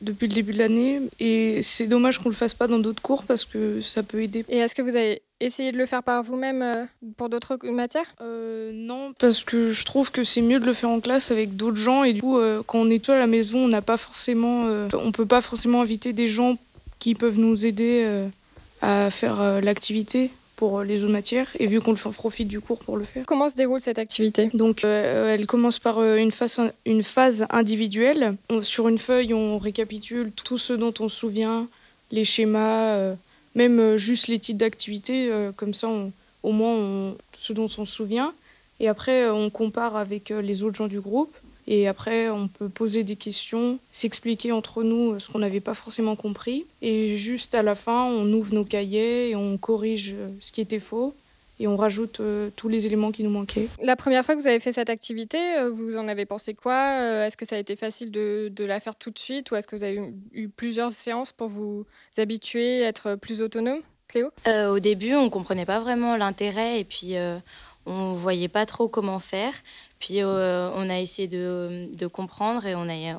depuis 0.00 0.28
le 0.28 0.34
début 0.34 0.52
de 0.52 0.58
l'année. 0.58 1.00
Et 1.18 1.62
c'est 1.62 1.86
dommage 1.86 2.18
qu'on 2.18 2.28
le 2.28 2.34
fasse 2.34 2.54
pas 2.54 2.66
dans 2.66 2.78
d'autres 2.78 3.02
cours 3.02 3.24
parce 3.24 3.44
que 3.44 3.80
ça 3.80 4.02
peut 4.02 4.22
aider. 4.22 4.44
Et 4.48 4.58
est-ce 4.58 4.74
que 4.74 4.82
vous 4.82 4.96
avez 4.96 5.22
essayé 5.40 5.72
de 5.72 5.78
le 5.78 5.86
faire 5.86 6.02
par 6.02 6.22
vous-même 6.22 6.62
euh, 6.62 6.84
pour 7.16 7.28
d'autres 7.28 7.58
matières? 7.64 8.14
Euh, 8.20 8.70
Non, 8.72 9.12
parce 9.18 9.44
que 9.44 9.70
je 9.70 9.84
trouve 9.84 10.10
que 10.10 10.24
c'est 10.24 10.42
mieux 10.42 10.60
de 10.60 10.66
le 10.66 10.72
faire 10.72 10.90
en 10.90 11.00
classe 11.00 11.30
avec 11.30 11.56
d'autres 11.56 11.76
gens. 11.76 12.04
Et 12.04 12.12
du 12.12 12.20
coup, 12.20 12.38
euh, 12.38 12.62
quand 12.66 12.78
on 12.78 12.90
est 12.90 13.04
tout 13.04 13.12
à 13.12 13.18
la 13.18 13.26
maison, 13.26 13.58
on 13.58 13.68
n'a 13.68 13.82
pas 13.82 13.96
forcément, 13.96 14.66
on 14.94 15.12
peut 15.12 15.26
pas 15.26 15.40
forcément 15.40 15.82
inviter 15.82 16.12
des 16.12 16.28
gens 16.28 16.56
qui 16.98 17.14
peuvent 17.14 17.38
nous 17.38 17.66
aider 17.66 18.06
à 18.82 19.10
faire 19.10 19.60
l'activité 19.62 20.30
pour 20.60 20.82
les 20.82 21.02
autres 21.02 21.12
matières 21.12 21.48
et 21.58 21.66
vu 21.66 21.80
qu'on 21.80 21.94
profite 21.94 22.46
du 22.46 22.60
cours 22.60 22.80
pour 22.80 22.98
le 22.98 23.04
faire. 23.04 23.24
Comment 23.26 23.48
se 23.48 23.54
déroule 23.54 23.80
cette 23.80 23.98
activité? 23.98 24.50
Donc 24.52 24.84
euh, 24.84 25.34
elle 25.34 25.46
commence 25.46 25.78
par 25.78 25.96
euh, 25.98 26.16
une 26.16 26.30
phase, 26.30 26.60
une 26.84 27.02
phase 27.02 27.46
individuelle. 27.48 28.36
sur 28.60 28.86
une 28.88 28.98
feuille, 28.98 29.32
on 29.32 29.56
récapitule 29.56 30.30
tout 30.32 30.58
ce 30.58 30.74
dont 30.74 30.92
on 31.00 31.08
se 31.08 31.16
souvient, 31.16 31.66
les 32.10 32.26
schémas, 32.26 32.88
euh, 32.98 33.14
même 33.54 33.96
juste 33.96 34.28
les 34.28 34.38
titres 34.38 34.58
d'activités, 34.58 35.30
comme 35.56 35.74
ça 35.74 35.88
au 36.42 36.52
moins 36.52 37.14
ce 37.36 37.52
dont 37.52 37.68
on 37.78 37.84
se 37.84 37.92
souvient. 37.92 38.32
Et 38.78 38.88
après, 38.88 39.28
on 39.28 39.50
compare 39.50 39.96
avec 39.96 40.30
les 40.30 40.62
autres 40.62 40.76
gens 40.76 40.88
du 40.88 41.00
groupe. 41.00 41.34
Et 41.66 41.86
après, 41.86 42.30
on 42.30 42.48
peut 42.48 42.68
poser 42.68 43.04
des 43.04 43.16
questions, 43.16 43.78
s'expliquer 43.90 44.50
entre 44.50 44.82
nous 44.82 45.20
ce 45.20 45.30
qu'on 45.30 45.38
n'avait 45.38 45.60
pas 45.60 45.74
forcément 45.74 46.16
compris. 46.16 46.64
Et 46.82 47.16
juste 47.16 47.54
à 47.54 47.62
la 47.62 47.74
fin, 47.74 48.06
on 48.06 48.32
ouvre 48.32 48.54
nos 48.54 48.64
cahiers 48.64 49.30
et 49.30 49.36
on 49.36 49.56
corrige 49.58 50.14
ce 50.40 50.50
qui 50.50 50.60
était 50.60 50.80
faux 50.80 51.14
et 51.60 51.68
on 51.68 51.76
rajoute 51.76 52.20
euh, 52.20 52.48
tous 52.56 52.68
les 52.68 52.86
éléments 52.86 53.12
qui 53.12 53.22
nous 53.22 53.30
manquaient. 53.30 53.68
La 53.82 53.94
première 53.94 54.24
fois 54.24 54.34
que 54.34 54.40
vous 54.40 54.46
avez 54.46 54.58
fait 54.58 54.72
cette 54.72 54.88
activité, 54.88 55.38
euh, 55.58 55.70
vous 55.70 55.98
en 55.98 56.08
avez 56.08 56.24
pensé 56.24 56.54
quoi 56.54 57.00
euh, 57.00 57.26
Est-ce 57.26 57.36
que 57.36 57.44
ça 57.44 57.56
a 57.56 57.58
été 57.58 57.76
facile 57.76 58.10
de, 58.10 58.50
la 58.58 58.80
faire 58.80 58.96
tout 58.96 59.10
de 59.10 59.18
suite 59.18 59.50
ou 59.50 59.56
est-ce 59.56 59.66
que 59.66 59.76
vous 59.76 59.84
avez 59.84 60.00
eu, 60.32 60.48
plusieurs 60.48 60.92
séances 60.92 61.32
pour 61.32 61.48
vous 61.48 61.84
habituer, 62.16 62.80
être 62.80 63.14
plus 63.16 63.42
autonome 63.42 63.80
Cléo? 64.08 64.30
Au 64.46 64.78
début, 64.78 65.14
on 65.14 65.24
ne 65.24 65.28
comprenait 65.28 65.66
pas 65.66 65.80
vraiment 65.80 66.16
l'intérêt 66.16 66.80
et 66.80 66.84
puis 66.84 67.14
on 67.86 68.12
ne 68.12 68.16
voyait 68.16 68.48
pas 68.48 68.66
trop 68.66 68.88
comment 68.88 69.18
faire. 69.18 69.52
Puis 70.00 70.22
euh, 70.22 70.70
on 70.74 70.88
a 70.88 70.98
essayé 70.98 71.28
de, 71.28 72.06
comprendre 72.06 72.66
et 72.66 72.74
on, 72.74 72.88
a, 72.88 73.18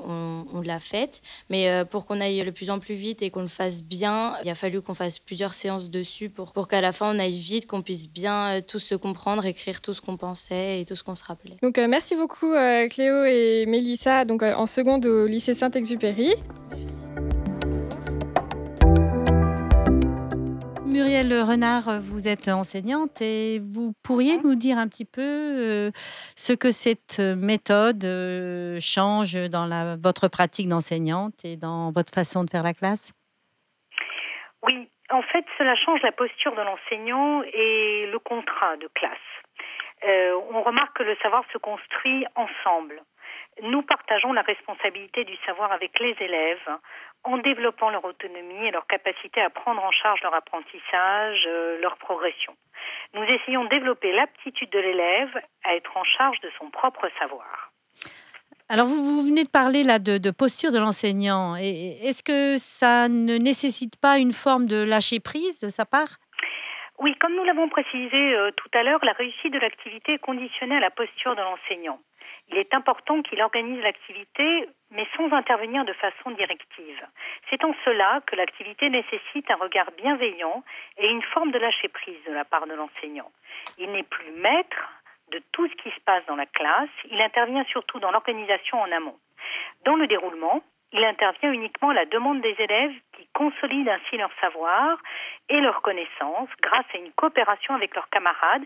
on, 0.54 0.62
l'a 0.62 0.80
fait. 0.80 1.22
Mais 1.50 1.70
euh, 1.70 1.86
pour 1.86 2.06
qu'on 2.06 2.20
aille 2.20 2.44
le 2.44 2.52
plus 2.52 2.72
en 2.72 2.80
plus 2.80 2.96
vite 2.96 3.22
et 3.22 3.30
qu'on 3.30 3.44
le 3.44 3.48
fasse 3.48 3.84
bien, 3.84 4.34
il 4.44 4.50
a 4.50 4.56
fallu 4.56 4.82
qu'on 4.82 4.96
fasse 4.96 5.20
plusieurs 5.20 5.54
séances 5.54 5.92
dessus 5.92 6.30
pour, 6.30 6.54
pour 6.54 6.68
qu'à 6.68 6.82
la 6.82 6.92
fin 6.92 7.16
on 7.16 7.20
aille 7.20 7.38
vite, 7.38 7.68
qu'on 7.68 7.84
puisse 7.84 8.10
bien 8.10 8.58
euh, 8.58 8.62
tous 8.68 8.80
se 8.80 8.96
comprendre, 8.96 9.46
écrire 9.46 9.80
tout 9.80 9.94
ce 9.94 10.02
qu'on 10.02 10.18
pensait 10.18 10.82
et 10.82 10.86
tout 10.86 10.96
ce 10.96 11.04
qu'on 11.04 11.16
se 11.16 11.24
rappelait. 11.24 11.58
Donc 11.62 11.78
merci 11.78 12.16
beaucoup 12.16 12.52
Cléo 12.90 13.26
et 13.26 13.66
Mélissa, 13.68 14.26
donc 14.26 14.42
en 14.42 14.66
seconde 14.66 15.06
au 15.06 15.28
lycée 15.28 15.54
Saint-Exupéry. 15.54 16.34
Merci. 16.72 17.31
Muriel 20.92 21.32
Renard, 21.32 22.02
vous 22.02 22.28
êtes 22.28 22.50
enseignante 22.50 23.22
et 23.22 23.60
vous 23.60 23.94
pourriez 24.04 24.38
nous 24.44 24.56
dire 24.56 24.78
un 24.78 24.90
petit 24.90 25.06
peu 25.06 25.22
euh, 25.22 25.92
ce 26.36 26.52
que 26.52 26.70
cette 26.70 27.20
méthode 27.20 28.04
euh, 28.04 28.78
change 28.82 29.36
dans 29.50 29.66
la, 29.66 29.96
votre 29.96 30.28
pratique 30.28 30.68
d'enseignante 30.68 31.46
et 31.46 31.56
dans 31.56 31.92
votre 31.92 32.14
façon 32.14 32.44
de 32.44 32.50
faire 32.50 32.64
la 32.64 32.74
classe? 32.74 33.14
Oui, 34.64 34.90
en 35.10 35.22
fait, 35.22 35.46
cela 35.58 35.76
change 35.76 36.02
la 36.02 36.12
posture 36.12 36.54
de 36.56 36.62
l'enseignant 36.62 37.42
et 37.44 38.10
le 38.12 38.20
contrat 38.20 38.76
de 38.76 38.90
classe. 38.94 39.18
Euh, 40.04 40.36
on 40.52 40.62
remarque 40.62 40.98
que 40.98 41.04
le 41.04 41.16
savoir 41.24 41.46
se 41.54 41.58
construit 41.58 42.26
ensemble. 42.36 43.02
Nous 43.64 43.82
partageons 43.82 44.34
la 44.34 44.42
responsabilité 44.42 45.24
du 45.24 45.38
savoir 45.46 45.72
avec 45.72 45.98
les 46.00 46.16
élèves 46.20 46.70
en 47.24 47.38
développant 47.38 47.90
leur 47.90 48.04
autonomie 48.04 48.66
et 48.68 48.72
leur 48.72 48.88
capacité 48.88 49.42
à 49.42 49.50
prendre 49.50 49.84
en 49.84 49.92
charge 49.92 50.22
leur 50.24 50.34
apprentissage, 50.34 51.44
euh, 51.48 51.80
leur 51.80 51.98
progression. 51.98 52.54
Nous 53.14 53.24
essayons 53.24 53.66
de 53.66 53.70
développer 53.70 54.12
l'aptitude 54.12 54.70
de 54.72 54.80
l'élève 54.80 55.42
à 55.64 55.76
être 55.76 55.96
en 55.96 56.04
charge 56.04 56.40
de 56.42 56.50
son 56.58 56.70
propre 56.70 57.08
savoir. 57.20 57.72
Alors, 58.70 58.86
vous, 58.86 59.22
venez 59.22 59.44
de 59.44 59.50
parler 59.50 59.84
là 59.84 60.00
de, 60.00 60.32
posture 60.32 60.72
de 60.72 60.80
l'enseignant. 60.80 61.56
Est-ce 61.58 62.24
que 62.24 62.56
ça 62.58 63.10
ne 63.10 63.38
nécessite 63.38 64.00
pas 64.00 64.18
une 64.18 64.32
forme 64.32 64.66
de 64.66 64.82
lâcher 64.82 65.20
prise 65.20 65.60
de 65.60 65.68
sa 65.68 65.86
part? 65.86 66.18
Oui, 67.00 67.14
comme 67.20 67.36
nous 67.36 67.44
l'avons 67.44 67.68
précisé 67.68 68.36
euh, 68.36 68.52
tout 68.56 68.70
à 68.74 68.84
l'heure, 68.84 69.04
la 69.04 69.12
réussite 69.14 69.52
de 69.52 69.60
l'activité 69.60 70.14
est 70.14 70.20
conditionnée 70.20 70.78
à 70.78 70.80
la 70.80 70.92
posture 70.92 71.36
de 71.36 71.42
l'enseignant 71.42 72.00
il 72.52 72.58
est 72.58 72.74
important 72.74 73.22
qu'il 73.22 73.42
organise 73.42 73.82
l'activité, 73.82 74.68
mais 74.92 75.08
sans 75.16 75.32
intervenir 75.32 75.86
de 75.86 75.94
façon 75.94 76.32
directive. 76.32 77.08
C'est 77.50 77.64
en 77.64 77.74
cela 77.86 78.22
que 78.28 78.36
l'activité 78.36 78.90
nécessite 78.90 79.50
un 79.50 79.56
regard 79.56 79.90
bienveillant 79.98 80.64
et 80.98 81.08
une 81.08 81.22
forme 81.22 81.52
de 81.52 81.60
lâcher-prise 81.60 82.24
de 82.28 82.34
la 82.34 82.44
part 82.44 82.68
de 82.68 82.74
l'enseignant. 82.74 83.32
Il 83.78 83.92
n'est 83.92 84.04
plus 84.04 84.32
maître 84.32 84.90
de 85.32 85.42
tout 85.54 85.68
ce 85.68 85.76
qui 85.76 85.90
se 85.92 86.00
passe 86.02 86.26
dans 86.26 86.36
la 86.36 86.46
classe, 86.46 86.90
il 87.10 87.22
intervient 87.22 87.64
surtout 87.66 88.00
dans 88.00 88.12
l'organisation 88.12 88.82
en 88.82 88.92
amont. 88.92 89.18
Dans 89.86 89.96
le 89.96 90.08
déroulement, 90.08 90.62
il 90.94 91.04
intervient 91.04 91.52
uniquement 91.52 91.90
à 91.90 91.94
la 91.94 92.06
demande 92.06 92.42
des 92.42 92.56
élèves 92.60 92.92
qui 93.18 93.28
consolident 93.34 93.92
ainsi 93.92 94.18
leur 94.18 94.32
savoir 94.40 94.98
et 95.50 95.60
leur 95.60 95.82
connaissance 95.82 96.50
grâce 96.62 96.86
à 96.94 96.98
une 96.98 97.12
coopération 97.14 97.74
avec 97.76 97.96
leurs 97.96 98.10
camarades 98.10 98.64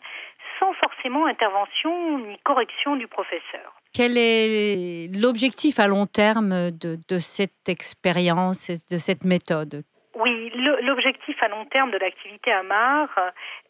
sans 0.60 0.74
forcément 0.74 1.26
intervention 1.26 2.20
ni 2.20 2.38
correction 2.40 2.96
du 2.96 3.08
professeur. 3.08 3.76
Quel 3.94 4.18
est 4.18 5.10
l'objectif 5.16 5.80
à 5.80 5.88
long 5.88 6.06
terme 6.06 6.72
de, 6.72 6.98
de 7.08 7.20
cette 7.20 7.70
expérience, 7.70 8.70
de 8.70 8.98
cette 8.98 9.24
méthode? 9.24 9.84
Oui, 10.16 10.50
l'objectif 10.82 11.42
à 11.44 11.50
long 11.50 11.66
terme 11.66 11.92
de 11.92 11.98
l'activité 11.98 12.52
AMAR, 12.52 13.10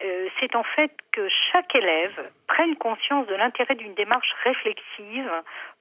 euh, 0.04 0.30
c'est 0.40 0.56
en 0.56 0.64
fait 0.64 0.92
que 1.12 1.28
chaque 1.52 1.74
élève 1.76 2.32
prenne 2.48 2.76
conscience 2.76 3.26
de 3.28 3.36
l'intérêt 3.36 3.76
d'une 3.76 3.96
démarche 3.96 4.32
réflexive 4.44 5.32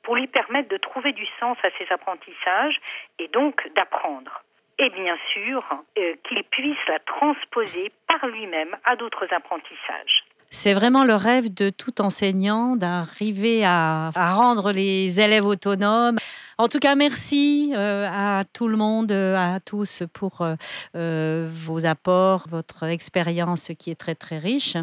pour 0.03 0.17
lui 0.17 0.27
permettre 0.27 0.71
de 0.71 0.79
trouver 0.79 1.13
du 1.13 1.27
sens 1.39 1.59
à 1.63 1.69
ses 1.79 1.93
apprentissages 1.93 2.81
et 3.19 3.29
donc 3.29 3.71
d'apprendre. 3.75 4.43
Et 4.79 4.89
bien 4.91 5.19
sûr, 5.33 5.63
euh, 5.99 6.15
qu'il 6.25 6.43
puisse 6.45 6.87
la 6.89 6.99
transposer 7.01 7.93
par 8.09 8.27
lui-même 8.27 8.77
à 8.85 8.97
d'autres 8.97 9.33
apprentissages. 9.33 10.25
C'est 10.57 10.73
vraiment 10.73 11.05
le 11.05 11.17
rêve 11.17 11.53
de 11.53 11.69
tout 11.69 12.01
enseignant 12.01 12.77
d'arriver 12.77 13.65
à, 13.65 14.11
rendre 14.15 14.71
les 14.71 15.21
élèves 15.21 15.45
autonomes. 15.45 16.17
En 16.57 16.69
tout 16.69 16.79
cas, 16.79 16.95
merci 16.95 17.73
euh, 17.75 18.09
à 18.09 18.45
tout 18.45 18.69
le 18.69 18.77
monde, 18.77 19.11
euh, 19.11 19.37
à 19.37 19.59
tous 19.59 20.05
pour 20.13 20.47
euh, 20.95 21.49
vos 21.51 21.85
apports, 21.85 22.47
votre 22.49 22.85
expérience 22.85 23.73
qui 23.77 23.91
est 23.91 23.97
très 23.97 24.15
très 24.15 24.39
riche. 24.39 24.77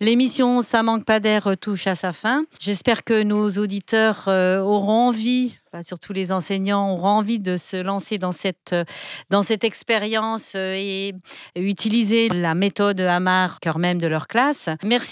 L'émission 0.00 0.62
Ça 0.62 0.82
manque 0.82 1.04
pas 1.04 1.20
d'air 1.20 1.50
touche 1.60 1.86
à 1.86 1.94
sa 1.94 2.12
fin. 2.12 2.46
J'espère 2.58 3.04
que 3.04 3.22
nos 3.22 3.50
auditeurs 3.50 4.24
auront 4.26 5.08
envie 5.08 5.58
surtout 5.80 6.12
les 6.12 6.32
enseignants, 6.32 6.92
auront 6.92 7.08
envie 7.08 7.38
de 7.38 7.56
se 7.56 7.76
lancer 7.76 8.18
dans 8.18 8.32
cette, 8.32 8.74
dans 9.30 9.40
cette 9.40 9.64
expérience 9.64 10.54
et 10.54 11.14
utiliser 11.56 12.28
la 12.28 12.54
méthode 12.54 13.00
Amar 13.00 13.58
cœur 13.58 13.78
même 13.78 13.98
de 13.98 14.06
leur 14.06 14.28
classe. 14.28 14.68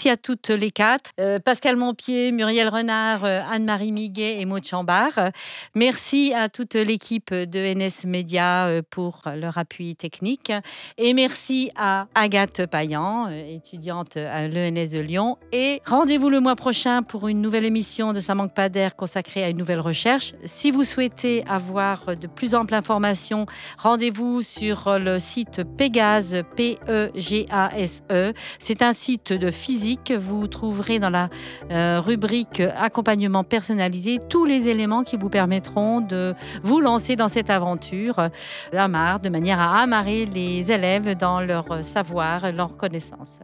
À 0.09 0.17
toutes 0.17 0.49
les 0.49 0.71
quatre, 0.71 1.11
Pascal 1.43 1.75
Montpied, 1.75 2.31
Muriel 2.31 2.69
Renard, 2.69 3.23
Anne-Marie 3.25 3.91
Miguet 3.91 4.39
et 4.39 4.45
Maud 4.45 4.65
Chambard. 4.65 5.31
Merci 5.75 6.33
à 6.33 6.49
toute 6.49 6.75
l'équipe 6.75 7.33
de 7.33 7.73
NS 7.73 8.07
Média 8.07 8.67
euh, 8.67 8.81
pour 8.89 9.21
leur 9.35 9.57
appui 9.57 9.95
technique. 9.95 10.51
Et 10.97 11.13
merci 11.13 11.71
à 11.75 12.07
Agathe 12.15 12.65
Payan, 12.65 13.27
euh, 13.29 13.55
étudiante 13.55 14.17
à 14.17 14.47
l'ENS 14.47 14.91
de 14.91 14.99
Lyon. 14.99 15.37
Et 15.51 15.81
rendez-vous 15.85 16.29
le 16.29 16.39
mois 16.39 16.55
prochain 16.55 17.03
pour 17.03 17.27
une 17.27 17.41
nouvelle 17.41 17.65
émission 17.65 18.13
de 18.13 18.19
Ça 18.19 18.33
manque 18.33 18.53
pas 18.53 18.69
d'air 18.69 18.95
consacrée 18.95 19.43
à 19.43 19.49
une 19.49 19.57
nouvelle 19.57 19.81
recherche. 19.81 20.33
Si 20.45 20.71
vous 20.71 20.83
souhaitez 20.83 21.43
avoir 21.47 22.15
de 22.15 22.27
plus 22.27 22.55
amples 22.55 22.75
informations, 22.75 23.45
rendez-vous 23.77 24.41
sur 24.41 24.97
le 24.99 25.19
site 25.19 25.63
Pégase, 25.77 26.43
P-E-G-A-S-E. 26.55 28.11
E. 28.11 28.33
C'est 28.59 28.81
un 28.81 28.93
site 28.93 29.33
de 29.33 29.51
physique. 29.51 29.80
Vous 30.19 30.47
trouverez 30.47 30.99
dans 30.99 31.09
la 31.09 31.29
euh, 31.71 31.99
rubrique 31.99 32.61
accompagnement 32.75 33.43
personnalisé 33.43 34.19
tous 34.29 34.45
les 34.45 34.67
éléments 34.67 35.03
qui 35.03 35.17
vous 35.17 35.29
permettront 35.29 36.01
de 36.01 36.35
vous 36.63 36.81
lancer 36.81 37.15
dans 37.15 37.27
cette 37.27 37.49
aventure 37.49 38.29
Amar, 38.73 39.19
de 39.19 39.29
manière 39.29 39.59
à 39.59 39.81
amarrer 39.81 40.25
les 40.25 40.71
élèves 40.71 41.15
dans 41.15 41.41
leur 41.41 41.83
savoir, 41.83 42.51
leur 42.51 42.77
connaissance. 42.77 43.39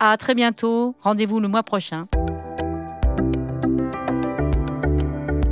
À 0.00 0.16
très 0.16 0.34
bientôt. 0.34 0.94
Rendez-vous 1.02 1.40
le 1.40 1.48
mois 1.48 1.62
prochain. 1.62 2.06